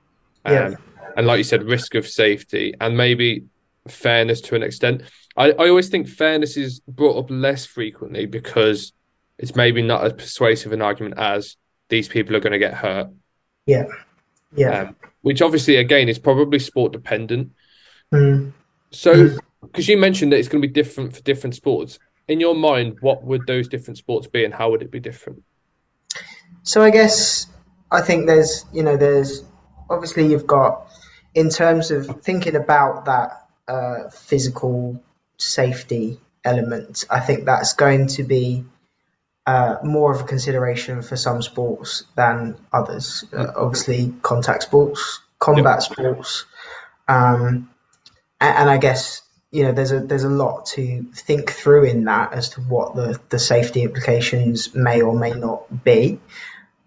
um, 0.46 0.54
yeah. 0.54 0.76
and 1.18 1.28
like 1.28 1.38
you 1.38 1.44
said, 1.44 1.64
risk 1.64 1.96
of 1.96 2.08
safety, 2.08 2.74
and 2.80 2.96
maybe 2.96 3.46
fairness 3.88 4.42
to 4.42 4.56
an 4.56 4.64
extent. 4.64 5.04
I, 5.38 5.52
I 5.52 5.70
always 5.70 5.90
think 5.90 6.08
fairness 6.08 6.58
is 6.58 6.80
brought 6.82 7.18
up 7.18 7.30
less 7.30 7.66
frequently 7.66 8.26
because 8.26 8.94
it's 9.38 9.56
maybe 9.56 9.82
not 9.82 10.04
as 10.04 10.14
persuasive 10.14 10.72
an 10.72 10.82
argument 10.82 11.16
as 11.18 11.58
these 11.90 12.08
people 12.08 12.36
are 12.36 12.40
going 12.40 12.54
to 12.54 12.60
get 12.60 12.74
hurt. 12.74 13.10
Yeah. 13.66 13.86
Yeah. 14.56 14.82
Um, 14.82 14.96
which 15.22 15.42
obviously, 15.42 15.76
again, 15.78 16.08
is 16.08 16.20
probably 16.20 16.60
sport 16.60 16.94
dependent. 16.94 17.52
Mm. 18.14 18.54
So, 18.92 19.38
because 19.62 19.86
mm. 19.86 19.90
you 19.90 19.98
mentioned 19.98 20.32
that 20.32 20.38
it's 20.38 20.48
going 20.48 20.62
to 20.62 20.68
be 20.68 20.74
different 20.74 21.16
for 21.16 21.22
different 21.22 21.56
sports, 21.56 22.00
in 22.28 22.40
your 22.40 22.56
mind, 22.56 22.98
what 23.02 23.24
would 23.24 23.46
those 23.46 23.68
different 23.68 23.98
sports 23.98 24.28
be 24.28 24.46
and 24.46 24.54
how 24.54 24.72
would 24.72 24.82
it 24.82 24.92
be 24.92 25.00
different? 25.00 25.44
So, 26.64 26.82
I 26.82 26.92
guess 26.92 27.48
I 27.92 28.02
think 28.02 28.28
there's, 28.28 28.66
you 28.74 28.84
know, 28.84 28.98
there's 28.98 29.44
obviously 29.90 30.28
you've 30.28 30.48
got, 30.48 30.88
in 31.34 31.50
terms 31.50 31.92
of 31.92 32.22
thinking 32.22 32.56
about 32.56 33.06
that 33.06 33.48
uh, 33.68 34.10
physical 34.10 35.02
safety 35.38 36.20
element, 36.44 37.06
I 37.10 37.20
think 37.20 37.46
that's 37.46 37.74
going 37.74 38.08
to 38.08 38.24
be 38.24 38.66
uh, 39.46 39.78
more 39.84 40.14
of 40.14 40.22
a 40.22 40.24
consideration 40.24 41.02
for 41.02 41.16
some 41.16 41.42
sports 41.42 42.04
than 42.16 42.58
others. 42.74 43.26
Uh, 43.32 43.52
obviously, 43.56 44.14
contact 44.22 44.64
sports, 44.64 45.20
combat 45.40 45.82
yep. 45.82 45.92
sports, 45.92 46.46
um, 47.08 47.70
and, 48.42 48.58
and, 48.58 48.70
I 48.70 48.78
guess 48.78 49.22
you 49.52 49.64
know 49.64 49.72
there's 49.72 49.92
a 49.92 50.00
there's 50.00 50.24
a 50.24 50.30
lot 50.30 50.66
to 50.68 51.04
think 51.14 51.52
through 51.52 51.84
in 51.84 52.06
that 52.06 52.34
as 52.34 52.50
to 52.50 52.62
what 52.62 52.96
the 52.96 53.20
the 53.30 53.38
safety 53.38 53.84
implications 53.84 54.74
may 54.74 55.02
or 55.02 55.18
may 55.18 55.32
not 55.32 55.84
be. 55.84 56.20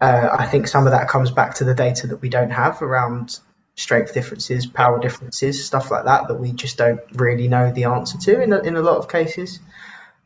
Uh, 0.01 0.29
I 0.39 0.47
think 0.47 0.69
some 0.69 0.87
of 0.87 0.93
that 0.93 1.09
comes 1.09 1.31
back 1.31 1.55
to 1.57 1.65
the 1.65 1.75
data 1.75 2.07
that 2.09 2.19
we 2.23 2.29
don't 2.29 2.51
have 2.51 2.83
around 2.83 3.41
strength 3.75 4.15
differences, 4.15 4.67
power 4.67 4.99
differences, 5.01 5.65
stuff 5.65 5.91
like 5.91 6.05
that 6.05 6.29
that 6.29 6.35
we 6.35 6.53
just 6.53 6.77
don't 6.77 7.01
really 7.15 7.49
know 7.49 7.73
the 7.73 7.85
answer 7.85 8.19
to 8.19 8.41
in 8.43 8.53
a, 8.53 8.59
in 8.61 8.77
a 8.77 8.83
lot 8.83 8.99
of 8.99 9.09
cases. 9.09 9.61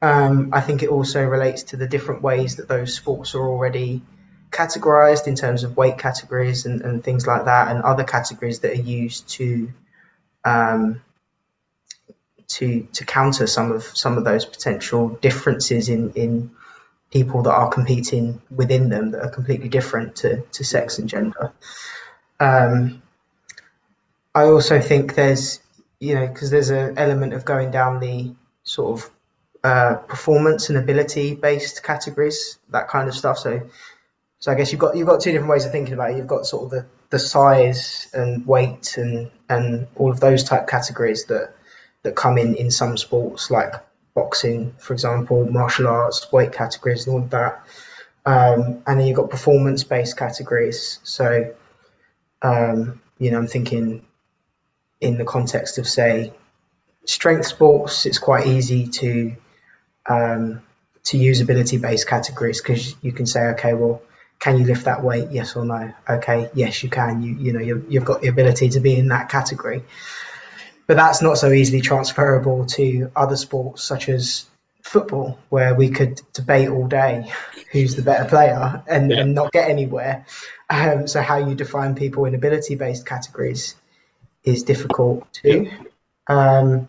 Um, 0.01 0.51
I 0.53 0.61
think 0.61 0.83
it 0.83 0.89
also 0.89 1.25
relates 1.25 1.63
to 1.65 1.77
the 1.77 1.87
different 1.87 2.23
ways 2.23 2.57
that 2.57 2.69
those 2.69 2.95
sports 2.95 3.35
are 3.35 3.47
already 3.47 4.03
categorized 4.51 5.27
in 5.27 5.35
terms 5.35 5.65
of 5.65 5.77
weight 5.77 5.97
categories 5.97 6.67
and, 6.67 6.83
and 6.83 7.05
things 7.05 7.27
like 7.27 7.45
that, 7.45 7.69
and 7.71 7.83
other 7.83 8.05
categories 8.05 8.61
that 8.61 8.73
are 8.73 8.83
used 8.83 9.29
to 9.31 9.73
um, 10.45 11.01
to 12.49 12.87
to 12.93 13.05
counter 13.05 13.47
some 13.47 13.73
of 13.73 13.85
some 13.85 14.19
of 14.19 14.25
those 14.25 14.45
potential 14.45 15.09
differences 15.09 15.89
in 15.89 16.13
in 16.15 16.51
people 17.13 17.43
that 17.43 17.53
are 17.53 17.69
competing 17.69 18.41
within 18.51 18.89
them 18.89 19.11
that 19.13 19.23
are 19.23 19.31
completely 19.31 19.69
different 19.69 20.17
to, 20.17 20.43
to 20.53 20.65
sex 20.65 20.99
and 20.99 21.09
gender. 21.09 21.53
Um, 22.41 23.03
I 24.35 24.45
also 24.45 24.81
think 24.81 25.15
there's 25.15 25.61
you 26.01 26.15
know 26.15 26.27
because 26.27 26.51
there's 26.51 26.71
an 26.71 26.99
element 26.99 27.35
of 27.35 27.45
going 27.45 27.71
down 27.71 28.01
the 28.01 28.35
sort 28.65 28.99
of 28.99 29.11
uh, 29.63 29.95
performance 29.95 30.71
and 30.71 30.79
ability 30.79 31.35
based 31.35 31.83
categories, 31.83 32.59
that 32.71 32.89
kind 32.89 33.09
of 33.09 33.15
stuff. 33.15 33.39
So, 33.39 33.69
so 34.41 34.51
I 34.51 34.55
guess 34.55 34.73
you've 34.73 34.81
got 34.81 34.97
you've 34.97 35.07
got 35.07 35.21
two 35.21 35.33
different 35.33 35.51
ways 35.51 35.67
of 35.67 35.73
thinking 35.73 35.95
about 35.95 36.13
it. 36.13 36.17
You've 36.17 36.27
got 36.27 36.47
sort 36.47 36.65
of 36.65 36.71
the, 36.71 36.87
the 37.11 37.19
size 37.19 38.09
and 38.15 38.47
weight 38.47 38.97
and 38.97 39.31
and 39.49 39.87
all 39.97 40.11
of 40.11 40.19
those 40.19 40.45
type 40.45 40.67
categories 40.67 41.27
that 41.27 41.55
that 42.03 42.17
come 42.17 42.39
in 42.39 42.55
in 42.55 42.71
some 42.71 42.97
sports 42.97 43.51
like 43.51 43.75
boxing, 44.15 44.75
for 44.79 44.93
example, 44.93 45.51
martial 45.51 45.89
arts, 45.89 46.31
weight 46.33 46.53
categories, 46.53 47.07
and 47.07 47.15
all 47.15 47.23
of 47.23 47.31
that. 47.31 47.65
Um, 48.25 48.83
and 48.87 49.01
then 49.01 49.07
you've 49.07 49.17
got 49.17 49.31
performance 49.31 49.85
based 49.85 50.17
categories. 50.17 51.01
So, 51.03 51.55
um, 52.43 53.01
you 53.19 53.31
know, 53.31 53.39
I'm 53.39 53.47
thinking 53.47 54.05
in 55.01 55.19
the 55.19 55.25
context 55.25 55.79
of 55.79 55.89
say 55.89 56.33
strength 57.05 57.47
sports, 57.47 58.07
it's 58.07 58.19
quite 58.19 58.47
easy 58.47 58.87
to 58.87 59.37
um, 60.09 60.63
to 61.05 61.17
usability 61.17 61.81
based 61.81 62.07
categories 62.07 62.61
because 62.61 62.95
you 63.03 63.13
can 63.13 63.27
say, 63.27 63.41
okay, 63.49 63.75
well, 63.75 64.03
can 64.39 64.59
you 64.59 64.65
lift 64.65 64.85
that 64.85 65.03
weight? 65.03 65.31
Yes 65.31 65.57
or 65.57 65.65
no? 65.65 65.93
Okay, 66.09 66.51
yes, 66.55 66.83
you 66.83 66.91
can. 66.91 67.23
You 67.23 67.35
you 67.35 67.53
know 67.53 67.61
you 67.61 67.85
you've 67.89 68.05
got 68.05 68.23
the 68.23 68.29
ability 68.29 68.71
to 68.71 68.81
be 68.81 68.97
in 68.97 69.09
that 69.09 69.29
category, 69.29 69.85
but 70.93 70.97
that's 70.97 71.23
not 71.23 71.39
so 71.39 71.51
easily 71.51 71.81
transferable 71.81 72.67
to 72.67 73.11
other 73.17 73.35
sports 73.35 73.83
such 73.83 74.11
as 74.11 74.45
football, 74.83 75.39
where 75.49 75.75
we 75.75 75.89
could 75.89 76.21
debate 76.35 76.69
all 76.69 76.87
day 76.87 77.33
who's 77.71 77.95
the 77.95 78.03
better 78.03 78.29
player 78.29 78.85
and, 78.87 79.11
yeah. 79.11 79.21
and 79.21 79.35
not 79.35 79.51
get 79.53 79.71
anywhere. 79.71 80.27
Um, 80.69 81.07
so 81.07 81.23
how 81.23 81.39
you 81.39 81.55
define 81.55 81.95
people 81.95 82.27
in 82.27 82.35
ability 82.35 82.75
based 82.75 83.07
categories 83.07 83.75
is 84.45 84.65
difficult 84.65 85.33
too. 85.33 85.71
Yeah. 86.29 86.59
Um, 86.59 86.89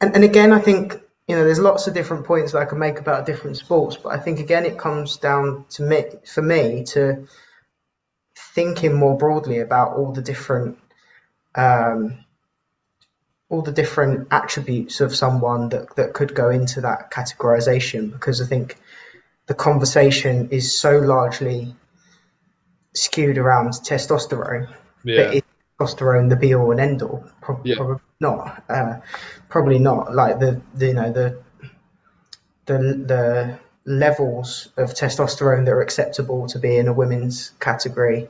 and, 0.00 0.14
and 0.14 0.22
again, 0.22 0.52
I 0.52 0.60
think 0.60 1.02
you 1.26 1.34
know, 1.34 1.42
there's 1.42 1.58
lots 1.58 1.88
of 1.88 1.94
different 1.94 2.26
points 2.26 2.52
that 2.52 2.58
I 2.58 2.66
can 2.66 2.78
make 2.78 3.00
about 3.00 3.26
different 3.26 3.56
sports, 3.56 3.96
but 3.96 4.10
I 4.10 4.18
think 4.18 4.38
again 4.38 4.64
it 4.64 4.78
comes 4.78 5.16
down 5.16 5.64
to 5.70 5.82
me 5.82 6.04
for 6.24 6.42
me 6.42 6.84
to 6.90 7.26
thinking 8.54 8.94
more 8.94 9.18
broadly 9.18 9.58
about 9.58 9.96
all 9.96 10.12
the 10.12 10.22
different 10.22 10.78
um, 11.56 12.23
all 13.54 13.62
the 13.62 13.72
different 13.72 14.28
attributes 14.30 15.00
of 15.00 15.14
someone 15.14 15.68
that, 15.70 15.94
that 15.96 16.12
could 16.12 16.34
go 16.34 16.50
into 16.50 16.82
that 16.82 17.10
categorization 17.10 18.12
because 18.12 18.42
I 18.42 18.46
think 18.46 18.76
the 19.46 19.54
conversation 19.54 20.50
is 20.50 20.78
so 20.78 20.98
largely 20.98 21.74
skewed 22.94 23.38
around 23.38 23.68
testosterone. 23.70 24.74
Yeah 25.04 25.40
testosterone 25.78 26.28
the 26.28 26.36
be 26.36 26.54
all 26.54 26.70
and 26.70 26.80
end 26.80 27.02
all? 27.02 27.24
Pro- 27.40 27.60
yeah. 27.64 27.76
Probably 27.76 28.00
not. 28.20 28.64
Uh, 28.68 29.00
probably 29.48 29.78
not. 29.78 30.14
Like 30.14 30.38
the, 30.38 30.60
the 30.74 30.86
you 30.86 30.94
know 30.94 31.12
the 31.12 31.42
the 32.66 32.78
the 32.78 33.58
levels 33.84 34.68
of 34.76 34.90
testosterone 34.90 35.66
that 35.66 35.72
are 35.72 35.82
acceptable 35.82 36.46
to 36.48 36.58
be 36.58 36.76
in 36.76 36.88
a 36.88 36.92
women's 36.92 37.50
category 37.60 38.28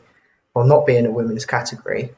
or 0.55 0.67
not 0.67 0.87
be 0.87 0.97
in 0.97 1.07
a 1.07 1.11
women's 1.11 1.47
category. 1.47 2.13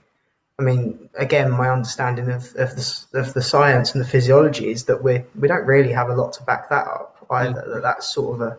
I 0.58 0.62
mean, 0.62 1.10
again, 1.14 1.50
my 1.50 1.68
understanding 1.68 2.30
of, 2.30 2.54
of 2.56 2.74
the 2.74 3.04
of 3.14 3.34
the 3.34 3.42
science 3.42 3.94
and 3.94 4.02
the 4.02 4.08
physiology 4.08 4.70
is 4.70 4.84
that 4.84 5.02
we 5.02 5.22
we 5.38 5.48
don't 5.48 5.66
really 5.66 5.92
have 5.92 6.08
a 6.08 6.14
lot 6.14 6.32
to 6.34 6.42
back 6.44 6.70
that 6.70 6.86
up 6.86 7.26
either. 7.30 7.64
Yeah. 7.66 7.74
That 7.74 7.82
that's 7.82 8.12
sort 8.12 8.40
of 8.40 8.48
a 8.48 8.58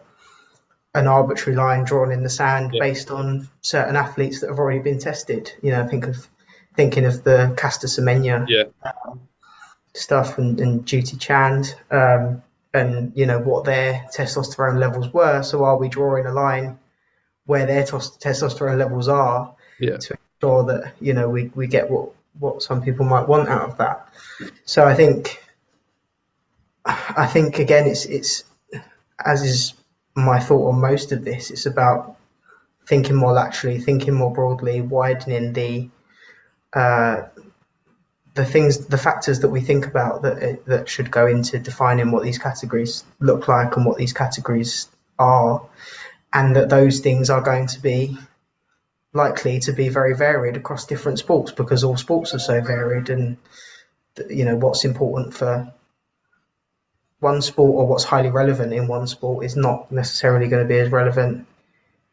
an 0.93 1.08
arbitrary 1.08 1.56
line 1.56 1.84
drawn 1.84 2.12
in 2.12 2.24
the 2.24 2.30
sand 2.30 2.72
yeah. 2.74 2.82
based 2.82 3.12
on 3.12 3.50
certain 3.62 3.95
athletes 3.95 4.41
that 4.41 4.50
have 4.50 4.60
already 4.60 4.80
been 4.80 5.00
tested. 5.00 5.52
You 5.62 5.72
know, 5.72 5.88
think 5.88 6.08
of 6.08 6.28
thinking 6.76 7.06
of 7.06 7.24
the 7.24 7.54
Caster 7.58 7.88
Semenya 7.88 8.45
yeah. 8.48 8.64
um, 8.84 9.22
stuff 9.95 10.38
and, 10.38 10.60
and 10.60 10.86
Dutee 10.86 11.20
Chand 11.20 11.76
um, 11.89 12.43
and 12.74 13.12
you 13.16 13.26
know 13.26 13.39
what 13.39 13.66
their 13.66 14.06
testosterone 14.16 14.78
levels 14.78 15.12
were. 15.12 15.41
So 15.41 15.64
are 15.64 15.78
we 15.78 15.89
drawing 15.89 16.28
a 16.28 16.32
line 16.32 16.78
where 17.45 17.66
their 17.66 17.86
tos- 17.86 18.18
testosterone 18.18 18.78
levels 18.78 19.08
are 19.08 19.56
yeah. 19.80 19.98
to 19.98 20.16
sure 20.41 20.63
that 20.65 20.93
you 20.99 21.13
know 21.13 21.29
we, 21.29 21.51
we 21.55 21.67
get 21.67 21.89
what 21.89 22.09
what 22.39 22.61
some 22.61 22.81
people 22.81 23.05
might 23.05 23.27
want 23.27 23.49
out 23.49 23.69
of 23.69 23.77
that. 23.77 24.07
So 24.65 24.85
I 24.85 24.93
think 24.93 25.43
I 26.85 27.25
think 27.25 27.59
again 27.59 27.88
it's 27.88 28.05
it's 28.05 28.43
as 29.23 29.41
is 29.43 29.73
my 30.15 30.39
thought 30.39 30.69
on 30.69 30.81
most 30.81 31.11
of 31.11 31.23
this, 31.23 31.51
it's 31.51 31.65
about 31.65 32.17
thinking 32.88 33.15
more 33.15 33.33
laterally, 33.33 33.79
thinking 33.79 34.13
more 34.13 34.33
broadly, 34.33 34.81
widening 34.81 35.53
the 35.53 35.89
uh, 36.73 37.23
the 38.33 38.45
things, 38.45 38.85
the 38.88 38.97
factors 38.97 39.39
that 39.39 39.49
we 39.49 39.61
think 39.61 39.85
about 39.85 40.21
that 40.23 40.65
that 40.65 40.89
should 40.89 41.09
go 41.09 41.27
into 41.27 41.59
defining 41.59 42.11
what 42.11 42.23
these 42.23 42.38
categories 42.38 43.03
look 43.19 43.47
like 43.47 43.75
and 43.75 43.85
what 43.85 43.97
these 43.97 44.13
categories 44.13 44.88
are, 45.19 45.61
and 46.33 46.55
that 46.55 46.69
those 46.69 46.99
things 46.99 47.29
are 47.29 47.41
going 47.41 47.67
to 47.67 47.79
be 47.81 48.17
likely 49.18 49.59
to 49.59 49.74
be 49.74 49.89
very 49.89 50.15
varied 50.15 50.55
across 50.55 50.86
different 50.86 51.20
sports 51.20 51.51
because 51.51 51.84
all 51.84 51.97
sports 51.97 52.34
are 52.34 52.39
so 52.39 52.61
varied 52.61 53.09
and 53.09 53.38
you 54.30 54.45
know 54.45 54.55
what's 54.55 54.86
important 54.86 55.34
for 55.34 55.74
one 57.20 57.41
sport 57.41 57.76
or 57.76 57.88
what's 57.88 58.03
highly 58.03 58.30
relevant 58.30 58.74
in 58.74 58.88
one 58.88 59.07
sport 59.07 59.43
is 59.43 59.55
not 59.55 59.91
necessarily 59.91 60.47
going 60.47 60.63
to 60.63 60.68
be 60.68 60.80
as 60.80 60.91
relevant 60.91 61.47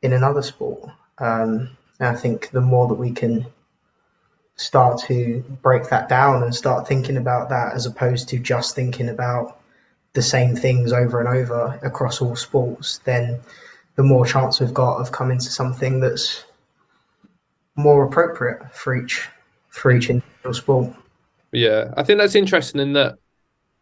in 0.03 0.13
another 0.13 0.43
sport. 0.43 0.89
Um, 1.19 1.77
and 2.01 2.09
I 2.09 2.15
think 2.15 2.51
the 2.51 2.61
more 2.61 2.89
that 2.89 2.95
we 2.95 3.13
can 3.13 3.47
start 4.57 5.01
to 5.01 5.45
break 5.63 5.91
that 5.91 6.09
down 6.09 6.43
and 6.43 6.55
start 6.55 6.89
thinking 6.89 7.17
about 7.17 7.51
that 7.51 7.75
as 7.75 7.87
opposed 7.87 8.31
to 8.31 8.39
just 8.39 8.75
thinking 8.75 9.09
about 9.09 9.61
the 10.15 10.23
same 10.23 10.57
things 10.57 10.93
over 10.93 11.21
and 11.21 11.29
over 11.29 11.79
across 11.83 12.23
all 12.23 12.37
sports, 12.37 12.99
then 13.05 13.41
the 13.97 14.03
more 14.03 14.25
chance 14.25 14.61
we've 14.61 14.75
got 14.75 14.99
of 14.99 15.13
coming 15.13 15.39
to 15.39 15.51
something 15.51 16.01
that's 16.01 16.45
more 17.77 18.05
appropriate 18.05 18.75
for 18.75 18.95
each 18.95 19.29
for 19.69 19.91
each 19.91 20.11
individual 20.11 20.55
sport. 20.55 20.97
Yeah, 21.53 21.93
I 21.97 22.03
think 22.03 22.19
that's 22.19 22.35
interesting 22.35 22.81
in 22.81 22.93
that 22.95 23.17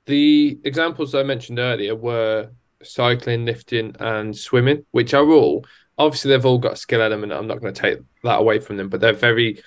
the 0.06 0.58
examples 0.64 1.14
I 1.14 1.22
mentioned 1.22 1.58
earlier 1.58 1.94
were 1.94 2.50
cycling, 2.82 3.44
lifting, 3.44 3.94
and 4.00 4.36
swimming, 4.36 4.84
which 4.90 5.14
are 5.14 5.28
all 5.30 5.64
obviously 5.98 6.30
they've 6.30 6.46
all 6.46 6.58
got 6.58 6.72
a 6.72 6.76
skill 6.76 7.02
element. 7.02 7.32
I'm 7.32 7.46
not 7.46 7.60
going 7.60 7.72
to 7.72 7.80
take 7.80 7.98
that 8.24 8.40
away 8.40 8.58
from 8.60 8.76
them, 8.76 8.88
but 8.88 9.00
they're 9.00 9.12
very 9.12 9.62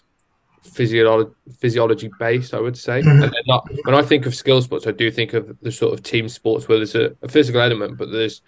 physiology 0.64 1.32
physiology 1.60 2.10
based, 2.20 2.54
I 2.54 2.60
would 2.60 2.78
say. 2.78 3.02
Mm-hmm. 3.02 3.24
And 3.24 3.34
they're 3.34 3.42
not. 3.48 3.70
When 3.84 3.96
I 3.96 4.02
think 4.02 4.26
of 4.26 4.36
skill 4.36 4.62
sports, 4.62 4.88
I 4.88 4.92
do 4.92 5.12
think 5.12 5.34
of 5.34 5.58
the 5.62 5.72
sort 5.72 5.94
of 5.94 6.04
team 6.04 6.28
sports 6.30 6.68
where 6.68 6.78
there's 6.78 6.96
a, 6.96 7.16
a, 7.22 7.28
physical 7.28 7.62
element, 7.62 7.98
but 7.98 8.12
there's 8.12 8.42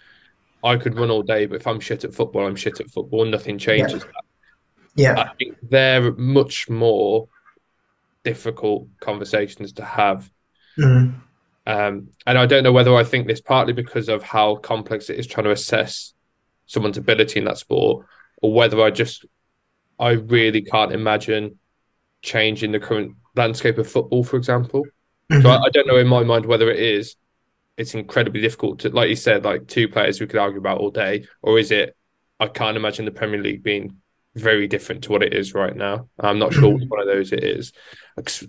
I 0.64 0.76
could 0.76 0.96
run 0.96 1.10
all 1.10 1.22
day, 1.22 1.46
but 1.46 1.56
if 1.56 1.66
I'm 1.66 1.80
shit 1.80 2.04
at 2.04 2.14
football, 2.14 2.46
I'm 2.46 2.56
shit 2.56 2.80
at 2.80 2.90
football. 2.90 3.24
Nothing 3.24 3.58
changes 3.58 4.04
yeah. 4.04 4.20
Yeah, 4.98 5.18
I 5.18 5.34
think 5.38 5.56
they're 5.62 6.12
much 6.12 6.68
more 6.68 7.28
difficult 8.24 8.88
conversations 9.00 9.72
to 9.74 9.84
have. 9.84 10.30
Mm-hmm. 10.78 11.20
Um, 11.66 12.08
and 12.26 12.38
I 12.38 12.46
don't 12.46 12.62
know 12.62 12.72
whether 12.72 12.94
I 12.94 13.04
think 13.04 13.26
this 13.26 13.40
partly 13.40 13.72
because 13.72 14.08
of 14.08 14.22
how 14.22 14.56
complex 14.56 15.10
it 15.10 15.18
is 15.18 15.26
trying 15.26 15.44
to 15.44 15.50
assess 15.50 16.14
someone's 16.66 16.98
ability 16.98 17.38
in 17.38 17.44
that 17.44 17.58
sport, 17.58 18.06
or 18.42 18.52
whether 18.52 18.80
I 18.82 18.90
just 18.90 19.26
I 19.98 20.10
really 20.12 20.62
can't 20.62 20.92
imagine 20.92 21.58
changing 22.22 22.72
the 22.72 22.80
current 22.80 23.16
landscape 23.36 23.78
of 23.78 23.90
football, 23.90 24.24
for 24.24 24.36
example. 24.36 24.84
Mm-hmm. 25.30 25.42
So 25.42 25.50
I, 25.50 25.64
I, 25.64 25.68
don't 25.70 25.86
know 25.86 25.98
in 25.98 26.06
my 26.06 26.24
mind 26.24 26.46
whether 26.46 26.70
it 26.70 26.80
is 26.80 27.16
it's 27.76 27.94
incredibly 27.94 28.40
difficult 28.40 28.80
to, 28.80 28.88
like 28.90 29.08
you 29.08 29.16
said, 29.16 29.44
like 29.44 29.68
two 29.68 29.88
players 29.88 30.20
we 30.20 30.26
could 30.26 30.40
argue 30.40 30.58
about 30.58 30.78
all 30.78 30.90
day, 30.90 31.26
or 31.42 31.58
is 31.58 31.70
it? 31.70 31.94
I 32.40 32.46
can't 32.46 32.76
imagine 32.76 33.04
the 33.04 33.10
Premier 33.10 33.40
League 33.40 33.62
being 33.62 33.96
very 34.34 34.66
different 34.66 35.04
to 35.04 35.12
what 35.12 35.22
it 35.22 35.34
is 35.34 35.54
right 35.54 35.74
now. 35.74 36.08
I'm 36.18 36.38
not 36.38 36.52
sure 36.52 36.74
which 36.74 36.84
one 36.88 37.00
of 37.00 37.06
those 37.06 37.32
it 37.32 37.42
is. 37.42 37.72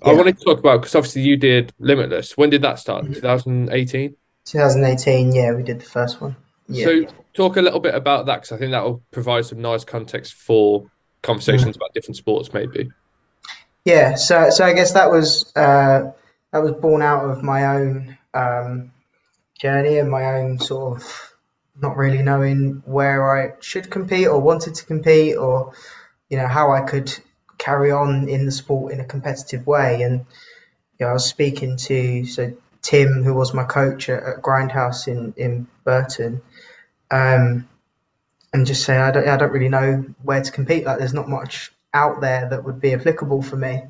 I 0.04 0.14
wanted 0.14 0.38
to 0.38 0.46
talk 0.46 0.60
about 0.60 0.82
because 0.82 0.96
obviously 0.96 1.24
you 1.24 1.38
did 1.38 1.74
Limitless. 1.80 2.38
When 2.38 2.50
did 2.50 2.62
that 2.64 2.80
start? 2.80 3.06
2018. 3.06 4.16
2018. 4.46 5.34
Yeah, 5.34 5.54
we 5.54 5.64
did 5.64 5.80
the 5.80 5.86
first 5.86 6.22
one. 6.22 6.36
Yeah. 6.68 6.86
So 6.86 7.06
talk 7.34 7.58
a 7.58 7.62
little 7.62 7.80
bit 7.80 7.96
about 7.96 8.28
that 8.28 8.42
because 8.42 8.52
I 8.52 8.58
think 8.58 8.72
that 8.72 8.84
will 8.84 9.04
provide 9.12 9.46
some 9.46 9.62
nice 9.62 9.84
context 9.84 10.34
for 10.34 10.90
conversations 11.22 11.76
mm. 11.76 11.80
about 11.80 11.94
different 11.94 12.18
sports, 12.18 12.54
maybe. 12.54 12.90
Yeah. 13.86 14.16
So 14.16 14.50
so 14.50 14.66
I 14.66 14.74
guess 14.74 14.94
that 14.94 15.12
was 15.12 15.52
uh, 15.56 16.12
that 16.52 16.64
was 16.64 16.74
born 16.74 17.02
out 17.02 17.30
of 17.30 17.44
my 17.44 17.66
own 17.76 18.18
um, 18.34 18.92
journey 19.60 19.98
and 19.98 20.10
my 20.10 20.40
own 20.40 20.60
sort 20.60 20.98
of 20.98 21.29
not 21.82 21.98
really 21.98 22.22
knowing 22.22 22.84
where 22.86 23.38
I 23.38 23.54
should 23.62 23.90
compete 23.90 24.28
or 24.28 24.40
wanted 24.40 24.76
to 24.76 24.86
compete 24.86 25.38
or 25.38 25.74
you 26.30 26.38
know 26.38 26.48
how 26.48 26.72
I 26.72 26.82
could 26.82 27.14
carry 27.58 27.92
on 27.92 28.28
in 28.30 28.46
the 28.46 28.52
sport 28.52 28.94
in 28.94 29.00
a 29.00 29.06
competitive 29.06 29.68
way. 29.68 30.02
And 30.02 30.26
you 30.98 31.06
know, 31.06 31.08
I 31.08 31.14
was 31.14 31.26
speaking 31.26 31.78
to 31.78 32.26
so 32.26 32.54
Tim, 32.82 33.24
who 33.24 33.34
was 33.34 33.54
my 33.54 33.64
coach 33.64 34.10
at, 34.10 34.24
at 34.24 34.42
Grindhouse 34.42 35.08
in 35.08 35.34
in 35.38 35.68
Burton, 35.84 36.42
um, 37.12 37.68
and 38.54 38.66
just 38.66 38.84
say 38.84 38.98
I 38.98 39.12
don't 39.12 39.28
I 39.28 39.38
don't 39.38 39.52
really 39.52 39.70
know 39.70 40.06
where 40.24 40.42
to 40.42 40.52
compete. 40.52 40.86
Like 40.86 41.00
there's 41.00 41.14
not 41.14 41.30
much 41.30 41.72
out 41.94 42.22
there 42.22 42.50
that 42.50 42.64
would 42.64 42.80
be 42.80 42.94
applicable 42.94 43.42
for 43.42 43.56
me. 43.56 43.84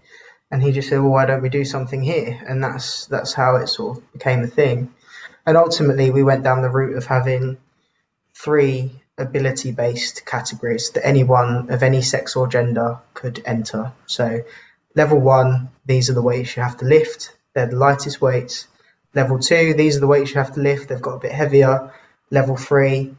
And 0.51 0.63
he 0.63 0.71
just 0.71 0.89
said, 0.89 0.99
"Well, 0.99 1.11
why 1.11 1.25
don't 1.25 1.43
we 1.43 1.49
do 1.49 1.63
something 1.63 2.01
here?" 2.01 2.39
And 2.47 2.63
that's 2.63 3.05
that's 3.05 3.33
how 3.33 3.57
it 3.57 3.67
sort 3.67 3.97
of 3.97 4.13
became 4.13 4.43
a 4.43 4.47
thing. 4.47 4.93
And 5.45 5.57
ultimately, 5.57 6.09
we 6.09 6.23
went 6.23 6.43
down 6.43 6.61
the 6.63 6.69
route 6.69 6.97
of 6.97 7.05
having 7.05 7.57
three 8.39 8.91
ability 9.17 9.71
based 9.71 10.25
categories 10.25 10.91
that 10.91 11.05
anyone 11.05 11.69
of 11.69 11.83
any 11.83 12.01
sex 12.01 12.35
or 12.35 12.47
gender 12.47 12.97
could 13.13 13.41
enter. 13.45 13.91
So, 14.05 14.43
level 14.95 15.19
one, 15.19 15.69
these 15.85 16.09
are 16.09 16.13
the 16.13 16.21
weights 16.21 16.55
you 16.55 16.63
have 16.63 16.77
to 16.77 16.85
lift, 16.85 17.35
they're 17.53 17.67
the 17.67 17.75
lightest 17.75 18.21
weights. 18.21 18.67
Level 19.13 19.39
two, 19.39 19.73
these 19.73 19.97
are 19.97 19.99
the 19.99 20.07
weights 20.07 20.31
you 20.31 20.37
have 20.37 20.53
to 20.53 20.61
lift, 20.61 20.87
they've 20.87 21.01
got 21.01 21.15
a 21.15 21.19
bit 21.19 21.31
heavier. 21.31 21.93
Level 22.31 22.55
three, 22.55 23.15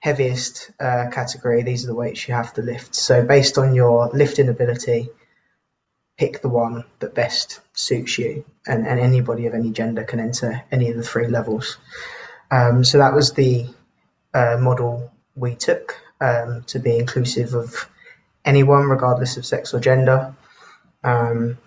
heaviest 0.00 0.70
uh, 0.78 1.08
category, 1.10 1.62
these 1.62 1.84
are 1.84 1.88
the 1.88 1.94
weights 1.94 2.28
you 2.28 2.34
have 2.34 2.52
to 2.54 2.62
lift. 2.62 2.94
So, 2.94 3.24
based 3.24 3.56
on 3.56 3.74
your 3.74 4.10
lifting 4.12 4.48
ability, 4.48 5.08
pick 6.18 6.42
the 6.42 6.48
one 6.48 6.84
that 6.98 7.14
best 7.14 7.60
suits 7.72 8.18
you, 8.18 8.44
and, 8.66 8.86
and 8.86 9.00
anybody 9.00 9.46
of 9.46 9.54
any 9.54 9.70
gender 9.70 10.04
can 10.04 10.20
enter 10.20 10.62
any 10.70 10.90
of 10.90 10.96
the 10.96 11.02
three 11.02 11.28
levels. 11.28 11.78
Um, 12.50 12.84
so, 12.84 12.98
that 12.98 13.14
was 13.14 13.32
the 13.32 13.68
uh, 14.34 14.58
model 14.60 15.12
we 15.34 15.54
took 15.54 15.96
um, 16.20 16.62
to 16.66 16.78
be 16.78 16.98
inclusive 16.98 17.54
of 17.54 17.88
anyone, 18.44 18.84
regardless 18.84 19.36
of 19.36 19.46
sex 19.46 19.72
or 19.72 19.80
gender. 19.80 20.34
Um, 21.02 21.58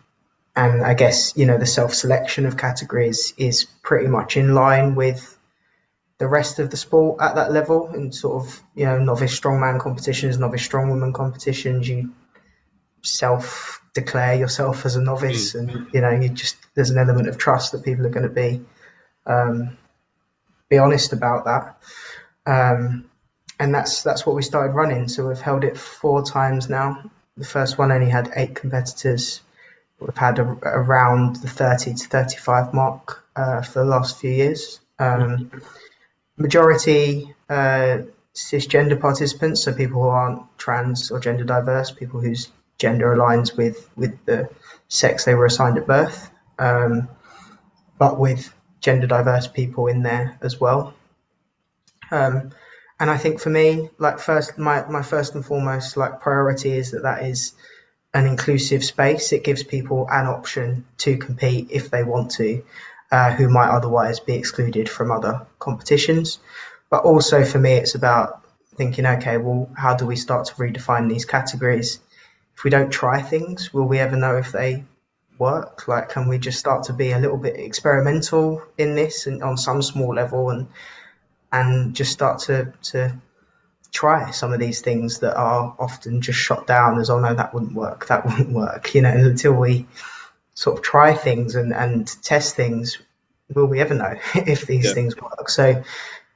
and 0.55 0.83
I 0.83 0.95
guess 0.95 1.37
you 1.37 1.45
know 1.45 1.57
the 1.57 1.65
self-selection 1.65 2.45
of 2.45 2.57
categories 2.57 3.33
is 3.37 3.65
pretty 3.83 4.07
much 4.07 4.37
in 4.37 4.55
line 4.55 4.95
with 4.95 5.37
the 6.17 6.27
rest 6.27 6.57
of 6.57 6.71
the 6.71 6.77
sport 6.77 7.21
at 7.21 7.35
that 7.35 7.51
level. 7.51 7.93
In 7.93 8.11
sort 8.11 8.43
of 8.43 8.61
you 8.75 8.85
know 8.85 8.99
novice 8.99 9.39
strongman 9.39 9.79
competitions, 9.79 10.37
novice 10.37 10.67
strongwoman 10.67 11.13
competitions, 11.13 11.87
you 11.87 12.11
self-declare 13.03 14.35
yourself 14.35 14.85
as 14.85 14.95
a 14.95 15.01
novice, 15.01 15.53
mm. 15.53 15.59
and 15.59 15.87
you 15.93 16.01
know 16.01 16.09
you 16.09 16.29
just 16.29 16.57
there's 16.73 16.89
an 16.89 16.97
element 16.97 17.27
of 17.27 17.37
trust 17.37 17.71
that 17.71 17.85
people 17.85 18.05
are 18.05 18.09
going 18.09 18.27
to 18.27 18.33
be 18.33 18.65
um, 19.27 19.77
be 20.69 20.79
honest 20.79 21.13
about 21.13 21.45
that. 21.45 21.77
Um, 22.47 23.09
and 23.59 23.73
that's 23.73 24.03
that's 24.03 24.25
what 24.25 24.35
we 24.35 24.41
started 24.41 24.73
running. 24.73 25.07
So 25.07 25.27
we've 25.27 25.41
held 25.41 25.63
it 25.63 25.77
four 25.77 26.23
times 26.23 26.69
now. 26.69 27.11
The 27.35 27.45
first 27.45 27.77
one 27.77 27.91
only 27.91 28.09
had 28.09 28.31
eight 28.35 28.55
competitors. 28.55 29.41
We've 29.99 30.15
had 30.15 30.39
a, 30.39 30.43
around 30.43 31.37
the 31.37 31.47
30 31.47 31.95
to 31.95 32.07
35 32.07 32.73
mark 32.73 33.23
uh, 33.35 33.61
for 33.61 33.79
the 33.79 33.85
last 33.85 34.19
few 34.19 34.31
years. 34.31 34.79
Um, 34.99 35.51
majority 36.37 37.33
uh, 37.49 37.99
cisgender 38.33 38.99
participants, 38.99 39.63
so 39.63 39.73
people 39.73 40.01
who 40.01 40.09
aren't 40.09 40.43
trans 40.57 41.11
or 41.11 41.19
gender 41.19 41.43
diverse, 41.43 41.91
people 41.91 42.21
whose 42.21 42.49
gender 42.77 43.15
aligns 43.15 43.57
with, 43.57 43.89
with 43.95 44.23
the 44.25 44.49
sex 44.87 45.25
they 45.25 45.33
were 45.33 45.45
assigned 45.45 45.77
at 45.77 45.87
birth, 45.87 46.29
um, 46.59 47.09
but 47.97 48.19
with 48.19 48.53
gender 48.79 49.07
diverse 49.07 49.47
people 49.47 49.87
in 49.87 50.03
there 50.03 50.37
as 50.41 50.59
well. 50.59 50.93
Um, 52.11 52.51
and 52.99 53.09
I 53.09 53.17
think 53.17 53.39
for 53.39 53.49
me, 53.49 53.89
like 53.97 54.19
first, 54.19 54.57
my, 54.57 54.85
my 54.89 55.03
first 55.03 55.35
and 55.35 55.45
foremost 55.45 55.97
like 55.97 56.19
priority 56.19 56.71
is 56.71 56.91
that 56.91 57.03
that 57.03 57.23
is 57.23 57.53
an 58.13 58.25
inclusive 58.25 58.83
space. 58.83 59.31
It 59.33 59.43
gives 59.43 59.63
people 59.63 60.07
an 60.09 60.25
option 60.25 60.85
to 60.99 61.17
compete 61.17 61.67
if 61.69 61.91
they 61.91 62.03
want 62.03 62.31
to, 62.31 62.63
uh, 63.11 63.31
who 63.31 63.49
might 63.49 63.69
otherwise 63.69 64.19
be 64.19 64.33
excluded 64.33 64.89
from 64.89 65.11
other 65.11 65.45
competitions. 65.59 66.39
But 66.89 67.03
also 67.03 67.43
for 67.43 67.59
me, 67.59 67.73
it's 67.73 67.95
about 67.95 68.43
thinking, 68.75 69.05
okay, 69.05 69.37
well, 69.37 69.69
how 69.77 69.95
do 69.95 70.05
we 70.05 70.15
start 70.15 70.45
to 70.47 70.53
redefine 70.55 71.09
these 71.09 71.25
categories? 71.25 71.99
If 72.55 72.63
we 72.63 72.71
don't 72.71 72.91
try 72.91 73.21
things, 73.21 73.73
will 73.73 73.87
we 73.87 73.99
ever 73.99 74.15
know 74.15 74.37
if 74.37 74.51
they 74.51 74.83
work? 75.37 75.87
Like, 75.87 76.09
can 76.09 76.27
we 76.27 76.39
just 76.39 76.59
start 76.59 76.83
to 76.85 76.93
be 76.93 77.11
a 77.11 77.19
little 77.19 77.37
bit 77.37 77.57
experimental 77.57 78.63
in 78.77 78.95
this 78.95 79.27
and 79.27 79.43
on 79.43 79.57
some 79.57 79.81
small 79.83 80.15
level 80.15 80.49
and 80.49 80.67
and 81.51 81.95
just 81.95 82.11
start 82.11 82.39
to 82.39 82.73
to 82.83 83.19
try 83.91 84.31
some 84.31 84.53
of 84.53 84.59
these 84.59 84.81
things 84.81 85.19
that 85.19 85.35
are 85.35 85.75
often 85.79 86.21
just 86.21 86.37
shot 86.37 86.67
down 86.67 86.99
as, 86.99 87.09
oh 87.09 87.19
no, 87.19 87.33
that 87.33 87.53
wouldn't 87.53 87.73
work, 87.73 88.07
that 88.07 88.25
wouldn't 88.27 88.51
work, 88.51 88.93
you 88.93 89.01
know, 89.01 89.09
until 89.09 89.53
we 89.53 89.85
sort 90.53 90.77
of 90.77 90.83
try 90.83 91.13
things 91.13 91.55
and, 91.55 91.73
and 91.73 92.21
test 92.23 92.55
things, 92.55 92.99
will 93.53 93.65
we 93.65 93.79
ever 93.79 93.93
know 93.93 94.15
if 94.35 94.67
these 94.67 94.85
yeah. 94.85 94.93
things 94.93 95.15
work? 95.15 95.49
So, 95.49 95.83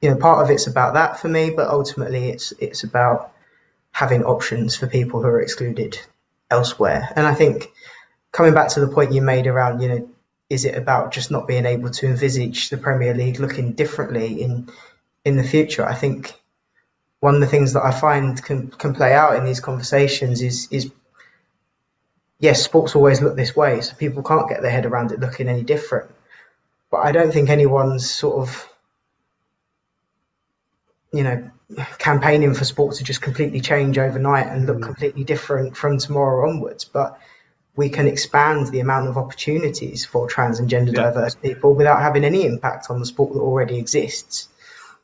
you 0.00 0.10
know, 0.10 0.16
part 0.16 0.44
of 0.44 0.50
it's 0.50 0.66
about 0.66 0.94
that 0.94 1.20
for 1.20 1.28
me, 1.28 1.50
but 1.50 1.68
ultimately 1.68 2.30
it's 2.30 2.52
it's 2.58 2.82
about 2.82 3.32
having 3.92 4.24
options 4.24 4.74
for 4.74 4.86
people 4.86 5.20
who 5.20 5.28
are 5.28 5.40
excluded 5.40 5.98
elsewhere. 6.50 7.12
And 7.14 7.26
I 7.26 7.34
think 7.34 7.70
coming 8.32 8.54
back 8.54 8.68
to 8.70 8.80
the 8.80 8.88
point 8.88 9.12
you 9.12 9.22
made 9.22 9.46
around, 9.46 9.80
you 9.80 9.88
know, 9.88 10.10
is 10.48 10.64
it 10.64 10.76
about 10.76 11.12
just 11.12 11.30
not 11.30 11.46
being 11.46 11.66
able 11.66 11.90
to 11.90 12.06
envisage 12.06 12.70
the 12.70 12.76
Premier 12.78 13.14
League 13.14 13.38
looking 13.38 13.72
differently 13.72 14.42
in 14.42 14.68
in 15.24 15.36
the 15.36 15.44
future? 15.44 15.84
I 15.84 15.94
think 15.94 16.34
one 17.20 17.36
of 17.36 17.40
the 17.40 17.46
things 17.46 17.72
that 17.74 17.84
I 17.84 17.92
find 17.92 18.42
can 18.42 18.68
can 18.68 18.94
play 18.94 19.12
out 19.14 19.36
in 19.36 19.44
these 19.44 19.60
conversations 19.60 20.42
is 20.42 20.68
is 20.70 20.90
yes, 22.40 22.62
sports 22.62 22.96
always 22.96 23.22
look 23.22 23.36
this 23.36 23.54
way, 23.54 23.80
so 23.80 23.94
people 23.94 24.22
can't 24.22 24.48
get 24.48 24.60
their 24.60 24.72
head 24.72 24.86
around 24.86 25.12
it 25.12 25.20
looking 25.20 25.48
any 25.48 25.62
different. 25.62 26.10
But 26.90 26.98
I 26.98 27.12
don't 27.12 27.32
think 27.32 27.48
anyone's 27.48 28.10
sort 28.10 28.36
of 28.42 28.68
you 31.12 31.22
know 31.22 31.48
campaigning 31.98 32.54
for 32.54 32.64
sports 32.64 32.98
to 32.98 33.04
just 33.04 33.22
completely 33.22 33.60
change 33.60 33.98
overnight 33.98 34.48
and 34.48 34.66
look 34.66 34.78
mm. 34.78 34.82
completely 34.82 35.24
different 35.24 35.76
from 35.76 35.98
tomorrow 35.98 36.48
onwards. 36.50 36.84
But 36.84 37.18
we 37.76 37.88
can 37.88 38.08
expand 38.08 38.66
the 38.66 38.80
amount 38.80 39.08
of 39.08 39.16
opportunities 39.16 40.04
for 40.04 40.28
trans 40.28 40.58
and 40.58 40.68
gender 40.68 40.92
yeah. 40.92 41.04
diverse 41.04 41.36
people 41.36 41.74
without 41.74 42.00
having 42.00 42.24
any 42.24 42.44
impact 42.44 42.90
on 42.90 42.98
the 42.98 43.06
sport 43.06 43.32
that 43.32 43.40
already 43.40 43.78
exists 43.78 44.48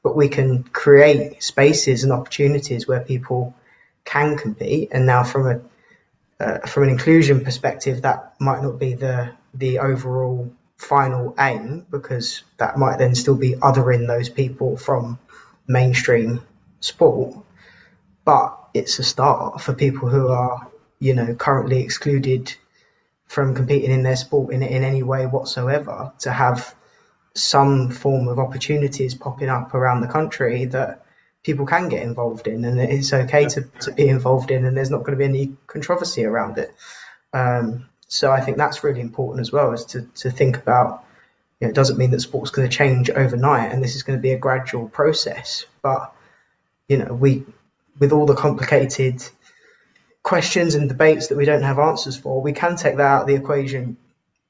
but 0.02 0.16
we 0.16 0.28
can 0.28 0.62
create 0.62 1.42
spaces 1.42 2.04
and 2.04 2.12
opportunities 2.12 2.86
where 2.86 3.00
people 3.00 3.54
can 4.04 4.36
compete. 4.36 4.90
And 4.92 5.06
now, 5.06 5.22
from 5.24 5.46
a 5.46 5.60
uh, 6.40 6.66
from 6.66 6.84
an 6.84 6.90
inclusion 6.90 7.44
perspective, 7.44 8.02
that 8.02 8.34
might 8.40 8.62
not 8.62 8.78
be 8.78 8.94
the 8.94 9.30
the 9.54 9.80
overall 9.80 10.50
final 10.76 11.34
aim 11.38 11.84
because 11.90 12.42
that 12.58 12.78
might 12.78 12.98
then 12.98 13.14
still 13.14 13.34
be 13.34 13.54
othering 13.54 14.06
those 14.06 14.28
people 14.28 14.76
from 14.76 15.18
mainstream 15.66 16.40
sport. 16.80 17.36
But 18.24 18.58
it's 18.74 18.98
a 18.98 19.04
start 19.04 19.60
for 19.60 19.72
people 19.72 20.08
who 20.08 20.28
are, 20.28 20.70
you 21.00 21.14
know, 21.14 21.34
currently 21.34 21.80
excluded 21.82 22.54
from 23.26 23.54
competing 23.54 23.90
in 23.90 24.02
their 24.02 24.16
sport 24.16 24.52
in, 24.52 24.62
in 24.62 24.84
any 24.84 25.02
way 25.02 25.26
whatsoever 25.26 26.12
to 26.20 26.30
have 26.30 26.74
some 27.34 27.90
form 27.90 28.28
of 28.28 28.38
opportunities 28.38 29.14
popping 29.14 29.48
up 29.48 29.74
around 29.74 30.00
the 30.00 30.08
country 30.08 30.64
that 30.66 31.04
people 31.44 31.66
can 31.66 31.88
get 31.88 32.02
involved 32.02 32.46
in 32.46 32.64
and 32.64 32.80
it's 32.80 33.12
okay 33.12 33.46
to, 33.46 33.62
to 33.80 33.92
be 33.92 34.08
involved 34.08 34.50
in 34.50 34.64
and 34.64 34.76
there's 34.76 34.90
not 34.90 35.04
going 35.04 35.12
to 35.12 35.16
be 35.16 35.24
any 35.24 35.56
controversy 35.66 36.24
around 36.24 36.58
it. 36.58 36.74
Um, 37.32 37.88
so 38.08 38.32
i 38.32 38.40
think 38.40 38.56
that's 38.56 38.82
really 38.82 39.00
important 39.00 39.40
as 39.40 39.52
well 39.52 39.72
is 39.72 39.84
to, 39.84 40.02
to 40.16 40.30
think 40.30 40.56
about 40.56 41.04
you 41.60 41.66
know, 41.66 41.70
it 41.70 41.74
doesn't 41.74 41.98
mean 41.98 42.10
that 42.10 42.20
sport's 42.20 42.50
going 42.50 42.68
to 42.68 42.76
change 42.76 43.10
overnight 43.10 43.70
and 43.70 43.82
this 43.82 43.94
is 43.94 44.02
going 44.02 44.18
to 44.18 44.22
be 44.22 44.32
a 44.32 44.38
gradual 44.38 44.88
process 44.88 45.66
but 45.82 46.12
you 46.88 46.96
know 46.96 47.12
we 47.12 47.44
with 47.98 48.12
all 48.12 48.26
the 48.26 48.34
complicated 48.34 49.22
questions 50.22 50.74
and 50.74 50.88
debates 50.88 51.28
that 51.28 51.36
we 51.36 51.44
don't 51.44 51.62
have 51.62 51.78
answers 51.78 52.16
for 52.16 52.40
we 52.40 52.52
can 52.52 52.76
take 52.76 52.96
that 52.96 53.06
out 53.06 53.20
of 53.22 53.28
the 53.28 53.34
equation 53.34 53.96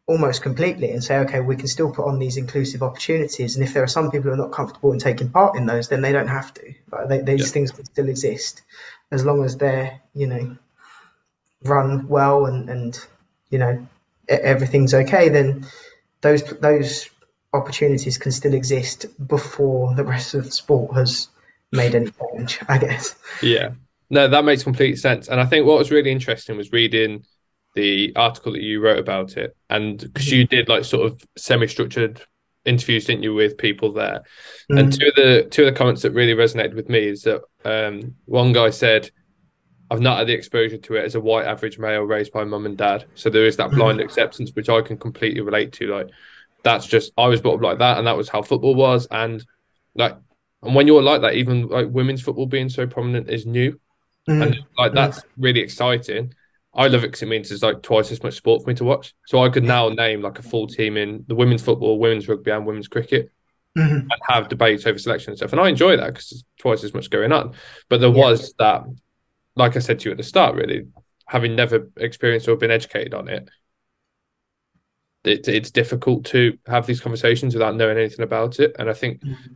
almost 0.08 0.42
completely 0.42 0.90
and 0.90 1.04
say, 1.04 1.18
okay, 1.18 1.40
we 1.40 1.54
can 1.54 1.68
still 1.68 1.92
put 1.92 2.06
on 2.06 2.18
these 2.18 2.38
inclusive 2.38 2.82
opportunities. 2.82 3.54
And 3.54 3.64
if 3.64 3.74
there 3.74 3.82
are 3.82 3.88
some 3.88 4.10
people 4.10 4.30
who 4.30 4.34
are 4.34 4.44
not 4.44 4.52
comfortable 4.52 4.92
in 4.92 4.98
taking 4.98 5.28
part 5.28 5.54
in 5.54 5.66
those, 5.66 5.88
then 5.88 6.00
they 6.00 6.12
don't 6.12 6.28
have 6.28 6.52
to. 6.54 6.74
But 6.88 7.10
they, 7.10 7.20
these 7.20 7.40
yeah. 7.40 7.52
things 7.52 7.70
can 7.70 7.84
still 7.84 8.08
exist 8.08 8.62
as 9.12 9.24
long 9.24 9.44
as 9.44 9.58
they're, 9.58 10.00
you 10.14 10.26
know, 10.26 10.56
run 11.62 12.08
well 12.08 12.46
and, 12.46 12.70
and 12.70 12.98
you 13.50 13.58
know, 13.58 13.86
everything's 14.28 14.94
okay, 14.94 15.28
then 15.28 15.66
those 16.22 16.42
those 16.42 17.08
opportunities 17.52 18.18
can 18.18 18.32
still 18.32 18.54
exist 18.54 19.06
before 19.26 19.94
the 19.94 20.04
rest 20.04 20.34
of 20.34 20.44
the 20.44 20.50
sport 20.50 20.94
has 20.94 21.28
made 21.70 21.94
any 21.94 22.10
change, 22.10 22.60
I 22.66 22.78
guess. 22.78 23.14
Yeah. 23.42 23.70
No, 24.10 24.26
that 24.26 24.44
makes 24.44 24.62
complete 24.62 24.96
sense. 24.96 25.28
And 25.28 25.38
I 25.38 25.44
think 25.44 25.66
what 25.66 25.78
was 25.78 25.90
really 25.90 26.10
interesting 26.10 26.56
was 26.56 26.72
reading 26.72 27.24
the 27.78 28.12
article 28.16 28.52
that 28.52 28.62
you 28.62 28.80
wrote 28.80 28.98
about 28.98 29.36
it, 29.36 29.56
and 29.70 29.98
because 29.98 30.30
you 30.30 30.44
did 30.46 30.68
like 30.68 30.84
sort 30.84 31.06
of 31.06 31.22
semi-structured 31.36 32.20
interviews, 32.64 33.04
didn't 33.04 33.22
you, 33.22 33.34
with 33.34 33.56
people 33.56 33.92
there? 33.92 34.22
Mm-hmm. 34.70 34.78
And 34.78 34.92
two 34.92 35.06
of 35.06 35.14
the 35.14 35.48
two 35.50 35.62
of 35.64 35.72
the 35.72 35.78
comments 35.78 36.02
that 36.02 36.12
really 36.12 36.34
resonated 36.34 36.74
with 36.74 36.88
me 36.88 36.98
is 36.98 37.22
that 37.22 37.42
um, 37.64 38.16
one 38.26 38.52
guy 38.52 38.70
said, 38.70 39.10
"I've 39.90 40.00
not 40.00 40.18
had 40.18 40.26
the 40.26 40.34
exposure 40.34 40.78
to 40.78 40.96
it 40.96 41.04
as 41.04 41.14
a 41.14 41.20
white 41.20 41.46
average 41.46 41.78
male 41.78 42.02
raised 42.02 42.32
by 42.32 42.44
mum 42.44 42.66
and 42.66 42.76
dad, 42.76 43.06
so 43.14 43.30
there 43.30 43.46
is 43.46 43.56
that 43.56 43.70
blind 43.70 43.98
mm-hmm. 43.98 44.06
acceptance 44.06 44.50
which 44.54 44.68
I 44.68 44.82
can 44.82 44.98
completely 44.98 45.40
relate 45.40 45.72
to. 45.74 45.86
Like 45.86 46.10
that's 46.64 46.86
just 46.86 47.12
I 47.16 47.28
was 47.28 47.40
brought 47.40 47.56
up 47.56 47.62
like 47.62 47.78
that, 47.78 47.98
and 47.98 48.06
that 48.06 48.16
was 48.16 48.28
how 48.28 48.42
football 48.42 48.74
was, 48.74 49.06
and 49.10 49.44
like." 49.94 50.16
And 50.60 50.74
when 50.74 50.88
you're 50.88 51.04
like 51.04 51.20
that, 51.20 51.34
even 51.34 51.68
like 51.68 51.86
women's 51.88 52.20
football 52.20 52.46
being 52.46 52.68
so 52.68 52.84
prominent 52.84 53.30
is 53.30 53.46
new, 53.46 53.78
and 54.26 54.42
mm-hmm. 54.42 54.62
like 54.76 54.92
that's 54.92 55.22
really 55.36 55.60
exciting. 55.60 56.34
I 56.78 56.86
love 56.86 57.02
it 57.02 57.08
because 57.08 57.22
it 57.22 57.28
means 57.28 57.48
there's 57.48 57.64
like 57.64 57.82
twice 57.82 58.12
as 58.12 58.22
much 58.22 58.36
sport 58.36 58.62
for 58.62 58.70
me 58.70 58.74
to 58.76 58.84
watch. 58.84 59.12
So 59.26 59.42
I 59.42 59.48
could 59.48 59.64
now 59.64 59.88
name 59.88 60.22
like 60.22 60.38
a 60.38 60.42
full 60.42 60.68
team 60.68 60.96
in 60.96 61.24
the 61.26 61.34
women's 61.34 61.62
football, 61.62 61.98
women's 61.98 62.28
rugby, 62.28 62.52
and 62.52 62.64
women's 62.64 62.86
cricket, 62.86 63.32
mm-hmm. 63.76 63.96
and 63.96 64.12
have 64.28 64.48
debates 64.48 64.86
over 64.86 64.96
selection 64.96 65.32
and 65.32 65.38
stuff. 65.38 65.50
And 65.50 65.60
I 65.60 65.68
enjoy 65.68 65.96
that 65.96 66.06
because 66.06 66.30
there's 66.30 66.44
twice 66.56 66.84
as 66.84 66.94
much 66.94 67.10
going 67.10 67.32
on. 67.32 67.54
But 67.88 68.00
there 68.00 68.10
yeah. 68.10 68.16
was 68.16 68.54
that, 68.60 68.84
like 69.56 69.74
I 69.74 69.80
said 69.80 69.98
to 69.98 70.04
you 70.04 70.12
at 70.12 70.18
the 70.18 70.22
start, 70.22 70.54
really 70.54 70.86
having 71.26 71.56
never 71.56 71.90
experienced 71.96 72.46
or 72.46 72.54
been 72.54 72.70
educated 72.70 73.12
on 73.12 73.26
it. 73.26 73.50
it 75.24 75.48
it's 75.48 75.72
difficult 75.72 76.26
to 76.26 76.58
have 76.68 76.86
these 76.86 77.00
conversations 77.00 77.54
without 77.54 77.74
knowing 77.74 77.98
anything 77.98 78.22
about 78.22 78.60
it. 78.60 78.76
And 78.78 78.88
I 78.88 78.94
think 78.94 79.20
mm-hmm. 79.20 79.54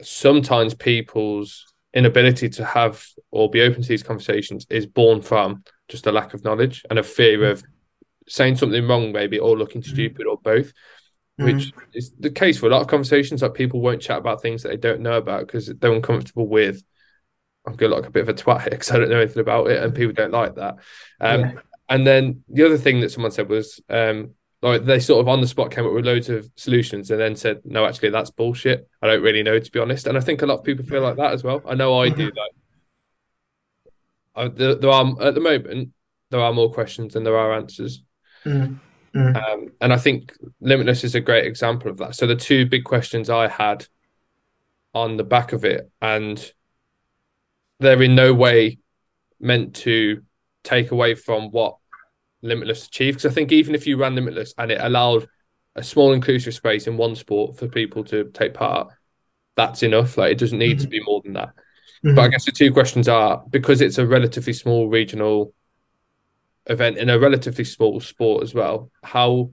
sometimes 0.00 0.72
people's 0.72 1.66
inability 1.92 2.48
to 2.48 2.64
have 2.64 3.06
or 3.30 3.50
be 3.50 3.60
open 3.60 3.82
to 3.82 3.88
these 3.88 4.02
conversations 4.02 4.66
is 4.70 4.86
born 4.86 5.20
from 5.20 5.62
just 5.88 6.06
a 6.06 6.12
lack 6.12 6.34
of 6.34 6.44
knowledge 6.44 6.84
and 6.90 6.98
a 6.98 7.02
fear 7.02 7.50
of 7.50 7.62
saying 8.28 8.56
something 8.56 8.86
wrong, 8.86 9.12
maybe, 9.12 9.38
or 9.38 9.56
looking 9.56 9.82
mm-hmm. 9.82 9.92
stupid, 9.92 10.26
or 10.26 10.38
both. 10.38 10.72
Which 11.38 11.54
mm-hmm. 11.54 11.80
is 11.92 12.12
the 12.18 12.30
case 12.30 12.58
for 12.58 12.66
a 12.66 12.70
lot 12.70 12.80
of 12.80 12.88
conversations. 12.88 13.42
Like 13.42 13.52
people 13.52 13.80
won't 13.80 14.00
chat 14.00 14.18
about 14.18 14.40
things 14.40 14.62
that 14.62 14.70
they 14.70 14.76
don't 14.78 15.02
know 15.02 15.18
about 15.18 15.46
because 15.46 15.66
they're 15.66 15.92
uncomfortable 15.92 16.48
with. 16.48 16.82
I'm 17.66 17.74
going 17.74 17.92
like 17.92 18.06
a 18.06 18.10
bit 18.10 18.22
of 18.22 18.28
a 18.28 18.34
twat 18.34 18.62
here 18.62 18.70
because 18.70 18.90
I 18.90 18.98
don't 18.98 19.10
know 19.10 19.20
anything 19.20 19.40
about 19.40 19.68
it, 19.68 19.82
and 19.82 19.94
people 19.94 20.14
don't 20.14 20.32
like 20.32 20.54
that. 20.54 20.76
Um, 21.20 21.40
yeah. 21.40 21.52
And 21.88 22.06
then 22.06 22.42
the 22.48 22.64
other 22.64 22.78
thing 22.78 23.00
that 23.00 23.10
someone 23.10 23.32
said 23.32 23.48
was, 23.48 23.80
um, 23.90 24.30
like 24.62 24.84
they 24.84 24.98
sort 24.98 25.20
of 25.20 25.28
on 25.28 25.40
the 25.40 25.46
spot 25.46 25.70
came 25.70 25.86
up 25.86 25.92
with 25.92 26.06
loads 26.06 26.28
of 26.28 26.50
solutions 26.56 27.10
and 27.10 27.20
then 27.20 27.36
said, 27.36 27.60
"No, 27.64 27.84
actually, 27.84 28.10
that's 28.10 28.30
bullshit. 28.30 28.88
I 29.02 29.06
don't 29.06 29.22
really 29.22 29.42
know, 29.42 29.58
to 29.58 29.70
be 29.70 29.78
honest." 29.78 30.06
And 30.06 30.16
I 30.16 30.20
think 30.20 30.40
a 30.40 30.46
lot 30.46 30.58
of 30.58 30.64
people 30.64 30.86
feel 30.86 31.02
like 31.02 31.16
that 31.16 31.32
as 31.32 31.44
well. 31.44 31.60
I 31.66 31.74
know 31.74 32.00
I 32.00 32.08
do. 32.08 32.28
Mm-hmm. 32.28 32.38
Like 32.38 32.52
uh, 34.36 34.48
there, 34.48 34.74
there, 34.74 34.90
are 34.90 35.22
at 35.22 35.34
the 35.34 35.40
moment 35.40 35.90
there 36.30 36.40
are 36.40 36.52
more 36.52 36.72
questions 36.72 37.14
than 37.14 37.24
there 37.24 37.36
are 37.36 37.54
answers. 37.54 38.02
Mm. 38.44 38.78
Mm. 39.14 39.36
Um, 39.36 39.72
and 39.80 39.92
I 39.92 39.96
think 39.96 40.36
Limitless 40.60 41.04
is 41.04 41.14
a 41.14 41.20
great 41.20 41.46
example 41.46 41.90
of 41.90 41.96
that. 41.98 42.14
So 42.14 42.26
the 42.26 42.36
two 42.36 42.66
big 42.66 42.84
questions 42.84 43.30
I 43.30 43.48
had 43.48 43.86
on 44.94 45.16
the 45.16 45.24
back 45.24 45.52
of 45.52 45.64
it, 45.64 45.90
and 46.02 46.52
they're 47.80 48.02
in 48.02 48.14
no 48.14 48.34
way 48.34 48.78
meant 49.40 49.76
to 49.76 50.22
take 50.64 50.90
away 50.90 51.14
from 51.14 51.50
what 51.50 51.76
Limitless 52.42 52.86
achieved. 52.86 53.18
Because 53.18 53.30
I 53.30 53.34
think 53.34 53.52
even 53.52 53.74
if 53.74 53.86
you 53.86 53.96
ran 53.96 54.14
Limitless 54.14 54.54
and 54.58 54.70
it 54.70 54.80
allowed 54.80 55.28
a 55.74 55.82
small 55.82 56.12
inclusive 56.12 56.54
space 56.54 56.86
in 56.86 56.96
one 56.96 57.14
sport 57.14 57.56
for 57.56 57.68
people 57.68 58.04
to 58.04 58.30
take 58.32 58.54
part, 58.54 58.92
that's 59.56 59.82
enough. 59.82 60.18
Like 60.18 60.32
it 60.32 60.38
doesn't 60.38 60.58
need 60.58 60.76
mm-hmm. 60.76 60.84
to 60.84 60.88
be 60.88 61.02
more 61.04 61.22
than 61.22 61.34
that. 61.34 61.50
Mm-hmm. 62.06 62.14
But 62.14 62.22
I 62.22 62.28
guess 62.28 62.44
the 62.44 62.52
two 62.52 62.72
questions 62.72 63.08
are 63.08 63.42
because 63.50 63.80
it's 63.80 63.98
a 63.98 64.06
relatively 64.06 64.52
small 64.52 64.88
regional 64.88 65.52
event 66.66 66.98
in 66.98 67.10
a 67.10 67.18
relatively 67.18 67.64
small 67.64 67.98
sport 67.98 68.44
as 68.44 68.54
well, 68.54 68.92
how 69.02 69.50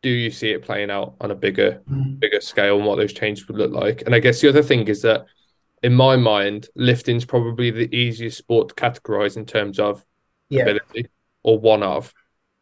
do 0.00 0.08
you 0.08 0.30
see 0.30 0.50
it 0.50 0.62
playing 0.62 0.90
out 0.90 1.14
on 1.20 1.30
a 1.30 1.34
bigger 1.34 1.82
mm-hmm. 1.88 2.14
bigger 2.14 2.40
scale 2.40 2.78
and 2.78 2.86
what 2.86 2.96
those 2.96 3.12
changes 3.12 3.46
would 3.46 3.58
look 3.58 3.72
like? 3.72 4.02
And 4.02 4.14
I 4.14 4.20
guess 4.20 4.40
the 4.40 4.48
other 4.48 4.62
thing 4.62 4.88
is 4.88 5.02
that 5.02 5.26
in 5.82 5.92
my 5.92 6.16
mind, 6.16 6.68
lifting's 6.76 7.26
probably 7.26 7.70
the 7.70 7.94
easiest 7.94 8.38
sport 8.38 8.70
to 8.70 8.74
categorize 8.74 9.36
in 9.36 9.44
terms 9.44 9.78
of 9.78 10.02
yeah. 10.48 10.62
ability 10.62 11.08
or 11.42 11.58
one 11.58 11.82
of. 11.82 12.14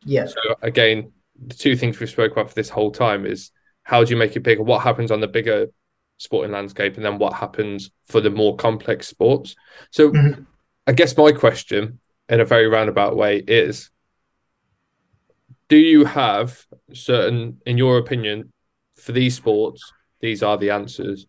Yeah. 0.05 0.26
So 0.26 0.41
again, 0.61 1.12
the 1.47 1.55
two 1.55 1.76
things 1.76 2.01
we 2.01 2.07
spoke 2.07 2.33
about 2.33 2.49
for 2.49 2.55
this 2.55 2.70
whole 2.70 2.91
time 2.91 3.26
is 3.26 3.53
how 3.85 4.03
do 4.03 4.11
you 4.11 4.16
make 4.16 4.35
it 4.35 4.41
bigger? 4.41 4.62
What 4.62 4.83
happens 4.83 5.12
on 5.12 5.20
the 5.20 5.28
bigger 5.28 5.68
sporting 6.21 6.53
landscape, 6.53 6.97
and 6.97 7.05
then 7.05 7.18
what 7.18 7.33
happens 7.33 7.91
for 8.07 8.21
the 8.21 8.29
more 8.29 8.55
complex 8.55 9.09
sports. 9.09 9.57
So, 9.91 10.11
mm-hmm. 10.11 10.43
I 10.87 10.93
guess 10.93 11.16
my 11.16 11.33
question, 11.33 11.99
in 12.29 12.41
a 12.41 12.45
very 12.45 12.68
roundabout 12.68 13.16
way, 13.16 13.39
is: 13.39 13.91
Do 15.71 15.79
you 15.79 16.05
have 16.05 16.66
certain, 16.93 17.61
in 17.64 17.79
your 17.79 17.97
opinion, 17.97 18.53
for 18.97 19.12
these 19.12 19.35
sports, 19.35 19.93
these 20.21 20.43
are 20.43 20.59
the 20.59 20.71
answers 20.71 21.27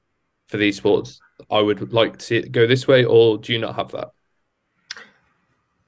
for 0.49 0.57
these 0.57 0.75
sports? 0.75 1.21
I 1.49 1.61
would 1.61 1.93
like 1.93 2.17
to 2.17 2.25
see 2.25 2.35
it 2.35 2.51
go 2.51 2.67
this 2.67 2.85
way, 2.85 3.05
or 3.05 3.37
do 3.37 3.53
you 3.53 3.59
not 3.59 3.75
have 3.75 3.91
that? 3.91 4.09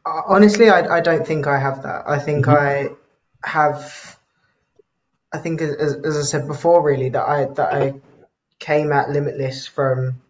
Honestly, 0.06 0.70
I, 0.70 0.98
I 0.98 1.02
don't 1.02 1.28
think 1.28 1.46
I 1.46 1.60
have 1.60 1.84
that. 1.84 2.04
I 2.08 2.20
think 2.20 2.46
hmm 2.46 2.54
I 2.54 2.90
have. 3.44 4.18
I 5.34 5.40
think, 5.40 5.62
as, 5.62 5.96
as 6.06 6.18
I 6.18 6.22
said 6.22 6.48
before, 6.48 6.82
really 6.82 7.10
that 7.10 7.28
I 7.28 7.46
that 7.46 7.74
I 7.74 7.94
came 8.64 8.94
at 8.94 9.10
Limitless 9.10 9.68
from 9.68 10.22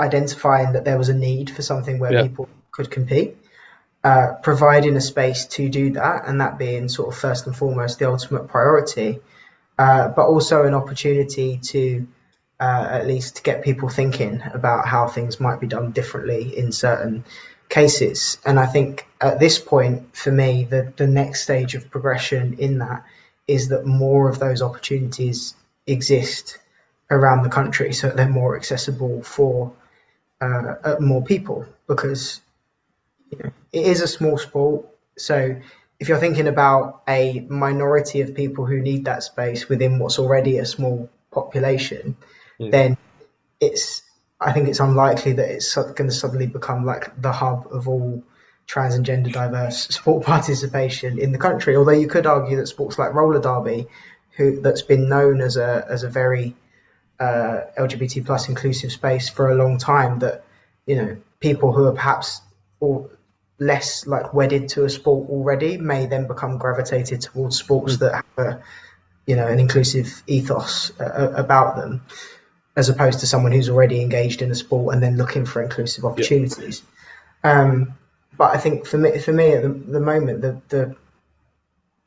identifying 0.00 0.72
that 0.72 0.84
there 0.84 0.98
was 0.98 1.08
a 1.08 1.14
need 1.14 1.48
for 1.48 1.62
something 1.62 2.00
where 2.00 2.12
Yeah. 2.12 2.22
people 2.22 2.48
could 2.72 2.90
compete, 2.90 3.36
uh, 4.02 4.32
providing 4.42 4.96
a 4.96 5.00
space 5.00 5.46
to 5.46 5.68
do 5.68 5.92
that, 5.92 6.26
and 6.26 6.40
that 6.40 6.58
being 6.58 6.88
sort 6.88 7.08
of 7.10 7.16
first 7.16 7.46
and 7.46 7.54
foremost 7.54 8.00
the 8.00 8.10
ultimate 8.10 8.48
priority, 8.48 9.20
uh, 9.78 10.08
but 10.08 10.26
also 10.26 10.64
an 10.64 10.74
opportunity 10.74 11.58
to 11.58 12.06
uh, 12.58 12.86
at 12.90 13.06
least 13.06 13.44
get 13.44 13.62
people 13.62 13.88
thinking 13.88 14.42
about 14.52 14.88
how 14.88 15.06
things 15.06 15.38
might 15.38 15.60
be 15.60 15.68
done 15.68 15.92
differently 15.92 16.58
in 16.58 16.72
certain 16.72 17.24
cases. 17.68 18.38
And 18.44 18.58
I 18.58 18.66
think 18.66 19.06
at 19.20 19.38
this 19.38 19.58
point, 19.60 20.16
for 20.16 20.32
me, 20.32 20.64
the, 20.64 20.92
the 20.96 21.06
next 21.06 21.42
stage 21.42 21.76
of 21.76 21.88
progression 21.90 22.56
in 22.58 22.78
that 22.78 23.04
is 23.46 23.68
that 23.68 23.86
more 23.86 24.28
of 24.28 24.38
those 24.40 24.60
opportunities 24.60 25.54
exist 25.86 26.58
around 27.10 27.42
the 27.42 27.50
country 27.50 27.92
so 27.92 28.08
that 28.08 28.16
they're 28.16 28.28
more 28.28 28.56
accessible 28.56 29.22
for 29.22 29.72
uh, 30.40 30.74
uh, 30.84 30.96
more 31.00 31.22
people 31.22 31.66
because 31.86 32.40
you 33.30 33.38
know, 33.38 33.50
it 33.72 33.86
is 33.86 34.00
a 34.00 34.06
small 34.08 34.38
sport. 34.38 34.86
So 35.16 35.60
if 36.00 36.08
you're 36.08 36.18
thinking 36.18 36.48
about 36.48 37.02
a 37.08 37.40
minority 37.48 38.20
of 38.20 38.34
people 38.34 38.66
who 38.66 38.80
need 38.80 39.04
that 39.04 39.22
space 39.22 39.68
within 39.68 39.98
what's 39.98 40.18
already 40.18 40.58
a 40.58 40.66
small 40.66 41.08
population, 41.30 42.16
Mm. 42.60 42.70
then 42.70 42.96
it's 43.60 44.02
I 44.40 44.52
think 44.52 44.68
it's 44.68 44.80
unlikely 44.80 45.32
that 45.34 45.48
it's 45.48 45.74
going 45.74 46.08
to 46.08 46.12
suddenly 46.12 46.46
become 46.46 46.84
like 46.84 47.20
the 47.20 47.32
hub 47.32 47.66
of 47.70 47.88
all 47.88 48.22
trans 48.66 48.94
and 48.94 49.04
gender 49.04 49.30
diverse 49.30 49.88
sport 49.96 50.24
participation 50.24 51.18
in 51.18 51.32
the 51.32 51.38
country. 51.38 51.76
Although 51.76 51.92
you 51.92 52.08
could 52.08 52.26
argue 52.26 52.56
that 52.58 52.66
sports 52.66 52.98
like 52.98 53.14
roller 53.14 53.40
derby, 53.40 53.86
who 54.36 54.60
that's 54.60 54.82
been 54.82 55.08
known 55.08 55.40
as 55.40 55.56
a 55.56 55.86
as 55.88 56.02
a 56.02 56.08
very 56.08 56.54
uh, 57.20 57.60
LGBT 57.78 58.24
plus 58.26 58.48
inclusive 58.48 58.92
space 58.92 59.28
for 59.28 59.50
a 59.50 59.54
long 59.54 59.78
time, 59.78 60.18
that 60.20 60.44
you 60.86 60.96
know 60.96 61.16
people 61.40 61.72
who 61.72 61.84
are 61.84 61.92
perhaps 61.92 62.40
all 62.80 63.10
less 63.58 64.06
like 64.06 64.34
wedded 64.34 64.68
to 64.70 64.84
a 64.84 64.90
sport 64.90 65.30
already 65.30 65.78
may 65.78 66.06
then 66.06 66.26
become 66.26 66.58
gravitated 66.58 67.20
towards 67.20 67.56
sports 67.56 67.96
Mm. 67.96 67.98
that 68.00 68.14
have 68.14 68.46
a 68.46 68.62
you 69.26 69.36
know 69.36 69.46
an 69.46 69.60
inclusive 69.60 70.22
ethos 70.26 70.92
uh, 71.00 71.32
about 71.36 71.76
them 71.76 72.02
as 72.76 72.88
opposed 72.88 73.20
to 73.20 73.26
someone 73.26 73.52
who's 73.52 73.68
already 73.68 74.00
engaged 74.00 74.42
in 74.42 74.50
a 74.50 74.54
sport 74.54 74.94
and 74.94 75.02
then 75.02 75.16
looking 75.16 75.46
for 75.46 75.62
inclusive 75.62 76.04
opportunities. 76.04 76.82
Um, 77.44 77.94
but 78.36 78.54
I 78.54 78.58
think 78.58 78.86
for 78.86 78.98
me, 78.98 79.18
for 79.20 79.32
me 79.32 79.52
at 79.52 79.62
the, 79.62 79.68
the 79.68 80.00
moment, 80.00 80.40
the, 80.40 80.60
the 80.68 80.96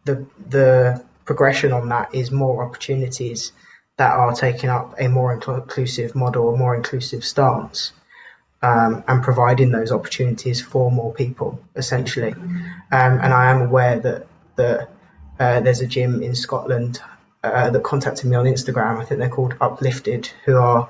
the 0.04 0.26
the 0.50 1.04
progression 1.26 1.72
on 1.74 1.90
that 1.90 2.14
is 2.14 2.32
more 2.32 2.64
opportunities 2.66 3.52
that 3.98 4.12
are 4.12 4.34
taking 4.34 4.70
up 4.70 4.96
a 5.00 5.08
more 5.08 5.34
inclusive 5.34 6.16
model, 6.16 6.54
a 6.54 6.58
more 6.58 6.76
inclusive 6.76 7.26
stance, 7.26 7.94
um, 8.62 9.04
and 9.08 9.24
providing 9.24 9.72
those 9.72 9.92
opportunities 9.92 10.62
for 10.62 10.92
more 10.92 11.14
people, 11.14 11.60
essentially. 11.76 12.34
Um, 12.34 13.20
and 13.22 13.34
I 13.34 13.52
am 13.52 13.62
aware 13.62 14.00
that 14.00 14.28
that 14.56 14.90
uh, 15.40 15.60
there's 15.60 15.82
a 15.82 15.88
gym 15.88 16.24
in 16.24 16.36
Scotland 16.36 17.00
uh, 17.44 17.70
that 17.70 17.84
contacted 17.84 18.26
me 18.26 18.36
on 18.36 18.46
Instagram. 18.46 19.00
I 19.00 19.06
think 19.06 19.20
they're 19.20 19.30
called 19.30 19.56
Uplifted, 19.62 20.28
who 20.46 20.58
are 20.58 20.90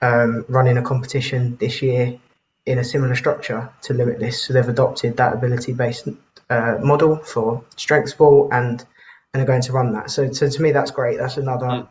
um, 0.00 0.44
running 0.48 0.78
a 0.78 0.82
competition 0.82 1.56
this 1.56 1.82
year 1.82 2.18
in 2.66 2.78
a 2.78 2.84
similar 2.84 3.14
structure 3.14 3.70
to 3.82 3.92
Limitless. 3.92 4.42
So 4.42 4.54
they've 4.54 4.68
adopted 4.68 5.18
that 5.18 5.34
ability-based 5.34 6.08
uh, 6.48 6.76
model 6.82 7.16
for 7.16 7.64
strength 7.76 8.10
sport 8.10 8.52
and 8.52 8.84
and 9.32 9.42
are 9.42 9.46
going 9.46 9.62
to 9.62 9.72
run 9.72 9.92
that. 9.94 10.10
So, 10.10 10.32
so 10.32 10.48
to 10.48 10.62
me, 10.62 10.70
that's 10.72 10.92
great. 10.92 11.18
That's 11.18 11.36
another 11.36 11.66
Mm. 11.66 11.88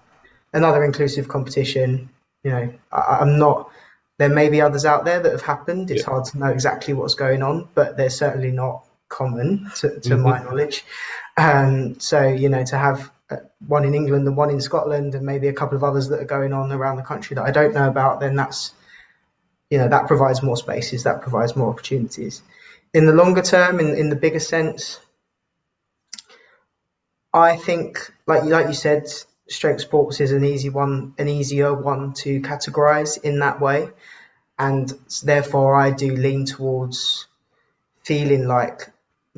Another 0.53 0.83
inclusive 0.83 1.27
competition. 1.27 2.09
You 2.43 2.51
know, 2.51 2.73
I, 2.91 3.19
I'm 3.21 3.37
not. 3.39 3.71
There 4.19 4.29
may 4.29 4.49
be 4.49 4.61
others 4.61 4.85
out 4.85 5.05
there 5.05 5.19
that 5.19 5.31
have 5.31 5.41
happened. 5.41 5.91
It's 5.91 6.03
Yeah. 6.03 6.09
hard 6.11 6.25
to 6.25 6.37
know 6.39 6.47
exactly 6.47 6.93
what's 6.93 7.15
going 7.15 7.41
on, 7.43 7.67
but 7.73 7.97
they're 7.97 8.09
certainly 8.09 8.51
not 8.51 8.85
common 9.09 9.69
to, 9.77 9.99
to 9.99 10.15
Mhm. 10.15 10.21
my 10.21 10.43
knowledge. 10.43 10.85
Um, 11.37 11.99
so 11.99 12.27
you 12.27 12.49
know, 12.49 12.63
to 12.65 12.77
have 12.77 13.11
uh, 13.29 13.37
one 13.67 13.85
in 13.85 13.93
England 13.93 14.27
and 14.27 14.37
one 14.37 14.49
in 14.51 14.61
Scotland, 14.61 15.15
and 15.15 15.25
maybe 15.25 15.47
a 15.47 15.53
couple 15.53 15.77
of 15.77 15.83
others 15.83 16.09
that 16.09 16.19
are 16.19 16.25
going 16.25 16.53
on 16.53 16.71
around 16.71 16.97
the 16.97 17.03
country 17.03 17.35
that 17.35 17.43
I 17.45 17.51
don't 17.51 17.73
know 17.73 17.87
about, 17.87 18.19
then 18.19 18.35
that's 18.35 18.73
you 19.69 19.77
know 19.79 19.87
that 19.89 20.07
provides 20.07 20.43
more 20.43 20.57
spaces, 20.57 21.03
that 21.03 21.21
provides 21.21 21.55
more 21.55 21.69
opportunities. 21.69 22.41
In 22.93 23.05
the 23.05 23.13
longer 23.13 23.41
term, 23.41 23.79
in 23.79 23.95
in 23.95 24.09
the 24.09 24.15
bigger 24.15 24.39
sense, 24.39 24.99
I 27.33 27.55
think, 27.57 28.11
like 28.27 28.43
like 28.43 28.67
you 28.67 28.73
said, 28.73 29.07
strength 29.53 29.81
sports 29.81 30.19
is 30.19 30.31
an 30.31 30.43
easy 30.43 30.69
one, 30.69 31.13
an 31.17 31.27
easier 31.27 31.73
one 31.73 32.13
to 32.13 32.41
categorize 32.41 33.21
in 33.23 33.39
that 33.39 33.59
way, 33.59 33.89
and 34.57 34.93
therefore 35.23 35.75
I 35.75 35.91
do 35.91 36.15
lean 36.15 36.45
towards 36.45 37.27
feeling 38.03 38.47
like 38.47 38.89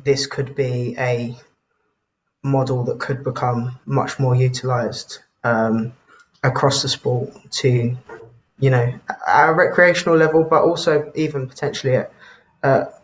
this 0.02 0.26
could 0.26 0.54
be 0.54 0.94
a 0.98 1.36
model 2.42 2.84
that 2.84 2.98
could 2.98 3.24
become 3.24 3.78
much 3.84 4.18
more 4.18 4.34
utilized 4.34 5.18
um, 5.44 5.92
across 6.42 6.82
the 6.82 6.88
sport 6.88 7.30
to, 7.50 7.96
you 8.58 8.70
know, 8.70 8.92
at 9.26 9.50
a 9.50 9.52
recreational 9.52 10.16
level, 10.16 10.44
but 10.44 10.62
also 10.62 11.12
even 11.14 11.48
potentially 11.48 11.96
at, 11.96 12.12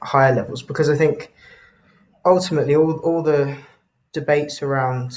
higher 0.02 0.34
levels, 0.34 0.62
because 0.62 0.90
I 0.90 0.96
think 0.96 1.32
ultimately 2.24 2.74
all 2.74 2.94
all 2.98 3.22
the 3.22 3.56
debates 4.12 4.60
around 4.62 5.12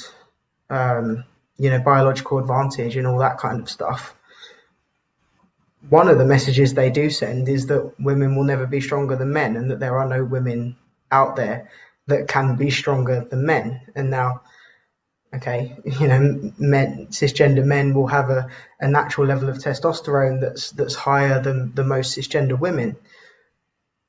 um, 0.69 1.23
you 1.57 1.69
know 1.69 1.79
biological 1.79 2.39
advantage 2.39 2.95
and 2.97 3.07
all 3.07 3.19
that 3.19 3.37
kind 3.37 3.61
of 3.61 3.69
stuff. 3.69 4.15
One 5.89 6.07
of 6.07 6.17
the 6.17 6.25
messages 6.25 6.73
they 6.73 6.89
do 6.89 7.09
send 7.09 7.47
is 7.47 7.67
that 7.67 7.93
women 7.99 8.35
will 8.35 8.43
never 8.43 8.65
be 8.65 8.81
stronger 8.81 9.15
than 9.15 9.33
men 9.33 9.55
and 9.55 9.69
that 9.69 9.79
there 9.79 9.99
are 9.99 10.07
no 10.07 10.23
women 10.23 10.77
out 11.11 11.35
there 11.35 11.69
that 12.07 12.27
can 12.27 12.55
be 12.55 12.71
stronger 12.71 13.25
than 13.29 13.45
men. 13.45 13.81
And 13.95 14.09
now 14.09 14.41
okay 15.33 15.75
you 15.99 16.07
know 16.07 16.53
men 16.57 17.07
cisgender 17.07 17.65
men 17.65 17.93
will 17.93 18.07
have 18.07 18.29
a, 18.29 18.49
a 18.79 18.87
natural 18.87 19.27
level 19.27 19.49
of 19.49 19.57
testosterone 19.57 20.39
that's 20.39 20.71
that's 20.71 20.95
higher 20.95 21.41
than 21.41 21.73
the 21.75 21.83
most 21.83 22.17
cisgender 22.17 22.57
women. 22.57 22.95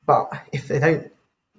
But 0.06 0.32
if 0.52 0.68
they 0.68 0.78
don't 0.78 1.12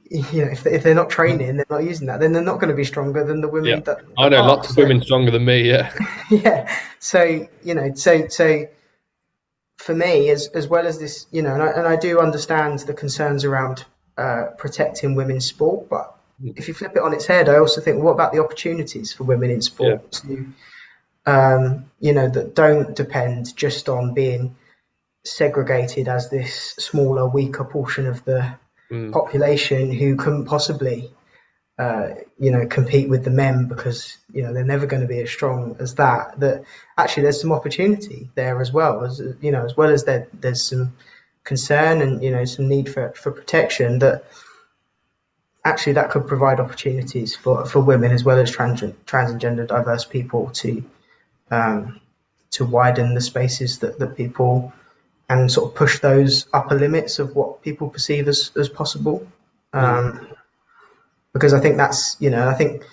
you 0.09 0.45
know 0.45 0.51
if, 0.51 0.63
they, 0.63 0.73
if 0.73 0.83
they're 0.83 0.95
not 0.95 1.09
training 1.09 1.57
they're 1.57 1.65
not 1.69 1.83
using 1.83 2.07
that 2.07 2.19
then 2.19 2.31
they're 2.33 2.43
not 2.43 2.59
going 2.59 2.69
to 2.69 2.75
be 2.75 2.83
stronger 2.83 3.23
than 3.23 3.41
the 3.41 3.47
women 3.47 3.69
Yeah. 3.69 3.79
that, 3.81 4.01
I 4.17 4.29
know 4.29 4.41
are. 4.41 4.47
lots 4.47 4.69
of 4.69 4.77
women 4.77 5.01
stronger 5.01 5.31
than 5.31 5.45
me. 5.45 5.69
Yeah. 5.69 5.93
yeah 6.31 6.73
so 6.99 7.47
you 7.63 7.73
know 7.73 7.93
so 7.95 8.27
so 8.27 8.67
for 9.77 9.93
me 9.95 10.29
as 10.29 10.47
as 10.47 10.67
well 10.67 10.87
as 10.87 10.99
this 10.99 11.27
you 11.31 11.41
know 11.41 11.53
and 11.53 11.63
I, 11.63 11.67
and 11.67 11.87
I 11.87 11.95
do 11.95 12.19
understand 12.19 12.79
the 12.79 12.93
concerns 12.93 13.45
around 13.45 13.85
uh, 14.17 14.47
protecting 14.57 15.15
women's 15.15 15.45
sport 15.45 15.89
but 15.89 16.15
if 16.43 16.67
you 16.67 16.73
flip 16.73 16.93
it 16.95 17.01
on 17.01 17.13
its 17.13 17.25
head 17.25 17.49
I 17.49 17.57
also 17.57 17.81
think 17.81 18.01
what 18.01 18.11
about 18.11 18.31
the 18.33 18.43
opportunities 18.43 19.13
for 19.13 19.23
women 19.23 19.51
in 19.51 19.61
sport 19.61 20.11
to 20.13 20.47
um, 21.25 21.91
you 21.99 22.13
know 22.13 22.29
that 22.29 22.55
don't 22.55 22.95
depend 22.95 23.55
just 23.55 23.89
on 23.89 24.13
being 24.13 24.55
segregated 25.25 26.07
as 26.07 26.29
this 26.29 26.73
smaller 26.77 27.27
weaker 27.27 27.65
portion 27.65 28.07
of 28.07 28.23
the 28.23 28.55
Mm. 28.89 29.11
population 29.11 29.91
who 29.91 30.15
couldn't 30.15 30.45
possibly 30.45 31.11
uh, 31.77 32.07
you 32.39 32.51
know 32.51 32.65
compete 32.65 33.09
with 33.09 33.25
the 33.25 33.29
men 33.29 33.67
because 33.67 34.17
you 34.31 34.41
know 34.41 34.53
they're 34.53 34.63
never 34.63 34.85
going 34.85 35.01
to 35.01 35.07
be 35.07 35.19
as 35.19 35.29
strong 35.29 35.75
as 35.79 35.95
that 35.95 36.39
that 36.39 36.63
actually 36.97 37.23
there's 37.23 37.41
some 37.41 37.51
opportunity 37.51 38.29
there 38.35 38.61
as 38.61 38.71
well 38.71 39.03
as 39.03 39.21
you 39.41 39.51
know 39.51 39.65
as 39.65 39.75
well 39.75 39.89
as 39.89 40.05
there 40.05 40.27
there's 40.33 40.63
some 40.63 40.93
concern 41.43 42.01
and 42.01 42.23
you 42.23 42.31
know 42.31 42.45
some 42.45 42.69
need 42.69 42.89
for 42.89 43.11
for 43.11 43.31
protection 43.31 43.99
that 43.99 44.23
actually 45.65 45.93
that 45.93 46.09
could 46.09 46.27
provide 46.27 46.61
opportunities 46.61 47.35
for 47.35 47.65
for 47.65 47.81
women 47.81 48.11
as 48.11 48.23
well 48.23 48.39
as 48.39 48.49
trans 48.49 48.81
trans 49.05 49.31
and 49.31 49.41
gender 49.41 49.65
diverse 49.65 50.05
people 50.05 50.49
to 50.51 50.83
um, 51.51 51.99
to 52.51 52.65
widen 52.65 53.13
the 53.13 53.21
spaces 53.21 53.79
that 53.79 53.99
that 53.99 54.15
people 54.15 54.71
and 55.29 55.51
sort 55.51 55.69
of 55.69 55.75
push 55.75 55.99
those 55.99 56.47
upper 56.53 56.75
limits 56.75 57.19
of 57.19 57.35
what 57.35 57.61
people 57.61 57.89
perceive 57.89 58.27
as, 58.27 58.51
as 58.55 58.69
possible. 58.69 59.27
Um, 59.73 60.27
because 61.33 61.53
I 61.53 61.59
think 61.59 61.77
that's, 61.77 62.15
you 62.19 62.29
know, 62.29 62.47
I 62.47 62.53
think 62.53 62.83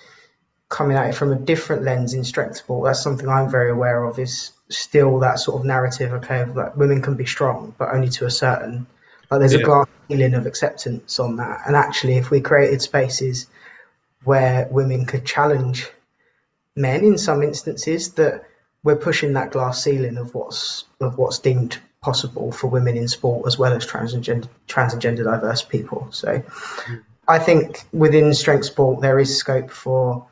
coming 0.69 0.97
at 0.97 1.09
it 1.09 1.15
from 1.15 1.33
a 1.33 1.37
different 1.37 1.83
lens 1.83 2.15
in 2.15 2.25
strength 2.25 2.57
sport, 2.57 2.87
that's 2.87 3.03
something 3.03 3.29
I'm 3.29 3.51
very 3.51 3.71
aware 3.71 4.05
of 4.05 4.19
is 4.19 4.51
still 4.69 5.21
that 5.21 5.39
sort 5.39 5.61
of 5.61 5.67
narrative, 5.67 6.13
okay, 6.15 6.41
of 6.41 6.57
like 6.57 6.77
women 6.77 7.01
can 7.01 7.15
be 7.15 7.27
strong, 7.27 7.75
but 7.79 7.95
only 7.95 8.09
to 8.11 8.27
a 8.27 8.31
certain, 8.31 8.87
like 9.31 9.41
there's 9.41 9.55
a 9.55 9.63
glass 9.63 9.87
ceiling 10.09 10.35
of 10.35 10.47
acceptance 10.47 11.21
on 11.21 11.37
that. 11.37 11.63
And 11.67 11.77
actually, 11.77 12.17
if 12.17 12.31
we 12.31 12.41
created 12.41 12.83
spaces 12.83 13.47
where 14.25 14.69
women 14.71 15.07
could 15.07 15.25
challenge 15.25 15.89
men 16.77 17.05
in 17.05 17.19
some 17.19 17.43
instances 17.43 18.13
that 18.13 18.45
we're 18.83 18.97
pushing 18.97 19.35
that 19.35 19.53
glass 19.53 19.83
ceiling 19.83 20.19
of 20.19 20.35
what's 20.35 20.85
of 21.01 21.17
what's 21.17 21.39
deemed 21.39 21.79
possible 22.05 22.53
for 22.53 22.69
women 22.69 22.97
in 22.97 23.09
sport 23.09 23.47
as 23.47 23.59
well 23.59 23.73
as 23.73 23.87
trans 23.87 24.13
and 24.13 24.23
gender, 24.23 24.49
trans 24.69 24.93
and 24.93 25.01
gender 25.01 25.25
diverse 25.25 25.63
people. 25.63 26.09
So 26.11 26.43
I 27.27 27.39
think 27.39 27.83
within 27.93 28.35
strength 28.35 28.67
sport 28.67 29.01
there 29.01 29.19
is 29.19 29.37
scope 29.37 29.71
for 29.71 30.27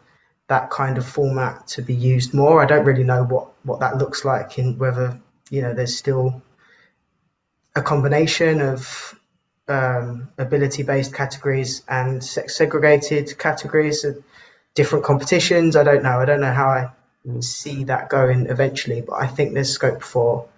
that 0.49 0.71
kind 0.71 0.99
of 0.99 1.07
format 1.07 1.67
to 1.69 1.83
be 1.83 1.95
used 1.95 2.35
more. 2.35 2.63
I 2.63 2.67
don't 2.67 2.85
really 2.85 3.05
know 3.05 3.25
what 3.25 3.49
what 3.65 3.81
that 3.81 3.97
looks 3.97 4.25
like 4.25 4.59
in 4.59 4.79
whether 4.79 5.19
you 5.51 5.63
know 5.63 5.73
there's 5.73 5.97
still 5.97 6.43
a 7.75 7.83
combination 7.83 8.61
of 8.61 9.19
um, 9.69 10.29
ability 10.37 10.83
based 10.83 11.15
categories 11.15 11.83
and 11.89 12.23
sex 12.23 12.57
segregated 12.57 13.39
categories 13.39 14.05
of 14.05 14.23
different 14.75 15.05
competitions. 15.05 15.75
I 15.77 15.85
don't 15.85 16.03
know. 16.03 16.19
I 16.21 16.27
don't 16.27 16.41
know 16.41 16.53
how 16.53 16.69
I 16.69 16.91
see 17.41 17.85
that 17.85 18.11
going 18.11 18.47
eventually, 18.47 19.01
but 19.01 19.15
I 19.15 19.27
think 19.27 19.55
there's 19.55 19.73
scope 19.73 20.03
for 20.03 20.49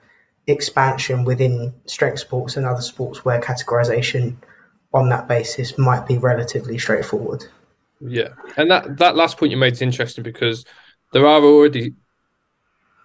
expansion 0.47 1.24
within 1.24 1.74
strength 1.86 2.18
sports 2.18 2.57
and 2.57 2.66
other 2.66 2.82
sports 2.82 3.24
where 3.24 3.40
categorization 3.40 4.36
on 4.92 5.09
that 5.09 5.26
basis 5.26 5.78
might 5.78 6.07
be 6.07 6.18
relatively 6.18 6.78
straightforward. 6.78 7.45
Yeah, 8.01 8.28
and 8.57 8.70
that 8.70 8.99
that 8.99 9.16
last 9.16 9.38
point 9.38 9.51
you 9.51 9.57
made 9.57 9.72
is 9.72 9.82
interesting 9.82 10.24
because 10.24 10.64
there 11.12 11.26
are 11.26 11.42
already 11.42 11.95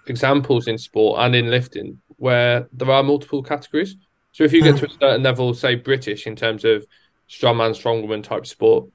examples 0.08 0.68
in 0.68 0.78
sport 0.78 1.20
and 1.22 1.36
in 1.36 1.50
lifting 1.50 2.02
where 2.18 2.68
there 2.74 2.92
are 2.92 3.04
multiple 3.04 3.42
categories. 3.44 3.96
So 4.32 4.44
if 4.44 4.54
you 4.54 4.62
get 4.62 4.78
to 4.78 4.86
a 4.86 4.90
certain 4.90 5.24
level, 5.24 5.54
say 5.54 5.76
British 5.76 6.28
in 6.28 6.36
terms 6.36 6.66
of 6.66 6.86
strongman, 7.30 7.72
strongwoman 7.72 8.24
type 8.24 8.46
sport, 8.46 8.90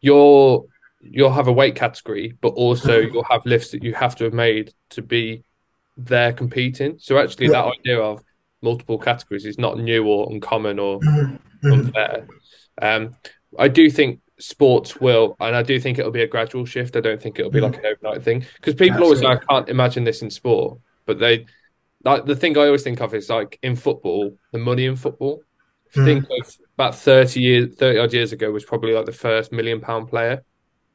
you'll 0.00 0.68
you'll 1.00 1.32
have 1.32 1.48
a 1.48 1.52
weight 1.52 1.76
category, 1.76 2.36
but 2.40 2.48
also 2.48 2.98
you'll 2.98 3.24
have 3.24 3.46
lifts 3.46 3.70
that 3.70 3.82
you 3.82 3.94
have 3.94 4.16
to 4.16 4.24
have 4.24 4.34
made 4.34 4.72
to 4.90 5.02
be 5.02 5.44
there 5.96 6.32
competing. 6.32 6.98
So 6.98 7.18
actually, 7.18 7.46
yeah. 7.46 7.52
that 7.52 7.72
idea 7.80 8.00
of 8.00 8.22
multiple 8.62 8.98
categories 8.98 9.46
is 9.46 9.58
not 9.58 9.78
new 9.78 10.06
or 10.06 10.30
uncommon 10.30 10.78
or 10.78 11.00
mm-hmm. 11.00 11.72
unfair. 11.72 12.26
Um, 12.80 13.16
I 13.58 13.68
do 13.68 13.90
think 13.90 14.20
sports 14.38 14.96
will, 14.96 15.36
and 15.40 15.54
I 15.54 15.62
do 15.62 15.78
think 15.80 15.98
it'll 15.98 16.10
be 16.10 16.22
a 16.22 16.26
gradual 16.26 16.64
shift. 16.64 16.96
I 16.96 17.00
don't 17.00 17.20
think 17.20 17.38
it'll 17.38 17.50
be 17.50 17.60
like 17.60 17.76
an 17.76 17.86
overnight 17.86 18.22
thing 18.22 18.44
because 18.56 18.74
people 18.74 18.96
Absolutely. 18.96 19.26
always 19.26 19.40
say, 19.40 19.44
I 19.48 19.52
can't 19.52 19.68
imagine 19.68 20.04
this 20.04 20.22
in 20.22 20.30
sport, 20.30 20.78
but 21.06 21.18
they 21.18 21.46
like 22.04 22.24
the 22.24 22.36
thing 22.36 22.56
I 22.56 22.66
always 22.66 22.82
think 22.82 23.00
of 23.00 23.14
is 23.14 23.28
like 23.28 23.58
in 23.62 23.76
football, 23.76 24.36
the 24.52 24.58
money 24.58 24.86
in 24.86 24.96
football. 24.96 25.42
Mm. 25.94 26.04
Think 26.04 26.24
of 26.24 26.56
about 26.74 26.94
thirty 26.94 27.40
years, 27.40 27.74
thirty 27.74 27.98
odd 27.98 28.12
years 28.12 28.32
ago 28.32 28.50
was 28.50 28.64
probably 28.64 28.92
like 28.92 29.06
the 29.06 29.12
first 29.12 29.52
million 29.52 29.80
pound 29.80 30.08
player. 30.08 30.44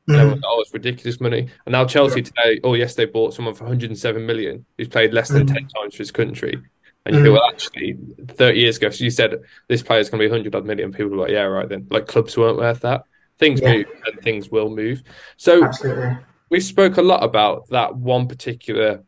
And 0.08 0.44
oh, 0.46 0.62
it's 0.62 0.74
ridiculous 0.74 1.20
money. 1.20 1.50
And 1.66 1.72
now 1.72 1.86
Chelsea 1.86 2.22
today, 2.22 2.60
oh 2.64 2.76
yes, 2.76 2.96
they 2.96 3.06
bought 3.06 3.34
someone 3.34 3.56
for 3.56 3.64
107 3.64 4.24
million 4.26 4.66
who's 4.78 4.88
played 4.88 5.14
less 5.14 5.30
than 5.30 5.48
mm. 5.48 5.54
10 5.54 5.68
times 5.68 5.96
for 5.96 5.98
his 5.98 6.12
country. 6.12 6.62
And 7.06 7.16
you 7.16 7.22
mm. 7.22 7.34
well, 7.34 7.50
actually, 7.52 7.98
30 8.28 8.60
years 8.60 8.78
ago, 8.78 8.90
so 8.90 9.04
you 9.04 9.10
said 9.10 9.36
this 9.68 9.84
player's 9.84 10.10
going 10.10 10.20
to 10.20 10.26
be 10.26 10.32
100 10.32 10.56
odd 10.56 10.66
million. 10.66 10.92
People 10.92 11.12
were 11.12 11.24
like, 11.24 11.32
yeah, 11.32 11.42
right 11.42 11.68
then. 11.68 11.88
Like 11.90 12.08
clubs 12.08 12.38
weren't 12.38 12.58
worth 12.58 12.82
that. 12.82 13.04
Things 13.38 13.62
yeah. 13.62 13.74
move 13.74 13.86
and 14.06 14.22
things 14.22 14.50
will 14.50 14.70
move. 14.70 15.04
So 15.38 15.66
Absolutely. 15.66 16.18
we 16.50 16.60
spoke 16.60 16.98
a 16.98 17.02
lot 17.02 17.24
about 17.24 17.68
that 17.70 17.96
one 17.96 18.28
particular 18.28 19.04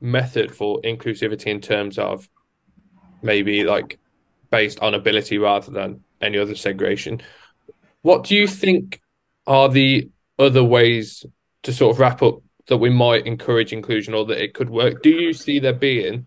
method 0.00 0.54
for 0.54 0.80
inclusivity 0.82 1.46
in 1.46 1.60
terms 1.60 1.98
of 1.98 2.28
maybe 3.22 3.64
like 3.64 3.98
based 4.50 4.78
on 4.80 4.94
ability 4.94 5.38
rather 5.38 5.70
than 5.72 6.02
any 6.20 6.38
other 6.38 6.54
segregation. 6.54 7.20
What 8.02 8.24
do 8.24 8.34
you 8.34 8.46
think 8.46 9.00
are 9.46 9.68
the 9.68 10.10
other 10.38 10.64
ways 10.64 11.24
to 11.62 11.72
sort 11.72 11.94
of 11.94 12.00
wrap 12.00 12.22
up 12.22 12.40
that 12.66 12.78
we 12.78 12.90
might 12.90 13.26
encourage 13.26 13.72
inclusion 13.72 14.14
or 14.14 14.24
that 14.26 14.42
it 14.42 14.54
could 14.54 14.70
work? 14.70 15.02
Do 15.02 15.10
you 15.10 15.32
see 15.32 15.58
there 15.58 15.72
being 15.72 16.26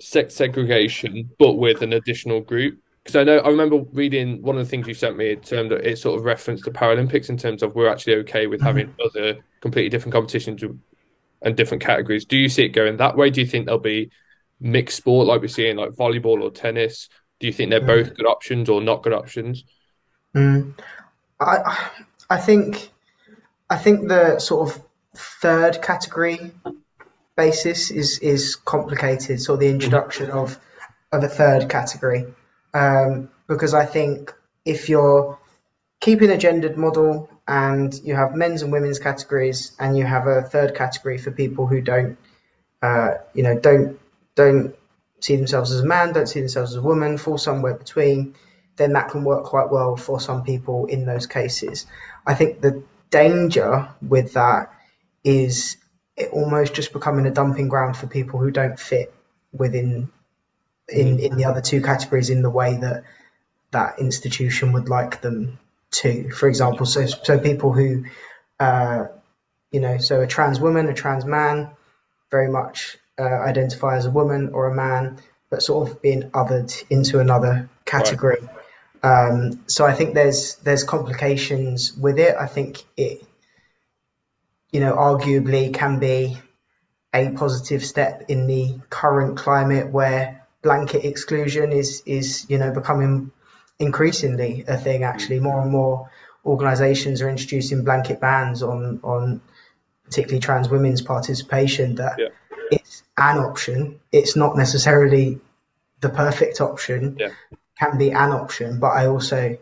sex 0.00 0.34
segregation 0.34 1.30
but 1.38 1.54
with 1.54 1.82
an 1.82 1.92
additional 1.92 2.40
group? 2.40 2.78
Because 3.02 3.16
I 3.16 3.24
know 3.24 3.38
I 3.38 3.48
remember 3.48 3.78
reading 3.92 4.42
one 4.42 4.58
of 4.58 4.64
the 4.64 4.70
things 4.70 4.86
you 4.86 4.94
sent 4.94 5.16
me 5.16 5.32
in 5.32 5.40
terms 5.40 5.72
of 5.72 5.78
it 5.80 5.98
sort 5.98 6.18
of 6.18 6.24
referenced 6.24 6.64
the 6.64 6.70
Paralympics 6.70 7.30
in 7.30 7.36
terms 7.36 7.62
of 7.62 7.74
we're 7.74 7.88
actually 7.88 8.16
okay 8.16 8.46
with 8.46 8.60
having 8.60 8.88
mm-hmm. 8.88 9.18
other 9.18 9.38
completely 9.60 9.88
different 9.88 10.12
competitions 10.12 10.62
and 11.42 11.56
different 11.56 11.82
categories. 11.82 12.24
Do 12.24 12.36
you 12.36 12.48
see 12.48 12.64
it 12.64 12.70
going 12.70 12.98
that 12.98 13.16
way? 13.16 13.30
Do 13.30 13.40
you 13.40 13.46
think 13.46 13.66
there'll 13.66 13.80
be 13.80 14.10
mixed 14.60 14.98
sport 14.98 15.26
like 15.26 15.40
we're 15.40 15.48
seeing 15.48 15.76
like 15.76 15.90
volleyball 15.90 16.42
or 16.42 16.50
tennis? 16.50 17.08
Do 17.40 17.46
you 17.46 17.52
think 17.52 17.70
they're 17.70 17.80
mm. 17.80 17.86
both 17.86 18.14
good 18.14 18.26
options 18.26 18.68
or 18.68 18.80
not 18.80 19.02
good 19.02 19.12
options? 19.12 19.64
Mm. 20.34 20.74
I 21.40 21.90
I 22.28 22.38
think 22.38 22.90
I 23.70 23.76
think 23.76 24.08
the 24.08 24.38
sort 24.38 24.68
of 24.68 24.82
third 25.14 25.82
category 25.82 26.52
basis 27.36 27.90
is 27.90 28.18
is 28.18 28.56
complicated. 28.56 29.40
So 29.40 29.56
the 29.56 29.68
introduction 29.68 30.30
of 30.30 30.58
of 31.12 31.22
a 31.24 31.28
third 31.28 31.68
category, 31.68 32.26
um, 32.74 33.30
because 33.46 33.74
I 33.74 33.86
think 33.86 34.34
if 34.64 34.88
you're 34.88 35.38
keeping 36.00 36.30
a 36.30 36.36
gendered 36.38 36.76
model 36.76 37.30
and 37.46 37.94
you 38.04 38.14
have 38.14 38.34
men's 38.34 38.62
and 38.62 38.72
women's 38.72 38.98
categories, 38.98 39.72
and 39.78 39.96
you 39.96 40.04
have 40.04 40.26
a 40.26 40.42
third 40.42 40.74
category 40.74 41.18
for 41.18 41.30
people 41.30 41.66
who 41.66 41.80
don't, 41.80 42.18
uh, 42.82 43.14
you 43.32 43.42
know, 43.42 43.58
don't 43.58 43.98
don't 44.34 44.74
see 45.20 45.36
themselves 45.36 45.72
as 45.72 45.80
a 45.80 45.86
man, 45.86 46.12
don't 46.12 46.28
see 46.28 46.40
themselves 46.40 46.72
as 46.72 46.76
a 46.76 46.82
woman, 46.82 47.16
fall 47.16 47.38
somewhere 47.38 47.74
between 47.74 48.34
then 48.78 48.94
that 48.94 49.10
can 49.10 49.24
work 49.24 49.44
quite 49.44 49.70
well 49.70 49.96
for 49.96 50.20
some 50.20 50.44
people 50.44 50.86
in 50.86 51.04
those 51.04 51.26
cases. 51.26 51.86
I 52.26 52.34
think 52.34 52.60
the 52.60 52.82
danger 53.10 53.88
with 54.00 54.34
that 54.34 54.72
is 55.24 55.76
it 56.16 56.30
almost 56.30 56.74
just 56.74 56.92
becoming 56.92 57.26
a 57.26 57.30
dumping 57.30 57.68
ground 57.68 57.96
for 57.96 58.06
people 58.06 58.40
who 58.40 58.50
don't 58.50 58.78
fit 58.78 59.12
within 59.52 60.10
in, 60.88 61.18
in 61.18 61.36
the 61.36 61.44
other 61.44 61.60
two 61.60 61.82
categories 61.82 62.30
in 62.30 62.42
the 62.42 62.50
way 62.50 62.76
that 62.76 63.04
that 63.70 63.98
institution 63.98 64.72
would 64.72 64.88
like 64.88 65.20
them 65.20 65.58
to. 65.90 66.30
For 66.30 66.48
example, 66.48 66.86
so 66.86 67.06
so 67.06 67.38
people 67.38 67.72
who 67.72 68.04
uh, 68.58 69.06
you 69.70 69.80
know, 69.80 69.98
so 69.98 70.20
a 70.20 70.26
trans 70.26 70.60
woman, 70.60 70.88
a 70.88 70.94
trans 70.94 71.24
man, 71.24 71.70
very 72.30 72.50
much 72.50 72.98
uh, 73.18 73.22
identify 73.22 73.96
as 73.96 74.06
a 74.06 74.10
woman 74.10 74.50
or 74.52 74.66
a 74.66 74.74
man, 74.74 75.18
but 75.50 75.62
sort 75.62 75.88
of 75.88 76.02
being 76.02 76.30
othered 76.30 76.72
into 76.90 77.20
another 77.20 77.68
category. 77.84 78.38
Right. 78.40 78.57
Um, 79.02 79.64
so 79.66 79.86
I 79.86 79.94
think 79.94 80.14
there's 80.14 80.56
there's 80.56 80.84
complications 80.84 81.96
with 81.96 82.18
it. 82.18 82.34
I 82.36 82.46
think 82.46 82.84
it, 82.96 83.24
you 84.72 84.80
know, 84.80 84.94
arguably 84.94 85.72
can 85.72 85.98
be 85.98 86.38
a 87.14 87.30
positive 87.30 87.84
step 87.84 88.24
in 88.28 88.46
the 88.46 88.78
current 88.90 89.38
climate 89.38 89.90
where 89.90 90.46
blanket 90.62 91.04
exclusion 91.04 91.72
is 91.72 92.02
is 92.06 92.46
you 92.48 92.58
know 92.58 92.72
becoming 92.72 93.30
increasingly 93.78 94.64
a 94.66 94.76
thing. 94.76 95.04
Actually, 95.04 95.40
more 95.40 95.62
and 95.62 95.70
more 95.70 96.10
organisations 96.44 97.22
are 97.22 97.28
introducing 97.28 97.84
blanket 97.84 98.20
bans 98.20 98.62
on 98.62 99.00
on 99.04 99.40
particularly 100.04 100.40
trans 100.40 100.68
women's 100.68 101.02
participation. 101.02 101.94
That 101.96 102.16
yeah. 102.18 102.28
it's 102.72 103.04
an 103.16 103.38
option. 103.38 104.00
It's 104.10 104.34
not 104.34 104.56
necessarily 104.56 105.40
the 106.00 106.08
perfect 106.08 106.60
option. 106.60 107.16
Yeah 107.18 107.30
can 107.78 107.98
be 107.98 108.10
an 108.10 108.32
option, 108.32 108.80
but 108.80 108.88
I 108.88 109.06
also 109.06 109.56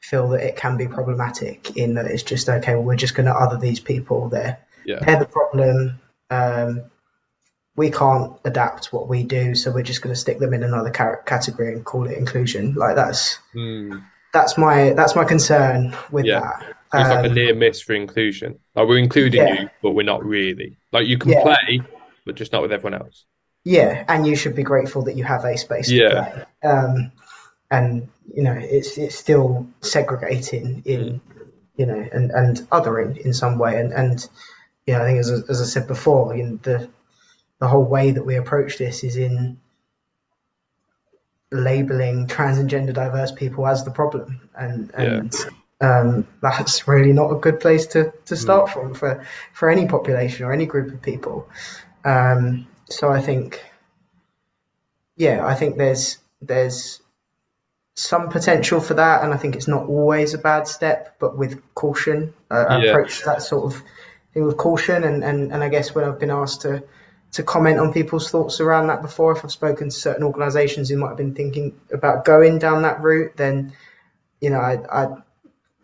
feel 0.00 0.28
that 0.30 0.44
it 0.44 0.56
can 0.56 0.76
be 0.76 0.88
problematic 0.88 1.76
in 1.76 1.94
that 1.94 2.06
it's 2.06 2.22
just 2.22 2.48
okay. 2.48 2.74
Well, 2.74 2.84
we're 2.84 2.96
just 2.96 3.14
going 3.14 3.26
to 3.26 3.34
other 3.34 3.56
these 3.56 3.80
people. 3.80 4.28
They're 4.28 4.58
yeah. 4.84 4.98
they're 5.04 5.18
the 5.18 5.26
problem. 5.26 6.00
Um, 6.30 6.84
we 7.74 7.90
can't 7.90 8.38
adapt 8.44 8.92
what 8.92 9.08
we 9.08 9.22
do, 9.22 9.54
so 9.54 9.70
we're 9.70 9.82
just 9.82 10.02
going 10.02 10.14
to 10.14 10.20
stick 10.20 10.38
them 10.38 10.52
in 10.52 10.62
another 10.62 10.90
category 10.90 11.72
and 11.72 11.84
call 11.84 12.06
it 12.06 12.18
inclusion. 12.18 12.74
Like 12.74 12.96
that's 12.96 13.38
mm. 13.54 14.04
that's 14.32 14.58
my 14.58 14.92
that's 14.92 15.14
my 15.14 15.24
concern 15.24 15.96
with 16.10 16.26
yeah. 16.26 16.40
that. 16.40 16.76
It's 16.94 17.08
um, 17.08 17.16
like 17.16 17.24
a 17.24 17.28
um, 17.28 17.34
near 17.34 17.54
miss 17.54 17.80
for 17.80 17.94
inclusion. 17.94 18.58
Like 18.74 18.88
we're 18.88 18.98
including 18.98 19.46
yeah. 19.46 19.62
you, 19.62 19.70
but 19.82 19.92
we're 19.92 20.02
not 20.02 20.24
really. 20.24 20.76
Like 20.92 21.06
you 21.06 21.16
can 21.16 21.30
yeah. 21.30 21.42
play, 21.42 21.80
but 22.26 22.34
just 22.34 22.52
not 22.52 22.60
with 22.60 22.72
everyone 22.72 23.00
else. 23.00 23.24
Yeah, 23.64 24.04
and 24.08 24.26
you 24.26 24.34
should 24.36 24.56
be 24.56 24.64
grateful 24.64 25.02
that 25.02 25.16
you 25.16 25.24
have 25.24 25.44
a 25.44 25.56
space 25.56 25.88
yeah. 25.88 26.44
Um, 26.64 27.12
and 27.72 28.08
you 28.32 28.42
know 28.42 28.52
it's 28.52 28.98
it's 28.98 29.16
still 29.16 29.66
segregating 29.80 30.82
in 30.84 31.20
you 31.74 31.86
know 31.86 32.06
and 32.12 32.30
and 32.30 32.58
othering 32.70 33.16
in 33.16 33.32
some 33.32 33.58
way 33.58 33.80
and 33.80 33.92
and 33.92 34.28
you 34.86 34.92
know 34.92 35.02
I 35.02 35.06
think 35.06 35.18
as 35.18 35.30
as 35.30 35.60
I 35.60 35.64
said 35.64 35.88
before 35.88 36.36
know, 36.36 36.58
the 36.62 36.88
the 37.58 37.68
whole 37.68 37.84
way 37.84 38.10
that 38.10 38.26
we 38.26 38.36
approach 38.36 38.76
this 38.76 39.02
is 39.02 39.16
in 39.16 39.58
labeling 41.50 42.26
trans 42.26 42.58
and 42.58 42.68
gender 42.68 42.92
diverse 42.92 43.32
people 43.32 43.66
as 43.66 43.84
the 43.84 43.90
problem 43.90 44.48
and 44.54 44.90
and 44.94 45.34
yeah. 45.80 46.00
um, 46.00 46.26
that's 46.42 46.86
really 46.86 47.12
not 47.12 47.30
a 47.30 47.40
good 47.40 47.58
place 47.58 47.86
to 47.86 48.12
to 48.26 48.36
start 48.36 48.68
mm. 48.68 48.72
from 48.72 48.94
for 48.94 49.26
for 49.54 49.70
any 49.70 49.86
population 49.86 50.44
or 50.44 50.52
any 50.52 50.66
group 50.66 50.92
of 50.92 51.00
people 51.00 51.48
um, 52.04 52.66
so 52.90 53.10
I 53.10 53.22
think 53.22 53.64
yeah 55.16 55.46
I 55.46 55.54
think 55.54 55.78
there's 55.78 56.18
there's 56.40 57.01
some 57.94 58.30
potential 58.30 58.80
for 58.80 58.94
that, 58.94 59.22
and 59.22 59.34
I 59.34 59.36
think 59.36 59.54
it's 59.54 59.68
not 59.68 59.86
always 59.86 60.34
a 60.34 60.38
bad 60.38 60.66
step, 60.66 61.16
but 61.18 61.36
with 61.36 61.60
caution. 61.74 62.34
Uh, 62.50 62.80
yeah. 62.82 62.90
approach 62.90 63.24
that 63.24 63.42
sort 63.42 63.72
of 63.72 63.82
thing 64.32 64.44
with 64.44 64.56
caution. 64.56 65.04
And, 65.04 65.22
and, 65.22 65.52
and 65.52 65.62
I 65.62 65.68
guess 65.68 65.94
when 65.94 66.04
I've 66.04 66.18
been 66.18 66.30
asked 66.30 66.62
to 66.62 66.84
to 67.32 67.42
comment 67.42 67.78
on 67.78 67.94
people's 67.94 68.30
thoughts 68.30 68.60
around 68.60 68.88
that 68.88 69.00
before, 69.00 69.32
if 69.32 69.42
I've 69.42 69.50
spoken 69.50 69.88
to 69.88 69.94
certain 69.94 70.22
organisations 70.22 70.90
who 70.90 70.98
might 70.98 71.08
have 71.08 71.16
been 71.16 71.34
thinking 71.34 71.80
about 71.90 72.26
going 72.26 72.58
down 72.58 72.82
that 72.82 73.00
route, 73.00 73.36
then 73.36 73.72
you 74.40 74.50
know, 74.50 74.58
I, 74.58 75.02
I 75.02 75.16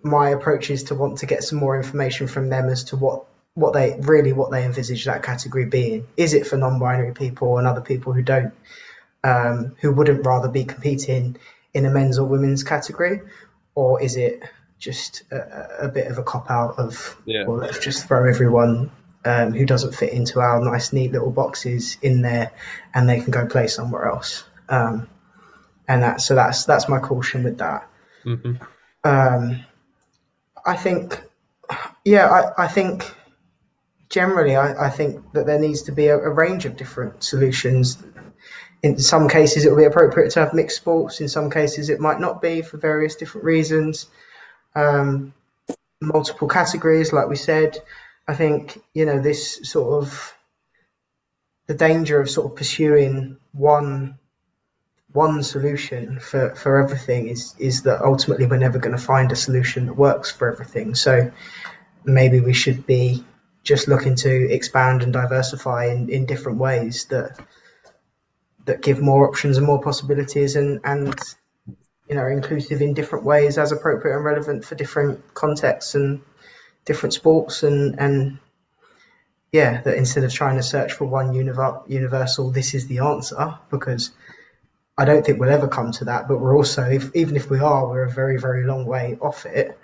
my 0.02 0.30
approach 0.30 0.70
is 0.70 0.84
to 0.84 0.94
want 0.94 1.18
to 1.18 1.26
get 1.26 1.42
some 1.42 1.58
more 1.58 1.76
information 1.76 2.26
from 2.26 2.48
them 2.48 2.68
as 2.68 2.84
to 2.84 2.96
what 2.96 3.24
what 3.54 3.72
they 3.72 3.98
really 4.00 4.32
what 4.32 4.50
they 4.50 4.64
envisage 4.64 5.04
that 5.06 5.22
category 5.22 5.66
being. 5.66 6.06
Is 6.16 6.34
it 6.34 6.46
for 6.46 6.56
non-binary 6.56 7.14
people 7.14 7.58
and 7.58 7.66
other 7.66 7.80
people 7.80 8.12
who 8.12 8.22
don't 8.22 8.52
um, 9.24 9.76
who 9.80 9.92
wouldn't 9.92 10.24
rather 10.24 10.48
be 10.48 10.64
competing 10.64 11.36
in 11.74 11.86
a 11.86 11.90
men's 11.90 12.18
or 12.18 12.26
women's 12.26 12.62
category, 12.62 13.22
or 13.74 14.02
is 14.02 14.16
it 14.16 14.42
just 14.78 15.22
a, 15.30 15.86
a 15.86 15.88
bit 15.88 16.06
of 16.06 16.18
a 16.18 16.22
cop 16.22 16.50
out 16.50 16.78
of 16.78 17.16
yeah. 17.24 17.44
well, 17.46 17.58
let's 17.58 17.78
just 17.78 18.06
throw 18.06 18.28
everyone 18.28 18.90
um, 19.24 19.52
who 19.52 19.66
doesn't 19.66 19.94
fit 19.94 20.12
into 20.12 20.40
our 20.40 20.60
nice 20.64 20.92
neat 20.92 21.12
little 21.12 21.30
boxes 21.30 21.98
in 22.02 22.22
there, 22.22 22.52
and 22.94 23.08
they 23.08 23.20
can 23.20 23.30
go 23.30 23.46
play 23.46 23.66
somewhere 23.66 24.06
else. 24.06 24.44
Um, 24.68 25.08
and 25.86 26.02
that 26.02 26.20
so 26.20 26.34
that's 26.34 26.64
that's 26.64 26.88
my 26.88 26.98
caution 27.00 27.44
with 27.44 27.58
that. 27.58 27.88
Mm-hmm. 28.24 28.62
Um, 29.04 29.64
I 30.64 30.76
think, 30.76 31.20
yeah, 32.04 32.26
I, 32.28 32.64
I 32.64 32.68
think 32.68 33.10
generally, 34.08 34.56
I, 34.56 34.86
I, 34.86 34.90
think 34.90 35.32
that 35.32 35.46
there 35.46 35.58
needs 35.58 35.82
to 35.82 35.92
be 35.92 36.08
a, 36.08 36.18
a, 36.18 36.28
range 36.28 36.66
of 36.66 36.76
different 36.76 37.22
solutions. 37.22 37.96
In 38.82 38.98
some 38.98 39.28
cases, 39.28 39.64
it 39.64 39.70
will 39.70 39.78
be 39.78 39.84
appropriate 39.84 40.30
to 40.32 40.40
have 40.40 40.54
mixed 40.54 40.76
sports. 40.76 41.20
In 41.20 41.28
some 41.28 41.50
cases, 41.50 41.90
it 41.90 42.00
might 42.00 42.20
not 42.20 42.40
be 42.40 42.62
for 42.62 42.76
various 42.76 43.16
different 43.16 43.44
reasons. 43.44 44.06
Um, 44.74 45.34
multiple 46.00 46.48
categories, 46.48 47.12
like 47.12 47.28
we 47.28 47.36
said. 47.36 47.78
I 48.26 48.34
think 48.34 48.80
you 48.94 49.06
know 49.06 49.20
this 49.20 49.60
sort 49.68 50.02
of 50.02 50.34
the 51.66 51.74
danger 51.74 52.20
of 52.20 52.30
sort 52.30 52.50
of 52.50 52.56
pursuing 52.56 53.38
one 53.52 54.18
one 55.12 55.42
solution 55.42 56.20
for, 56.20 56.54
for 56.54 56.82
everything 56.82 57.28
is 57.28 57.54
is 57.58 57.82
that 57.82 58.02
ultimately 58.02 58.46
we're 58.46 58.58
never 58.58 58.78
going 58.78 58.96
to 58.96 59.02
find 59.02 59.32
a 59.32 59.36
solution 59.36 59.86
that 59.86 59.94
works 59.94 60.30
for 60.30 60.52
everything. 60.52 60.94
So 60.94 61.32
maybe 62.04 62.40
we 62.40 62.52
should 62.52 62.86
be 62.86 63.24
just 63.62 63.88
looking 63.88 64.16
to 64.16 64.52
expand 64.52 65.02
and 65.02 65.12
diversify 65.12 65.86
in, 65.86 66.08
in 66.10 66.26
different 66.26 66.58
ways 66.58 67.06
that 67.06 67.38
that 68.68 68.82
give 68.82 69.00
more 69.00 69.28
options 69.28 69.56
and 69.56 69.66
more 69.66 69.82
possibilities 69.82 70.56
and, 70.56 70.80
and 70.84 71.14
you 72.08 72.14
know 72.14 72.26
inclusive 72.26 72.80
in 72.80 72.94
different 72.94 73.24
ways 73.24 73.58
as 73.58 73.72
appropriate 73.72 74.14
and 74.14 74.24
relevant 74.24 74.64
for 74.64 74.74
different 74.74 75.34
contexts 75.34 75.94
and 75.94 76.20
different 76.84 77.12
sports 77.12 77.62
and 77.62 77.98
and 77.98 78.38
yeah 79.52 79.80
that 79.82 79.96
instead 79.96 80.24
of 80.24 80.32
trying 80.32 80.56
to 80.56 80.62
search 80.62 80.92
for 80.92 81.06
one 81.06 81.34
universal 81.34 82.50
this 82.50 82.74
is 82.74 82.86
the 82.86 83.00
answer 83.00 83.58
because 83.70 84.12
I 84.98 85.04
don't 85.04 85.24
think 85.24 85.38
we'll 85.38 85.50
ever 85.50 85.68
come 85.68 85.92
to 85.92 86.06
that, 86.06 86.26
but 86.26 86.40
we're 86.40 86.56
also, 86.56 86.82
if, 86.82 87.14
even 87.14 87.36
if 87.36 87.48
we 87.48 87.60
are, 87.60 87.86
we're 87.86 88.02
a 88.02 88.10
very, 88.10 88.36
very 88.36 88.64
long 88.64 88.84
way 88.84 89.16
off 89.20 89.46
it. 89.46 89.78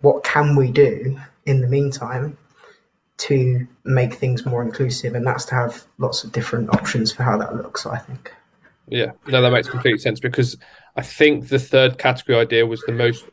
What 0.00 0.24
can 0.24 0.56
we 0.56 0.70
do 0.70 1.20
in 1.44 1.60
the 1.60 1.68
meantime 1.68 2.38
to 3.18 3.66
make 3.84 4.14
things 4.14 4.44
more 4.46 4.62
inclusive? 4.62 5.14
And 5.14 5.26
that's 5.26 5.44
to 5.46 5.54
have 5.54 5.84
lots 5.98 6.24
of 6.24 6.32
different 6.32 6.74
options 6.74 7.12
for 7.12 7.22
how 7.22 7.38
that 7.38 7.56
looks, 7.56 7.86
I 7.86 7.98
think. 7.98 8.32
Yeah, 8.88 9.12
no, 9.26 9.42
that 9.42 9.50
makes 9.50 9.68
complete 9.68 10.00
sense 10.00 10.20
because 10.20 10.56
I 10.96 11.02
think 11.02 11.48
the 11.48 11.58
third 11.58 11.98
category 11.98 12.38
idea 12.38 12.66
was 12.66 12.82
the 12.82 12.92
most, 12.92 13.24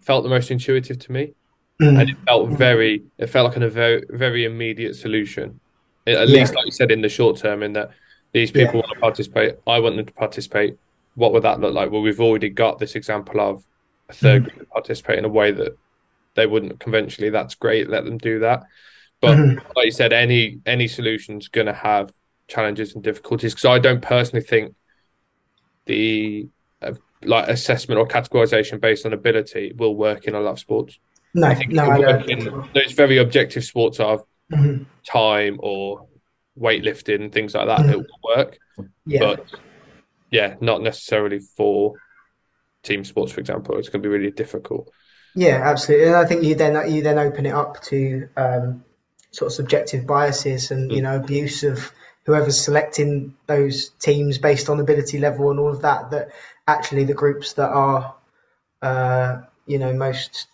felt 0.00 0.22
the 0.22 0.28
most 0.28 0.50
intuitive 0.50 0.98
to 0.98 1.12
me. 1.12 1.32
Mm. 1.80 2.00
And 2.00 2.10
it 2.10 2.16
felt 2.26 2.50
very, 2.50 3.02
it 3.18 3.28
felt 3.28 3.48
like 3.48 3.56
a 3.56 3.68
very, 3.68 4.04
very 4.10 4.44
immediate 4.44 4.94
solution. 4.94 5.58
At 6.06 6.28
yeah. 6.28 6.40
least, 6.40 6.54
like 6.54 6.66
you 6.66 6.72
said, 6.72 6.90
in 6.90 7.00
the 7.00 7.08
short 7.08 7.38
term, 7.38 7.62
in 7.62 7.72
that 7.72 7.90
these 8.32 8.50
people 8.50 8.74
yeah. 8.74 8.80
want 8.80 8.92
to 8.94 9.00
participate. 9.00 9.54
I 9.66 9.78
want 9.78 9.96
them 9.96 10.06
to 10.06 10.12
participate. 10.12 10.78
What 11.14 11.32
would 11.32 11.42
that 11.44 11.60
look 11.60 11.74
like? 11.74 11.90
Well, 11.90 12.02
we've 12.02 12.20
already 12.20 12.48
got 12.48 12.78
this 12.78 12.94
example 12.94 13.40
of 13.40 13.64
a 14.08 14.12
3rd 14.12 14.46
mm-hmm. 14.46 14.56
group 14.56 14.70
participate 14.70 15.18
in 15.18 15.24
a 15.24 15.28
way 15.28 15.52
that 15.52 15.76
they 16.34 16.46
wouldn't 16.46 16.80
conventionally. 16.80 17.30
That's 17.30 17.54
great. 17.54 17.88
Let 17.88 18.04
them 18.04 18.18
do 18.18 18.40
that. 18.40 18.64
But 19.22 19.38
mm-hmm. 19.38 19.66
like 19.76 19.86
you 19.86 19.92
said, 19.92 20.12
any 20.12 20.58
any 20.66 20.88
solution's 20.88 21.46
going 21.48 21.68
to 21.68 21.72
have 21.72 22.12
challenges 22.48 22.94
and 22.94 23.02
difficulties. 23.02 23.54
Because 23.54 23.64
I 23.66 23.78
don't 23.78 24.02
personally 24.02 24.44
think 24.44 24.74
the 25.86 26.48
uh, 26.82 26.94
like 27.24 27.48
assessment 27.48 27.98
or 28.00 28.06
categorization 28.06 28.80
based 28.80 29.06
on 29.06 29.12
ability 29.12 29.72
will 29.76 29.94
work 29.94 30.24
in 30.24 30.34
a 30.34 30.40
lot 30.40 30.52
of 30.52 30.58
sports. 30.58 30.98
No, 31.34 31.46
I 31.46 31.54
think 31.54 31.70
no, 31.70 31.88
I 31.88 32.00
don't. 32.00 32.28
In 32.28 32.44
those 32.74 32.92
very 32.92 33.18
objective 33.18 33.64
sports 33.64 34.00
of 34.00 34.24
mm-hmm. 34.52 34.82
time 35.04 35.60
or 35.62 36.08
weightlifting 36.58 37.32
things 37.32 37.54
like 37.54 37.68
that, 37.68 37.86
mm. 37.86 37.92
it 37.92 37.96
will 37.98 38.36
work. 38.36 38.58
Yeah. 39.06 39.20
But 39.20 39.46
yeah, 40.32 40.56
not 40.60 40.82
necessarily 40.82 41.38
for 41.38 41.94
team 42.82 43.04
sports, 43.04 43.30
for 43.32 43.40
example. 43.40 43.78
It's 43.78 43.88
going 43.88 44.02
to 44.02 44.08
be 44.08 44.12
really 44.12 44.32
difficult. 44.32 44.90
Yeah, 45.36 45.62
absolutely. 45.62 46.08
And 46.08 46.16
I 46.16 46.26
think 46.26 46.42
you 46.42 46.56
then 46.56 46.92
you 46.92 47.02
then 47.02 47.18
open 47.18 47.46
it 47.46 47.54
up 47.54 47.80
to 47.84 48.28
um, 48.36 48.84
sort 49.32 49.50
of 49.50 49.54
subjective 49.54 50.06
biases 50.06 50.70
and 50.70 50.90
mm. 50.90 50.96
you 50.96 51.02
know 51.02 51.16
abuse 51.16 51.64
of 51.64 51.90
whoever's 52.24 52.60
selecting 52.60 53.34
those 53.46 53.88
teams 54.00 54.38
based 54.38 54.68
on 54.68 54.78
ability 54.78 55.18
level 55.18 55.50
and 55.50 55.58
all 55.58 55.70
of 55.70 55.82
that. 55.82 56.10
That 56.10 56.30
actually 56.66 57.04
the 57.04 57.14
groups 57.14 57.54
that 57.54 57.70
are 57.70 58.14
uh, 58.80 59.42
you 59.66 59.78
know 59.78 59.92
most 59.92 60.46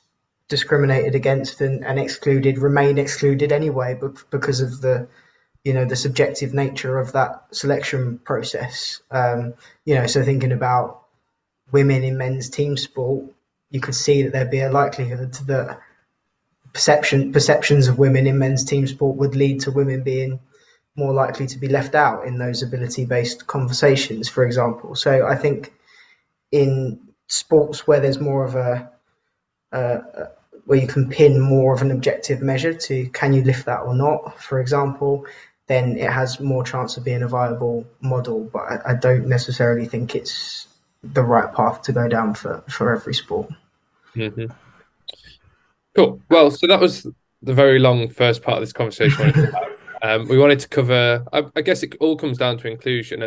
discriminated 0.49 1.15
against 1.15 1.61
and, 1.61 1.85
and 1.85 1.99
excluded 1.99 2.59
remain 2.59 2.99
excluded 2.99 3.53
anyway, 3.53 3.97
but 4.01 4.31
because 4.31 4.61
of 4.61 4.81
the 4.81 5.09
you 5.65 5.75
know 5.75 5.85
the 5.85 5.97
subjective 5.97 6.55
nature 6.55 6.99
of 6.99 7.13
that 7.13 7.45
selection 7.53 8.19
process. 8.19 9.03
Um, 9.11 9.55
you 9.85 9.95
know, 9.95 10.07
so 10.07 10.23
thinking 10.23 10.53
about 10.53 11.03
women 11.71 12.05
in 12.05 12.17
men's 12.17 12.49
team 12.49 12.77
sport, 12.77 13.27
you 13.71 13.81
could 13.81 13.95
see 13.95 14.23
that 14.23 14.33
there'd 14.33 14.51
be 14.51 14.61
a 14.61 14.73
likelihood 14.73 15.35
that 15.47 15.81
perception 16.73 17.33
perceptions 17.33 17.89
of 17.89 17.99
women 17.99 18.27
in 18.27 18.39
men's 18.39 18.65
team 18.65 18.87
sport 18.87 19.17
would 19.17 19.35
lead 19.35 19.61
to 19.61 19.71
women 19.71 20.03
being 20.03 20.41
more 20.97 21.13
likely 21.13 21.47
to 21.47 21.59
be 21.59 21.69
left 21.69 21.95
out 21.95 22.27
in 22.27 22.39
those 22.39 22.63
ability 22.63 23.05
based 23.05 23.47
conversations, 23.47 24.29
for 24.29 24.45
example. 24.45 24.95
So 24.97 25.27
I 25.27 25.37
think 25.37 25.73
in 26.51 27.01
sports 27.29 27.87
where 27.87 28.01
there's 28.01 28.19
more 28.19 28.45
of 28.45 28.55
a, 28.57 28.91
a 29.73 30.29
where 30.65 30.79
you 30.79 30.87
can 30.87 31.09
pin 31.09 31.41
more 31.41 31.73
of 31.73 31.81
an 31.81 31.91
objective 31.91 32.43
measure 32.43 32.75
to 32.75 33.09
can 33.09 33.33
you 33.33 33.43
lift 33.43 33.67
that 33.67 33.81
or 33.81 33.95
not, 33.95 34.43
for 34.43 34.61
example, 34.61 35.25
then 35.67 35.97
it 35.97 36.11
has 36.11 36.41
more 36.41 36.65
chance 36.65 36.97
of 36.97 37.05
being 37.05 37.23
a 37.23 37.29
viable 37.29 37.87
model. 38.01 38.41
But 38.53 38.63
I, 38.63 38.91
I 38.91 38.95
don't 38.95 39.29
necessarily 39.29 39.87
think 39.87 40.15
it's 40.15 40.67
the 41.03 41.23
right 41.23 41.55
path 41.55 41.83
to 41.83 41.93
go 41.93 42.09
down 42.09 42.35
for, 42.35 42.65
for 42.69 42.95
every 42.95 43.15
sport. 43.15 43.51
Mm-hmm. 44.15 44.53
Cool. 45.99 46.23
Well, 46.31 46.53
so 46.53 46.69
that 46.69 46.79
was 46.79 47.09
the 47.43 47.53
very 47.53 47.81
long 47.81 48.09
first 48.09 48.45
part 48.45 48.59
of 48.59 48.63
this 48.63 48.73
conversation. 48.73 49.33
um, 50.03 50.29
we 50.29 50.39
wanted 50.39 50.61
to 50.61 50.69
cover, 50.69 51.25
I, 51.33 51.43
I, 51.57 51.61
guess 51.61 51.83
it 51.83 51.97
all 51.99 52.17
comes 52.17 52.39
down 52.39 52.57
to 52.59 52.69
inclusion 52.69 53.21
and 53.21 53.27